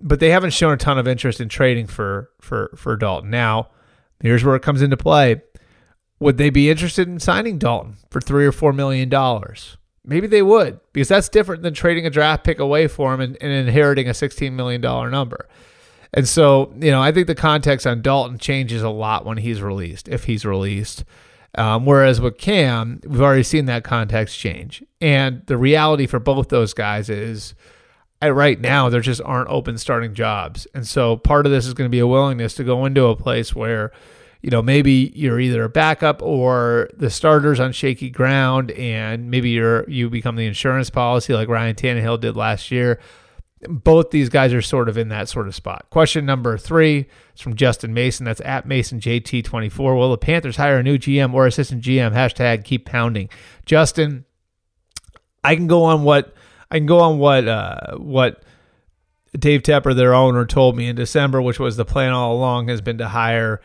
but 0.00 0.18
they 0.18 0.30
haven't 0.30 0.50
shown 0.50 0.72
a 0.72 0.76
ton 0.76 0.98
of 0.98 1.06
interest 1.06 1.40
in 1.40 1.48
trading 1.48 1.86
for 1.86 2.30
for 2.40 2.72
for 2.76 2.96
Dalton. 2.96 3.30
Now, 3.30 3.68
here's 4.20 4.42
where 4.42 4.56
it 4.56 4.62
comes 4.62 4.82
into 4.82 4.96
play. 4.96 5.42
Would 6.20 6.36
they 6.36 6.50
be 6.50 6.70
interested 6.70 7.08
in 7.08 7.18
signing 7.18 7.58
Dalton 7.58 7.96
for 8.10 8.20
three 8.20 8.46
or 8.46 8.52
four 8.52 8.72
million 8.72 9.08
dollars? 9.08 9.76
Maybe 10.04 10.26
they 10.26 10.42
would, 10.42 10.80
because 10.92 11.08
that's 11.08 11.28
different 11.28 11.62
than 11.62 11.74
trading 11.74 12.06
a 12.06 12.10
draft 12.10 12.44
pick 12.44 12.58
away 12.58 12.88
for 12.88 13.12
him 13.12 13.20
and, 13.20 13.36
and 13.40 13.52
inheriting 13.52 14.08
a 14.08 14.12
$16 14.12 14.52
million 14.52 14.80
number. 14.80 15.46
And 16.12 16.26
so, 16.26 16.72
you 16.78 16.90
know, 16.90 17.02
I 17.02 17.12
think 17.12 17.26
the 17.26 17.34
context 17.34 17.86
on 17.86 18.02
Dalton 18.02 18.38
changes 18.38 18.82
a 18.82 18.88
lot 18.88 19.24
when 19.24 19.36
he's 19.38 19.60
released, 19.62 20.08
if 20.08 20.24
he's 20.24 20.44
released. 20.44 21.04
Um, 21.54 21.84
whereas 21.84 22.20
with 22.20 22.38
Cam, 22.38 23.00
we've 23.04 23.20
already 23.20 23.42
seen 23.42 23.66
that 23.66 23.84
context 23.84 24.38
change. 24.38 24.82
And 25.00 25.44
the 25.46 25.56
reality 25.56 26.06
for 26.06 26.18
both 26.18 26.48
those 26.48 26.74
guys 26.74 27.10
is 27.10 27.54
right 28.22 28.60
now, 28.60 28.88
there 28.88 29.00
just 29.00 29.20
aren't 29.24 29.50
open 29.50 29.78
starting 29.78 30.14
jobs. 30.14 30.66
And 30.74 30.86
so 30.86 31.16
part 31.16 31.46
of 31.46 31.52
this 31.52 31.66
is 31.66 31.74
going 31.74 31.88
to 31.88 31.94
be 31.94 31.98
a 31.98 32.06
willingness 32.06 32.54
to 32.54 32.64
go 32.64 32.84
into 32.84 33.04
a 33.06 33.16
place 33.16 33.54
where, 33.54 33.92
you 34.42 34.50
know, 34.50 34.62
maybe 34.62 35.12
you're 35.14 35.38
either 35.38 35.64
a 35.64 35.68
backup 35.68 36.22
or 36.22 36.88
the 36.96 37.10
starter's 37.10 37.60
on 37.60 37.72
shaky 37.72 38.10
ground 38.10 38.70
and 38.72 39.30
maybe 39.30 39.50
you're 39.50 39.88
you 39.88 40.08
become 40.08 40.36
the 40.36 40.46
insurance 40.46 40.90
policy 40.90 41.34
like 41.34 41.48
Ryan 41.48 41.74
Tannehill 41.74 42.20
did 42.20 42.36
last 42.36 42.70
year 42.70 42.98
both 43.68 44.10
these 44.10 44.28
guys 44.28 44.52
are 44.52 44.62
sort 44.62 44.88
of 44.88 44.96
in 44.96 45.08
that 45.08 45.28
sort 45.28 45.46
of 45.46 45.54
spot. 45.54 45.86
Question 45.90 46.24
number 46.24 46.56
three 46.56 47.06
is 47.34 47.40
from 47.40 47.54
Justin 47.54 47.92
Mason. 47.92 48.24
That's 48.24 48.40
at 48.42 48.66
Mason 48.66 49.00
JT24. 49.00 49.98
Will 49.98 50.10
the 50.10 50.18
Panthers 50.18 50.56
hire 50.56 50.78
a 50.78 50.82
new 50.82 50.96
GM 50.96 51.34
or 51.34 51.46
assistant 51.46 51.82
GM? 51.82 52.12
Hashtag 52.12 52.64
keep 52.64 52.86
pounding. 52.86 53.28
Justin, 53.66 54.24
I 55.44 55.56
can 55.56 55.66
go 55.66 55.84
on 55.84 56.04
what 56.04 56.34
I 56.70 56.78
can 56.78 56.86
go 56.86 57.00
on 57.00 57.18
what 57.18 57.46
uh, 57.46 57.96
what 57.98 58.42
Dave 59.38 59.62
Tepper, 59.62 59.94
their 59.94 60.14
owner, 60.14 60.46
told 60.46 60.76
me 60.76 60.88
in 60.88 60.96
December, 60.96 61.42
which 61.42 61.60
was 61.60 61.76
the 61.76 61.84
plan 61.84 62.12
all 62.12 62.34
along 62.34 62.68
has 62.68 62.80
been 62.80 62.98
to 62.98 63.08
hire 63.08 63.60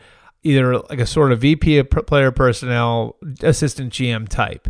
either 0.46 0.78
like 0.78 1.00
a 1.00 1.06
sort 1.06 1.32
of 1.32 1.40
VP 1.40 1.78
of 1.78 1.90
player 1.90 2.30
personnel, 2.30 3.16
assistant 3.42 3.92
GM 3.92 4.28
type 4.28 4.68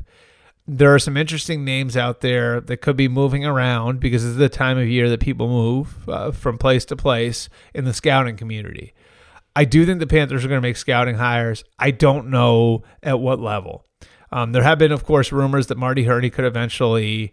there 0.68 0.93
are 0.93 0.99
some 0.99 1.16
interesting 1.16 1.64
names 1.64 1.97
out 1.97 2.20
there 2.20 2.61
that 2.61 2.79
could 2.79 2.97
be 2.97 3.09
moving 3.09 3.45
around 3.45 4.01
because 4.01 4.24
it's 4.24 4.37
the 4.37 4.49
time 4.49 4.79
of 4.79 4.89
year 4.89 5.09
that 5.09 5.20
people 5.20 5.49
move 5.49 6.09
uh, 6.09 6.33
from 6.33 6.59
place 6.59 6.85
to 6.87 6.97
place 6.97 7.49
in 7.72 7.85
the 7.85 7.95
scouting 7.95 8.37
community. 8.37 8.93
I 9.55 9.64
do 9.64 9.87
think 9.87 10.01
the 10.01 10.07
Panthers 10.07 10.45
are 10.45 10.49
going 10.49 10.61
to 10.61 10.66
make 10.66 10.77
scouting 10.77 11.16
hires. 11.16 11.64
I 11.79 11.93
don't 11.93 12.31
know 12.31 12.83
at 13.03 13.20
what 13.20 13.41
level. 13.41 13.87
Um, 14.33 14.53
there 14.53 14.64
have 14.64 14.79
been, 14.79 14.93
of 14.93 15.05
course, 15.05 15.31
rumors 15.31 15.68
that 15.68 15.79
Marty 15.79 16.03
Hurney 16.03 16.31
could 16.31 16.45
eventually 16.45 17.33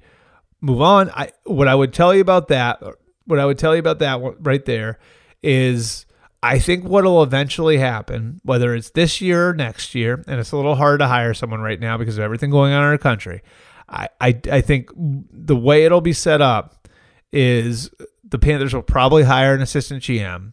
move 0.61 0.81
on. 0.81 1.09
I 1.09 1.31
what 1.45 1.67
I 1.67 1.73
would 1.73 1.91
tell 1.91 2.13
you 2.13 2.21
about 2.21 2.49
that, 2.49 2.81
what 3.25 3.39
I 3.39 3.45
would 3.45 3.57
tell 3.57 3.73
you 3.73 3.79
about 3.79 3.99
that 3.99 4.21
right 4.39 4.63
there, 4.63 4.99
is 5.41 6.05
I 6.43 6.59
think 6.59 6.83
what'll 6.83 7.23
eventually 7.23 7.77
happen, 7.77 8.41
whether 8.43 8.75
it's 8.75 8.89
this 8.89 9.21
year 9.21 9.49
or 9.49 9.53
next 9.53 9.95
year, 9.95 10.21
and 10.27 10.41
it's 10.41 10.51
a 10.51 10.57
little 10.57 10.75
hard 10.75 10.99
to 10.99 11.07
hire 11.07 11.33
someone 11.33 11.61
right 11.61 11.79
now 11.79 11.97
because 11.97 12.17
of 12.17 12.23
everything 12.23 12.49
going 12.49 12.73
on 12.73 12.83
in 12.83 12.89
our 12.89 12.97
country. 12.97 13.41
I, 13.87 14.09
I, 14.19 14.39
I 14.51 14.59
think 14.61 14.89
the 14.97 15.55
way 15.55 15.85
it'll 15.85 16.01
be 16.01 16.11
set 16.11 16.41
up 16.41 16.89
is 17.31 17.89
the 18.25 18.37
Panthers 18.37 18.73
will 18.73 18.81
probably 18.81 19.23
hire 19.23 19.55
an 19.55 19.61
assistant 19.61 20.03
GM, 20.03 20.51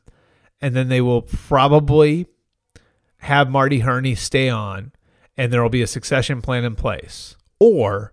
and 0.61 0.76
then 0.76 0.88
they 0.88 1.01
will 1.01 1.22
probably 1.22 2.26
have 3.18 3.51
Marty 3.51 3.80
Hurney 3.80 4.14
stay 4.14 4.49
on, 4.49 4.93
and 5.36 5.53
there 5.53 5.61
will 5.61 5.70
be 5.70 5.82
a 5.82 5.88
succession 5.88 6.41
plan 6.41 6.64
in 6.64 6.76
place. 6.76 7.36
Or 7.59 8.12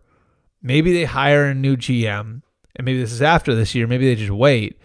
maybe 0.63 0.93
they 0.93 1.05
hire 1.05 1.45
a 1.45 1.53
new 1.53 1.77
GM, 1.77 2.41
and 2.75 2.85
maybe 2.85 2.99
this 2.99 3.11
is 3.11 3.21
after 3.21 3.53
this 3.53 3.75
year. 3.75 3.85
Maybe 3.85 4.07
they 4.07 4.15
just 4.15 4.31
wait 4.31 4.79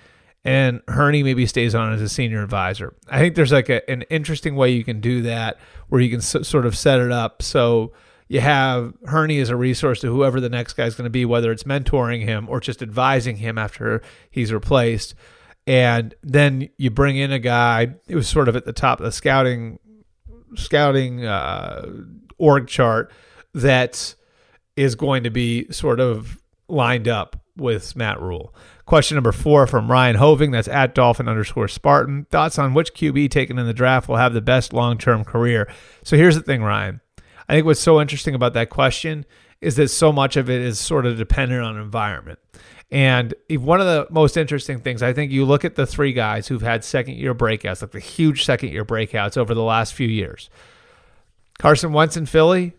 and 0.44 0.80
Hurney 0.88 1.22
maybe 1.22 1.46
stays 1.46 1.74
on 1.74 1.92
as 1.92 2.02
a 2.02 2.08
senior 2.08 2.42
advisor. 2.42 2.94
I 3.08 3.18
think 3.18 3.34
there's 3.34 3.52
like 3.52 3.68
a, 3.68 3.88
an 3.88 4.02
interesting 4.02 4.56
way 4.56 4.70
you 4.70 4.84
can 4.84 5.00
do 5.00 5.22
that 5.22 5.58
where 5.88 6.00
you 6.00 6.10
can 6.10 6.18
s- 6.18 6.48
sort 6.48 6.66
of 6.66 6.76
set 6.76 7.00
it 7.00 7.12
up 7.12 7.42
so 7.42 7.92
you 8.28 8.40
have 8.40 8.94
Hurney 9.04 9.40
as 9.40 9.50
a 9.50 9.56
resource 9.56 10.00
to 10.00 10.06
whoever 10.08 10.40
the 10.40 10.48
next 10.48 10.72
guy 10.72 10.86
is 10.86 10.94
going 10.94 11.04
to 11.04 11.10
be, 11.10 11.24
whether 11.24 11.52
it's 11.52 11.64
mentoring 11.64 12.22
him 12.24 12.48
or 12.48 12.60
just 12.60 12.82
advising 12.82 13.36
him 13.36 13.58
after 13.58 14.00
he's 14.30 14.52
replaced. 14.52 15.14
And 15.66 16.14
then 16.22 16.70
you 16.76 16.90
bring 16.90 17.18
in 17.18 17.30
a 17.30 17.38
guy 17.38 17.94
who 18.08 18.16
was 18.16 18.28
sort 18.28 18.48
of 18.48 18.56
at 18.56 18.64
the 18.64 18.72
top 18.72 19.00
of 19.00 19.04
the 19.04 19.12
scouting 19.12 19.78
scouting 20.54 21.24
uh, 21.24 21.86
org 22.38 22.68
chart 22.68 23.12
that 23.54 24.14
is 24.76 24.94
going 24.94 25.22
to 25.24 25.30
be 25.30 25.70
sort 25.70 26.00
of 26.00 26.38
lined 26.68 27.08
up 27.08 27.41
with 27.56 27.94
Matt 27.96 28.20
Rhule. 28.20 28.54
Question 28.86 29.16
number 29.16 29.32
four 29.32 29.66
from 29.66 29.90
Ryan 29.90 30.16
Hoving. 30.16 30.52
That's 30.52 30.68
at 30.68 30.94
Dolphin 30.94 31.28
underscore 31.28 31.68
Spartan. 31.68 32.26
Thoughts 32.30 32.58
on 32.58 32.74
which 32.74 32.94
QB 32.94 33.30
taken 33.30 33.58
in 33.58 33.66
the 33.66 33.74
draft 33.74 34.08
will 34.08 34.16
have 34.16 34.34
the 34.34 34.40
best 34.40 34.72
long 34.72 34.98
term 34.98 35.24
career? 35.24 35.68
So 36.02 36.16
here's 36.16 36.34
the 36.34 36.42
thing, 36.42 36.62
Ryan. 36.62 37.00
I 37.48 37.54
think 37.54 37.66
what's 37.66 37.80
so 37.80 38.00
interesting 38.00 38.34
about 38.34 38.54
that 38.54 38.70
question 38.70 39.26
is 39.60 39.76
that 39.76 39.88
so 39.88 40.12
much 40.12 40.36
of 40.36 40.50
it 40.50 40.60
is 40.60 40.78
sort 40.78 41.06
of 41.06 41.16
dependent 41.16 41.62
on 41.62 41.78
environment. 41.78 42.38
And 42.90 43.32
one 43.48 43.80
of 43.80 43.86
the 43.86 44.06
most 44.10 44.36
interesting 44.36 44.80
things, 44.80 45.02
I 45.02 45.14
think 45.14 45.32
you 45.32 45.46
look 45.46 45.64
at 45.64 45.76
the 45.76 45.86
three 45.86 46.12
guys 46.12 46.46
who've 46.46 46.60
had 46.60 46.84
second 46.84 47.14
year 47.14 47.34
breakouts, 47.34 47.80
like 47.80 47.92
the 47.92 48.00
huge 48.00 48.44
second 48.44 48.70
year 48.70 48.84
breakouts 48.84 49.38
over 49.38 49.54
the 49.54 49.62
last 49.62 49.94
few 49.94 50.08
years 50.08 50.50
Carson 51.58 51.92
Wentz 51.92 52.16
in 52.16 52.26
Philly, 52.26 52.74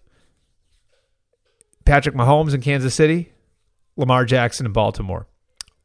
Patrick 1.86 2.15
Mahomes 2.15 2.53
in 2.53 2.61
Kansas 2.61 2.93
City, 2.93 3.32
Lamar 3.95 4.25
Jackson 4.25 4.65
in 4.65 4.71
Baltimore. 4.71 5.27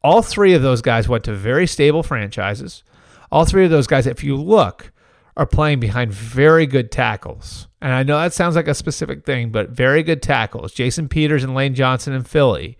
All 0.03 0.21
three 0.21 0.53
of 0.53 0.61
those 0.61 0.81
guys 0.81 1.09
went 1.09 1.23
to 1.25 1.33
very 1.33 1.67
stable 1.67 2.03
franchises. 2.03 2.83
All 3.31 3.45
three 3.45 3.65
of 3.65 3.71
those 3.71 3.87
guys, 3.87 4.07
if 4.07 4.23
you 4.23 4.35
look, 4.35 4.91
are 5.35 5.45
playing 5.45 5.79
behind 5.79 6.11
very 6.11 6.65
good 6.65 6.91
tackles. 6.91 7.67
And 7.81 7.93
I 7.93 8.03
know 8.03 8.19
that 8.19 8.33
sounds 8.33 8.55
like 8.55 8.67
a 8.67 8.73
specific 8.73 9.25
thing, 9.25 9.51
but 9.51 9.69
very 9.69 10.03
good 10.03 10.21
tackles. 10.21 10.73
Jason 10.73 11.07
Peters 11.07 11.43
and 11.43 11.55
Lane 11.55 11.75
Johnson 11.75 12.13
in 12.13 12.23
Philly, 12.23 12.77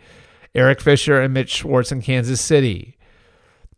Eric 0.55 0.81
Fisher 0.81 1.21
and 1.21 1.33
Mitch 1.33 1.51
Schwartz 1.51 1.91
in 1.91 2.01
Kansas 2.01 2.41
City, 2.41 2.97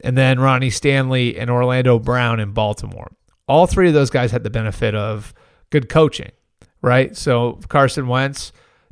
and 0.04 0.18
then 0.18 0.39
Ronnie 0.39 0.70
Stanley 0.70 1.38
and 1.38 1.49
Orlando 1.49 1.99
Brown 1.99 2.39
in 2.39 2.54
Baltimore. 2.54 3.12
All 3.47 3.68
three 3.68 3.88
of 3.88 3.93
those 3.93 4.10
guys 4.10 4.32
had 4.32 4.43
the 4.43 4.49
benefit 4.49 4.95
of 4.95 5.34
good 5.70 5.89
coaching, 5.89 6.32
right? 6.82 7.16
So 7.16 7.60
Carson 7.68 8.08
Wentz, 8.08 8.52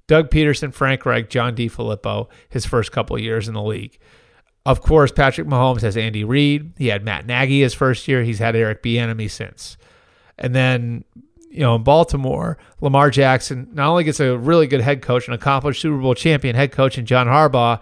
Doug 0.09 0.31
Pederson, 0.31 0.73
Frank 0.73 1.05
Reich, 1.05 1.29
John 1.29 1.55
DeFilippo, 1.55 2.27
his 2.49 2.65
first 2.65 2.91
couple 2.91 3.17
years 3.19 3.47
in 3.47 3.53
the 3.53 3.61
league. 3.61 3.99
Of 4.65 4.81
course, 4.81 5.11
Patrick 5.11 5.47
Mahomes 5.47 5.81
has 5.81 5.95
Andy 5.95 6.23
Reid. 6.23 6.73
He 6.79 6.87
had 6.87 7.05
Matt 7.05 7.27
Nagy 7.27 7.61
his 7.61 7.75
first 7.75 8.07
year. 8.07 8.23
He's 8.23 8.39
had 8.39 8.55
Eric 8.55 8.81
Bieniemy 8.81 9.29
since. 9.29 9.77
And 10.39 10.55
then, 10.55 11.03
you 11.51 11.59
know, 11.59 11.75
in 11.75 11.83
Baltimore, 11.83 12.57
Lamar 12.81 13.11
Jackson 13.11 13.69
not 13.71 13.87
only 13.87 14.03
gets 14.03 14.19
a 14.19 14.35
really 14.35 14.65
good 14.65 14.81
head 14.81 15.03
coach, 15.03 15.27
an 15.27 15.33
accomplished 15.35 15.79
Super 15.79 15.99
Bowl 15.99 16.15
champion 16.15 16.55
head 16.55 16.71
coach 16.71 16.97
in 16.97 17.05
John 17.05 17.27
Harbaugh, 17.27 17.79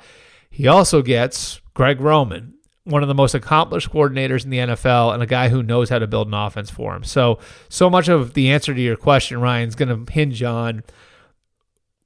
he 0.49 0.67
also 0.67 1.01
gets 1.01 1.61
Greg 1.75 2.01
Roman, 2.01 2.55
one 2.83 3.03
of 3.03 3.07
the 3.07 3.15
most 3.15 3.35
accomplished 3.35 3.89
coordinators 3.89 4.43
in 4.43 4.49
the 4.49 4.57
NFL 4.57 5.13
and 5.13 5.23
a 5.23 5.27
guy 5.27 5.47
who 5.47 5.63
knows 5.63 5.89
how 5.89 5.99
to 5.99 6.07
build 6.07 6.27
an 6.27 6.33
offense 6.33 6.69
for 6.69 6.93
him. 6.93 7.05
So, 7.05 7.39
so 7.69 7.89
much 7.89 8.09
of 8.09 8.33
the 8.33 8.51
answer 8.51 8.73
to 8.73 8.81
your 8.81 8.97
question, 8.97 9.39
Ryan, 9.39 9.69
is 9.69 9.75
going 9.75 10.05
to 10.05 10.11
hinge 10.11 10.43
on 10.43 10.83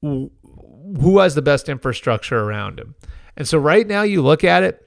who 0.01 1.19
has 1.19 1.35
the 1.35 1.41
best 1.41 1.69
infrastructure 1.69 2.39
around 2.39 2.79
him. 2.79 2.95
And 3.37 3.47
so 3.47 3.57
right 3.57 3.87
now 3.87 4.01
you 4.01 4.21
look 4.21 4.43
at 4.43 4.63
it. 4.63 4.81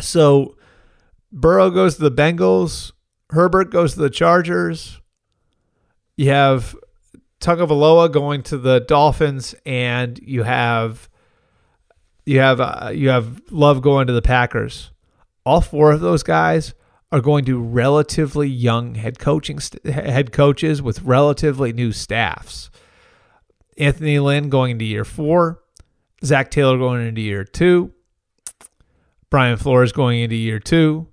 So 0.00 0.56
Burrow 1.32 1.70
goes 1.70 1.96
to 1.96 2.02
the 2.02 2.12
Bengals, 2.12 2.92
Herbert 3.30 3.70
goes 3.70 3.94
to 3.94 4.00
the 4.00 4.10
Chargers. 4.10 5.00
You 6.16 6.30
have 6.30 6.74
Tagovailoa 7.40 8.10
going 8.10 8.42
to 8.44 8.58
the 8.58 8.80
Dolphins, 8.80 9.54
and 9.64 10.18
you 10.18 10.42
have 10.42 11.08
you 12.26 12.40
have 12.40 12.60
uh, 12.60 12.90
you 12.92 13.08
have 13.10 13.40
Love 13.50 13.82
going 13.82 14.06
to 14.06 14.12
the 14.12 14.22
Packers. 14.22 14.90
All 15.44 15.60
four 15.60 15.92
of 15.92 16.00
those 16.00 16.22
guys 16.22 16.74
are 17.10 17.20
going 17.20 17.44
to 17.46 17.58
relatively 17.58 18.48
young 18.48 18.96
head 18.96 19.18
coaching 19.18 19.60
st- 19.60 19.86
head 19.86 20.32
coaches 20.32 20.82
with 20.82 21.02
relatively 21.02 21.72
new 21.72 21.92
staffs. 21.92 22.70
Anthony 23.78 24.18
Lynn 24.18 24.48
going 24.48 24.72
into 24.72 24.84
year 24.84 25.04
four. 25.04 25.62
Zac 26.24 26.50
Taylor 26.50 26.78
going 26.78 27.06
into 27.06 27.20
year 27.20 27.44
two. 27.44 27.92
Brian 29.30 29.56
Flores 29.56 29.92
going 29.92 30.20
into 30.20 30.36
year 30.36 30.58
two. 30.58 31.08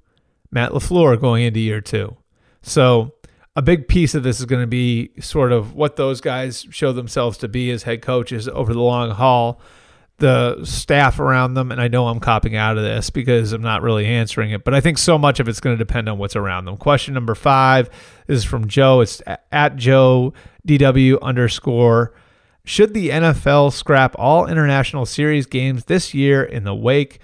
Matt 0.51 0.71
LaFleur 0.71 1.19
going 1.19 1.43
into 1.43 1.59
year 1.59 1.81
two. 1.81 2.15
So 2.61 3.13
a 3.55 3.61
big 3.61 3.87
piece 3.87 4.15
of 4.15 4.23
this 4.23 4.39
is 4.39 4.45
going 4.45 4.61
to 4.61 4.67
be 4.67 5.11
sort 5.19 5.51
of 5.51 5.73
what 5.73 5.95
those 5.95 6.21
guys 6.21 6.65
show 6.71 6.91
themselves 6.91 7.37
to 7.39 7.47
be 7.47 7.71
as 7.71 7.83
head 7.83 8.01
coaches 8.01 8.47
over 8.47 8.73
the 8.73 8.81
long 8.81 9.11
haul, 9.11 9.61
the 10.17 10.63
staff 10.65 11.19
around 11.19 11.53
them. 11.53 11.71
And 11.71 11.79
I 11.79 11.87
know 11.87 12.07
I'm 12.07 12.19
copping 12.19 12.55
out 12.55 12.77
of 12.77 12.83
this 12.83 13.09
because 13.09 13.53
I'm 13.53 13.61
not 13.61 13.81
really 13.81 14.05
answering 14.05 14.51
it, 14.51 14.63
but 14.63 14.73
I 14.73 14.81
think 14.81 14.97
so 14.97 15.17
much 15.17 15.39
of 15.39 15.47
it's 15.47 15.59
going 15.59 15.77
to 15.77 15.83
depend 15.83 16.09
on 16.09 16.17
what's 16.17 16.35
around 16.35 16.65
them. 16.65 16.77
Question 16.77 17.13
number 17.13 17.35
five 17.35 17.89
is 18.27 18.43
from 18.43 18.67
Joe. 18.67 19.01
It's 19.01 19.21
at 19.51 19.75
Joe 19.75 20.33
DW 20.67 21.21
underscore. 21.21 22.13
Should 22.65 22.95
the 22.95 23.09
NFL 23.09 23.71
scrap 23.73 24.15
all 24.17 24.47
international 24.47 25.05
series 25.05 25.45
games 25.45 25.85
this 25.85 26.15
year 26.15 26.43
in 26.43 26.63
the 26.63 26.73
wake 26.73 27.19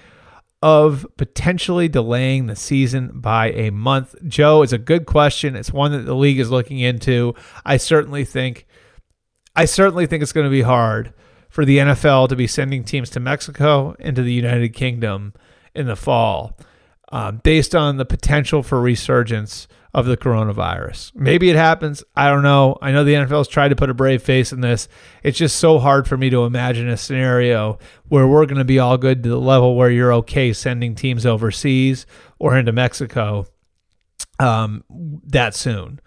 of 0.62 1.06
potentially 1.18 1.90
delaying 1.90 2.46
the 2.46 2.56
season 2.56 3.10
by 3.16 3.50
a 3.52 3.72
month? 3.72 4.16
Joe, 4.28 4.62
it's 4.62 4.72
a 4.72 4.78
good 4.78 5.08
question. 5.08 5.56
It's 5.56 5.74
one 5.74 5.92
that 5.94 6.06
the 6.06 6.14
league 6.14 6.40
is 6.40 6.52
looking 6.52 6.78
into. 6.78 7.34
I 7.66 7.78
certainly 7.78 8.24
think 8.24 8.68
I 9.56 9.66
certainly 9.66 10.06
think 10.06 10.22
it's 10.22 10.32
going 10.32 10.46
to 10.46 10.52
be 10.52 10.62
hard 10.62 11.12
for 11.50 11.66
the 11.66 11.80
NFL 11.80 12.30
to 12.30 12.36
be 12.36 12.48
sending 12.48 12.84
teams 12.84 13.10
to 13.10 13.20
Mexico 13.20 13.96
and 14.00 14.16
to 14.16 14.22
the 14.22 14.32
United 14.32 14.76
Kingdom 14.76 15.34
in 15.74 15.88
the 15.88 15.96
fall, 15.96 16.56
uh, 17.12 17.32
based 17.32 17.76
on 17.76 17.98
the 17.98 18.06
potential 18.06 18.62
for 18.64 18.80
resurgence 18.80 19.68
of 19.94 20.06
the 20.06 20.16
coronavirus. 20.16 21.14
Maybe 21.16 21.50
it 21.50 21.56
happens. 21.56 22.04
I 22.16 22.30
don't 22.30 22.44
know. 22.44 22.78
I 22.82 22.92
know 22.92 23.04
the 23.04 23.14
NFL's 23.14 23.48
tried 23.48 23.70
to 23.70 23.76
put 23.76 23.90
a 23.90 23.94
brave 23.94 24.24
face 24.24 24.54
in 24.54 24.62
this. 24.62 24.88
It's 25.22 25.38
just 25.38 25.58
so 25.58 25.80
hard 25.80 26.08
for 26.08 26.16
me 26.16 26.30
to 26.30 26.46
imagine 26.46 26.88
a 26.88 26.98
scenario 26.98 27.78
where 28.08 28.28
we're 28.28 28.46
going 28.46 28.58
to 28.58 28.66
be 28.66 28.80
all 28.80 28.98
good 28.98 29.24
to 29.24 29.30
the 29.30 29.40
level 29.40 29.76
where 29.76 29.90
you're 29.90 30.14
okay 30.14 30.54
sending 30.54 30.96
teams 30.96 31.26
overseas 31.26 32.06
or 32.40 32.58
into 32.58 32.72
Mexico 32.72 33.48
um, 34.40 34.84
that 35.28 35.56
soon. 35.56 36.00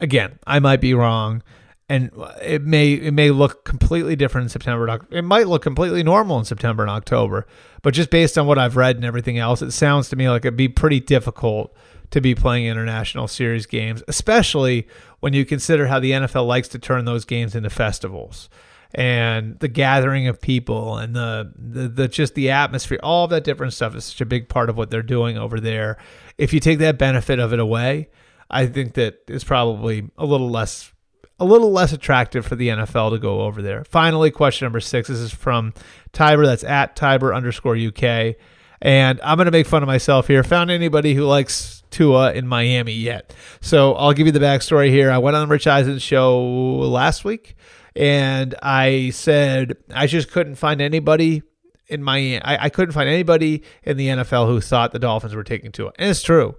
Again, 0.00 0.38
I 0.46 0.58
might 0.58 0.80
be 0.80 0.94
wrong 0.94 1.42
and 1.88 2.10
it 2.42 2.62
may 2.62 2.92
it 2.92 3.14
may 3.14 3.30
look 3.30 3.64
completely 3.64 4.14
different 4.14 4.46
in 4.46 4.48
September. 4.50 5.00
It 5.10 5.22
might 5.22 5.48
look 5.48 5.62
completely 5.62 6.02
normal 6.02 6.38
in 6.38 6.44
September 6.44 6.82
and 6.82 6.90
October, 6.90 7.46
but 7.82 7.94
just 7.94 8.10
based 8.10 8.36
on 8.36 8.46
what 8.46 8.58
I've 8.58 8.76
read 8.76 8.96
and 8.96 9.04
everything 9.04 9.38
else, 9.38 9.62
it 9.62 9.70
sounds 9.70 10.08
to 10.10 10.16
me 10.16 10.28
like 10.28 10.44
it'd 10.44 10.56
be 10.56 10.68
pretty 10.68 11.00
difficult 11.00 11.74
to 12.10 12.20
be 12.20 12.34
playing 12.34 12.66
international 12.66 13.28
series 13.28 13.66
games, 13.66 14.02
especially 14.08 14.88
when 15.20 15.32
you 15.32 15.44
consider 15.44 15.86
how 15.86 16.00
the 16.00 16.12
NFL 16.12 16.46
likes 16.46 16.68
to 16.68 16.78
turn 16.78 17.04
those 17.04 17.24
games 17.24 17.54
into 17.54 17.70
festivals 17.70 18.48
and 18.94 19.58
the 19.58 19.68
gathering 19.68 20.28
of 20.28 20.40
people 20.40 20.96
and 20.96 21.14
the, 21.14 21.52
the, 21.56 21.88
the 21.88 22.08
just 22.08 22.34
the 22.34 22.50
atmosphere, 22.50 22.98
all 23.02 23.28
that 23.28 23.44
different 23.44 23.72
stuff 23.72 23.94
is 23.94 24.04
such 24.04 24.20
a 24.20 24.26
big 24.26 24.48
part 24.48 24.70
of 24.70 24.76
what 24.76 24.90
they're 24.90 25.02
doing 25.02 25.36
over 25.36 25.60
there. 25.60 25.98
If 26.38 26.52
you 26.52 26.60
take 26.60 26.78
that 26.78 26.98
benefit 26.98 27.38
of 27.38 27.52
it 27.52 27.60
away, 27.60 28.08
I 28.50 28.66
think 28.66 28.94
that 28.94 29.20
it's 29.28 29.44
probably 29.44 30.10
a 30.16 30.24
little 30.24 30.50
less 30.50 30.92
a 31.40 31.44
little 31.44 31.70
less 31.70 31.92
attractive 31.92 32.44
for 32.44 32.56
the 32.56 32.68
NFL 32.68 33.12
to 33.12 33.18
go 33.18 33.42
over 33.42 33.62
there. 33.62 33.84
Finally, 33.84 34.32
question 34.32 34.64
number 34.64 34.80
six. 34.80 35.06
This 35.06 35.18
is 35.18 35.32
from 35.32 35.72
Tiber. 36.12 36.44
That's 36.44 36.64
at 36.64 36.96
Tiber 36.96 37.32
underscore 37.32 37.76
UK. 37.76 38.34
And 38.82 39.20
I'm 39.22 39.36
going 39.36 39.44
to 39.44 39.52
make 39.52 39.66
fun 39.66 39.84
of 39.84 39.86
myself 39.86 40.26
here. 40.26 40.42
Found 40.42 40.72
anybody 40.72 41.14
who 41.14 41.24
likes 41.24 41.77
Tua 41.90 42.32
in 42.32 42.46
Miami 42.46 42.92
yet. 42.92 43.34
So 43.60 43.94
I'll 43.94 44.12
give 44.12 44.26
you 44.26 44.32
the 44.32 44.40
backstory 44.40 44.90
here. 44.90 45.10
I 45.10 45.18
went 45.18 45.36
on 45.36 45.48
the 45.48 45.52
Rich 45.52 45.66
Eisen 45.66 45.98
show 45.98 46.40
last 46.40 47.24
week 47.24 47.56
and 47.96 48.54
I 48.62 49.10
said 49.10 49.76
I 49.92 50.06
just 50.06 50.30
couldn't 50.30 50.56
find 50.56 50.80
anybody 50.80 51.42
in 51.88 52.02
Miami. 52.02 52.40
I, 52.42 52.64
I 52.66 52.68
couldn't 52.68 52.92
find 52.92 53.08
anybody 53.08 53.62
in 53.82 53.96
the 53.96 54.08
NFL 54.08 54.46
who 54.46 54.60
thought 54.60 54.92
the 54.92 54.98
Dolphins 54.98 55.34
were 55.34 55.44
taking 55.44 55.72
Tua. 55.72 55.92
And 55.98 56.10
it's 56.10 56.22
true. 56.22 56.56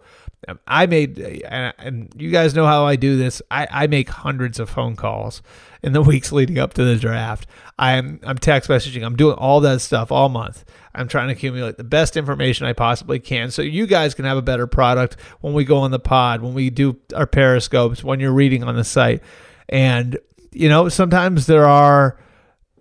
I 0.67 0.85
made, 0.85 1.19
and 1.19 2.13
you 2.15 2.31
guys 2.31 2.55
know 2.55 2.65
how 2.65 2.85
I 2.85 2.95
do 2.95 3.17
this. 3.17 3.41
I, 3.51 3.67
I 3.69 3.87
make 3.87 4.09
hundreds 4.09 4.59
of 4.59 4.69
phone 4.69 4.95
calls 4.95 5.41
in 5.83 5.93
the 5.93 6.01
weeks 6.11 6.31
leading 6.31 6.57
up 6.57 6.73
to 6.75 6.83
the 6.83 6.95
draft. 6.95 7.47
I'm 7.77 8.19
I'm 8.23 8.37
text 8.37 8.69
messaging. 8.69 9.05
I'm 9.05 9.15
doing 9.15 9.35
all 9.35 9.59
that 9.61 9.81
stuff 9.81 10.11
all 10.11 10.29
month. 10.29 10.63
I'm 10.95 11.07
trying 11.07 11.27
to 11.27 11.33
accumulate 11.33 11.77
the 11.77 11.83
best 11.83 12.17
information 12.17 12.65
I 12.65 12.73
possibly 12.73 13.19
can 13.19 13.51
so 13.51 13.61
you 13.61 13.85
guys 13.85 14.13
can 14.13 14.25
have 14.25 14.37
a 14.37 14.41
better 14.41 14.65
product 14.65 15.17
when 15.41 15.53
we 15.53 15.63
go 15.63 15.77
on 15.77 15.91
the 15.91 15.99
pod, 15.99 16.41
when 16.41 16.53
we 16.53 16.69
do 16.69 16.97
our 17.15 17.27
periscopes, 17.27 18.03
when 18.03 18.19
you're 18.19 18.33
reading 18.33 18.63
on 18.63 18.75
the 18.75 18.83
site. 18.83 19.21
And 19.67 20.17
you 20.51 20.69
know, 20.69 20.89
sometimes 20.89 21.45
there 21.45 21.67
are 21.67 22.17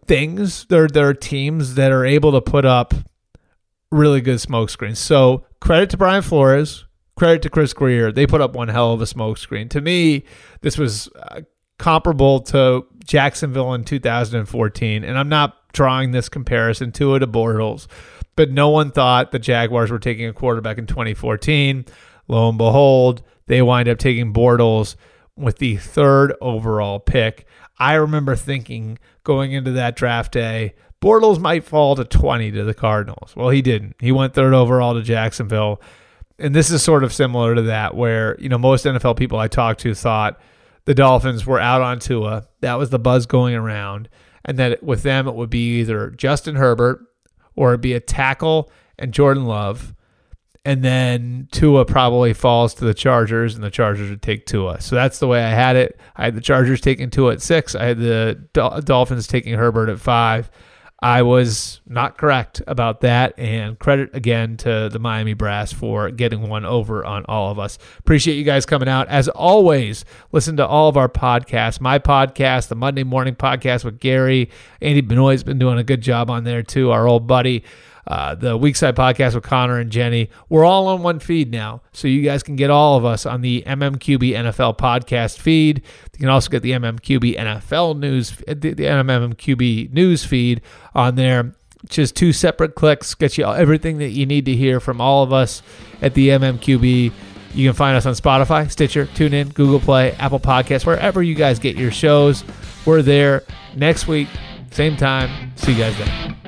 things, 0.07 0.65
there 0.67 0.89
there 0.89 1.09
are 1.09 1.15
teams 1.15 1.75
that 1.75 1.93
are 1.93 2.05
able 2.05 2.33
to 2.33 2.41
put 2.41 2.65
up 2.65 2.95
really 3.91 4.21
good 4.21 4.41
smoke 4.41 4.71
screens. 4.71 4.99
So 4.99 5.45
credit 5.61 5.91
to 5.91 5.97
Brian 5.97 6.23
Flores, 6.23 6.87
credit 7.19 7.43
to 7.43 7.51
Chris 7.51 7.73
Grier. 7.73 8.12
They 8.12 8.27
put 8.27 8.41
up 8.41 8.55
one 8.55 8.69
hell 8.69 8.93
of 8.93 9.03
a 9.03 9.07
smoke 9.07 9.39
screen. 9.39 9.69
To 9.71 9.81
me, 9.81 10.25
this 10.61 10.79
was 10.79 11.09
uh, 11.16 11.43
comparable 11.79 12.41
to 12.41 12.87
Jacksonville 13.05 13.75
in 13.75 13.85
2014. 13.85 15.05
And 15.05 15.19
I'm 15.19 15.29
not 15.29 15.73
drawing 15.73 16.12
this 16.12 16.29
comparison 16.29 16.93
to 16.93 17.14
it 17.14 17.21
to 17.21 17.27
Bortles, 17.27 17.87
but 18.37 18.51
no 18.51 18.69
one 18.69 18.91
thought 18.91 19.33
the 19.33 19.39
Jaguars 19.39 19.91
were 19.91 19.99
taking 19.99 20.27
a 20.27 20.33
quarterback 20.33 20.79
in 20.79 20.87
2014. 20.87 21.85
Lo 22.29 22.49
and 22.49 22.59
behold, 22.59 23.23
they 23.47 23.62
wind 23.62 23.89
up 23.89 23.99
taking 23.99 24.33
Bortles 24.33 24.97
with 25.37 25.59
the 25.59 25.77
third 25.77 26.35
overall 26.41 27.01
pick. 27.01 27.47
I 27.79 27.95
remember 27.95 28.37
thinking 28.37 28.99
going 29.25 29.53
into 29.53 29.71
that 29.73 29.97
draft 29.97 30.33
day, 30.33 30.75
Bortles 31.01 31.39
might 31.39 31.64
fall 31.64 31.95
to 31.97 32.05
20 32.05 32.51
to 32.53 32.64
the 32.64 32.75
Cardinals. 32.75 33.35
Well, 33.37 33.51
he 33.51 33.62
didn't. 33.62 33.97
He 34.01 34.11
went 34.11 34.35
third 34.35 34.53
overall 34.53 34.95
to 34.95 35.03
Jacksonville. 35.03 35.81
And 36.39 36.55
this 36.55 36.70
is 36.70 36.82
sort 36.82 37.03
of 37.05 37.12
similar 37.12 37.55
to 37.55 37.62
that, 37.62 37.97
where, 37.97 38.36
you 38.41 38.49
know, 38.49 38.59
most 38.59 38.84
NFL 38.84 39.16
people 39.16 39.39
I 39.39 39.49
talked 39.49 39.80
to 39.80 39.95
thought 39.95 40.41
the 40.84 40.95
Dolphins 40.95 41.45
were 41.45 41.59
out 41.59 41.82
on 41.82 41.99
Tua. 41.99 42.47
That 42.61 42.74
was 42.74 42.91
the 42.91 42.99
buzz 42.99 43.26
going 43.26 43.55
around. 43.55 44.09
And 44.45 44.59
that 44.59 44.82
with 44.82 45.03
them, 45.03 45.26
it 45.26 45.34
would 45.34 45.51
be 45.51 45.80
either 45.80 46.11
Justin 46.11 46.55
Herbert 46.55 47.01
or 47.57 47.70
it'd 47.70 47.80
be 47.80 47.93
a 47.93 48.01
tackle 48.01 48.70
and 48.99 49.12
Jordan 49.12 49.45
Love. 49.47 49.95
And 50.64 50.82
then 50.82 51.49
Tua 51.51 51.84
probably 51.84 52.34
falls 52.34 52.74
to 52.74 52.84
the 52.84 52.95
Chargers, 52.95 53.55
and 53.55 53.64
the 53.64 53.70
Chargers 53.70 54.11
would 54.11 54.22
take 54.22 54.45
Tua. 54.45 54.80
So 54.80 54.97
that's 54.97 55.18
the 55.18 55.26
way 55.26 55.43
I 55.43 55.51
had 55.51 55.76
it. 55.76 55.99
I 56.14 56.24
had 56.24 56.34
the 56.34 56.41
Chargers 56.41 56.80
taking 56.80 57.11
Tua 57.11 57.32
at 57.32 57.43
six. 57.43 57.74
I 57.74 57.84
had 57.84 57.99
the 57.99 58.34
Dolphins 58.84 59.26
taking 59.26 59.55
Herbert 59.55 59.89
at 59.89 59.99
five. 59.99 60.51
I 61.01 61.23
was 61.23 61.81
not 61.87 62.19
correct 62.19 62.61
about 62.67 63.03
that. 63.03 63.39
And 63.39 63.79
credit 63.79 64.11
again 64.15 64.57
to 64.59 64.89
the 64.91 64.99
Miami 64.99 65.35
Brass 65.35 65.73
for 65.73 66.11
getting 66.11 66.49
one 66.49 66.65
over 66.65 67.05
on 67.05 67.25
all 67.27 67.53
of 67.53 67.59
us. 67.59 67.79
Appreciate 68.01 68.35
you 68.35 68.45
guys 68.45 68.67
coming 68.67 68.89
out. 68.89 69.07
As 69.09 69.29
always, 69.29 70.05
listen 70.33 70.57
to 70.57 70.67
all 70.67 70.89
of 70.89 70.97
our 70.97 71.09
podcasts. 71.09 71.81
My 71.81 72.01
podcast, 72.01 72.69
the 72.69 72.75
Monday 72.75 73.05
Morning 73.05 73.37
Podcast 73.37 73.85
with 73.85 74.01
Gary. 74.01 74.51
Andy 74.83 75.01
Benoit's 75.01 75.45
been 75.45 75.59
doing 75.59 75.79
a 75.79 75.85
good 75.85 76.01
job 76.01 76.31
on 76.31 76.43
there 76.43 76.65
too, 76.65 76.91
our 76.91 77.07
old 77.07 77.29
buddy. 77.29 77.63
Uh, 78.09 78.35
the 78.35 78.59
Weekside 78.59 78.95
podcast 78.95 79.35
with 79.35 79.45
Connor 79.45 79.79
and 79.79 79.93
Jenny. 79.93 80.31
We're 80.49 80.65
all 80.65 80.87
on 80.89 81.03
one 81.03 81.19
feed 81.19 81.53
now, 81.53 81.83
so 81.93 82.09
you 82.09 82.23
guys 82.23 82.43
can 82.43 82.57
get 82.57 82.71
all 82.71 82.97
of 82.97 83.05
us 83.05 83.27
on 83.27 83.43
the 83.43 83.63
MMQB 83.67 84.33
NFL 84.33 84.79
podcast 84.79 85.39
feed. 85.39 85.83
You 86.15 86.19
can 86.21 86.31
also 86.31 86.49
get 86.49 86.63
the 86.63 86.73
MMQB 86.73 87.37
NFL 87.37 87.99
news, 87.99 88.31
the, 88.47 88.55
the 88.55 88.85
MMQB 88.85 89.93
news 89.93 90.25
feed 90.25 90.63
on 90.95 91.17
there. 91.17 91.53
Just 91.87 92.17
two 92.17 92.33
separate 92.33 92.75
clicks 92.75 93.15
get 93.15 93.37
you 93.37 93.45
everything 93.45 93.99
that 93.99 94.09
you 94.09 94.25
need 94.25 94.47
to 94.47 94.57
hear 94.57 94.81
from 94.81 95.03
all 95.03 95.23
of 95.23 95.33
us 95.33 95.63
at 96.01 96.15
the 96.15 96.31
MMQB. 96.31 97.13
You 97.55 97.69
can 97.69 97.77
find 97.77 97.95
us 97.95 98.07
on 98.07 98.15
Spotify, 98.15 98.71
Stitcher, 98.71 99.05
TuneIn, 99.05 99.53
Google 99.53 99.81
Play, 99.81 100.13
Apple 100.13 100.41
Podcasts, 100.41 100.87
wherever 100.87 101.23
you 101.23 101.35
guys 101.35 101.59
get 101.59 101.77
your 101.77 101.91
shows. 101.91 102.43
We're 102.87 103.03
there 103.03 103.45
next 103.77 104.09
week, 104.09 104.29
same 104.71 104.97
time. 104.97 105.53
See 105.57 105.73
you 105.73 105.79
guys 105.79 105.99
then. 105.99 106.48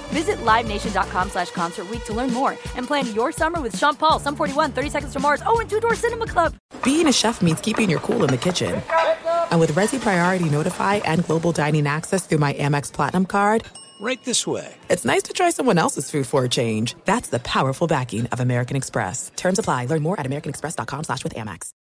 Visit 0.11 0.37
LiveNation.com 0.37 1.29
slash 1.29 1.51
Concert 1.51 1.89
Week 1.89 2.03
to 2.05 2.13
learn 2.13 2.31
more 2.33 2.51
and 2.75 2.87
plan 2.87 3.13
your 3.13 3.31
summer 3.31 3.59
with 3.59 3.77
Sean 3.77 3.95
Paul, 3.95 4.19
Sum 4.19 4.35
41, 4.35 4.71
30 4.71 4.89
Seconds 4.89 5.13
to 5.13 5.19
Mars, 5.19 5.41
oh, 5.45 5.59
and 5.59 5.69
Two 5.69 5.79
Door 5.79 5.95
Cinema 5.95 6.27
Club. 6.27 6.55
Being 6.83 7.07
a 7.07 7.13
chef 7.13 7.41
means 7.41 7.59
keeping 7.59 7.89
your 7.89 7.99
cool 7.99 8.23
in 8.23 8.29
the 8.29 8.37
kitchen. 8.37 8.81
And 9.51 9.59
with 9.59 9.71
Resy 9.73 9.99
Priority 9.99 10.49
Notify 10.49 10.95
and 11.05 11.25
Global 11.25 11.51
Dining 11.51 11.85
Access 11.85 12.25
through 12.25 12.39
my 12.39 12.53
Amex 12.53 12.91
Platinum 12.91 13.25
card, 13.25 13.63
Right 14.01 14.23
this 14.23 14.47
way. 14.47 14.73
It's 14.89 15.05
nice 15.05 15.21
to 15.23 15.33
try 15.33 15.51
someone 15.51 15.77
else's 15.77 16.09
food 16.09 16.25
for 16.25 16.43
a 16.43 16.49
change. 16.49 16.95
That's 17.05 17.29
the 17.29 17.37
powerful 17.37 17.85
backing 17.85 18.25
of 18.27 18.39
American 18.39 18.75
Express. 18.75 19.31
Terms 19.35 19.59
apply. 19.59 19.85
Learn 19.85 20.01
more 20.01 20.19
at 20.19 20.25
americanexpress.com 20.25 21.03
slash 21.03 21.23
with 21.23 21.35
Amex. 21.35 21.69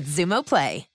with 0.00 0.08
Xumo 0.08 0.44
Play. 0.44 0.89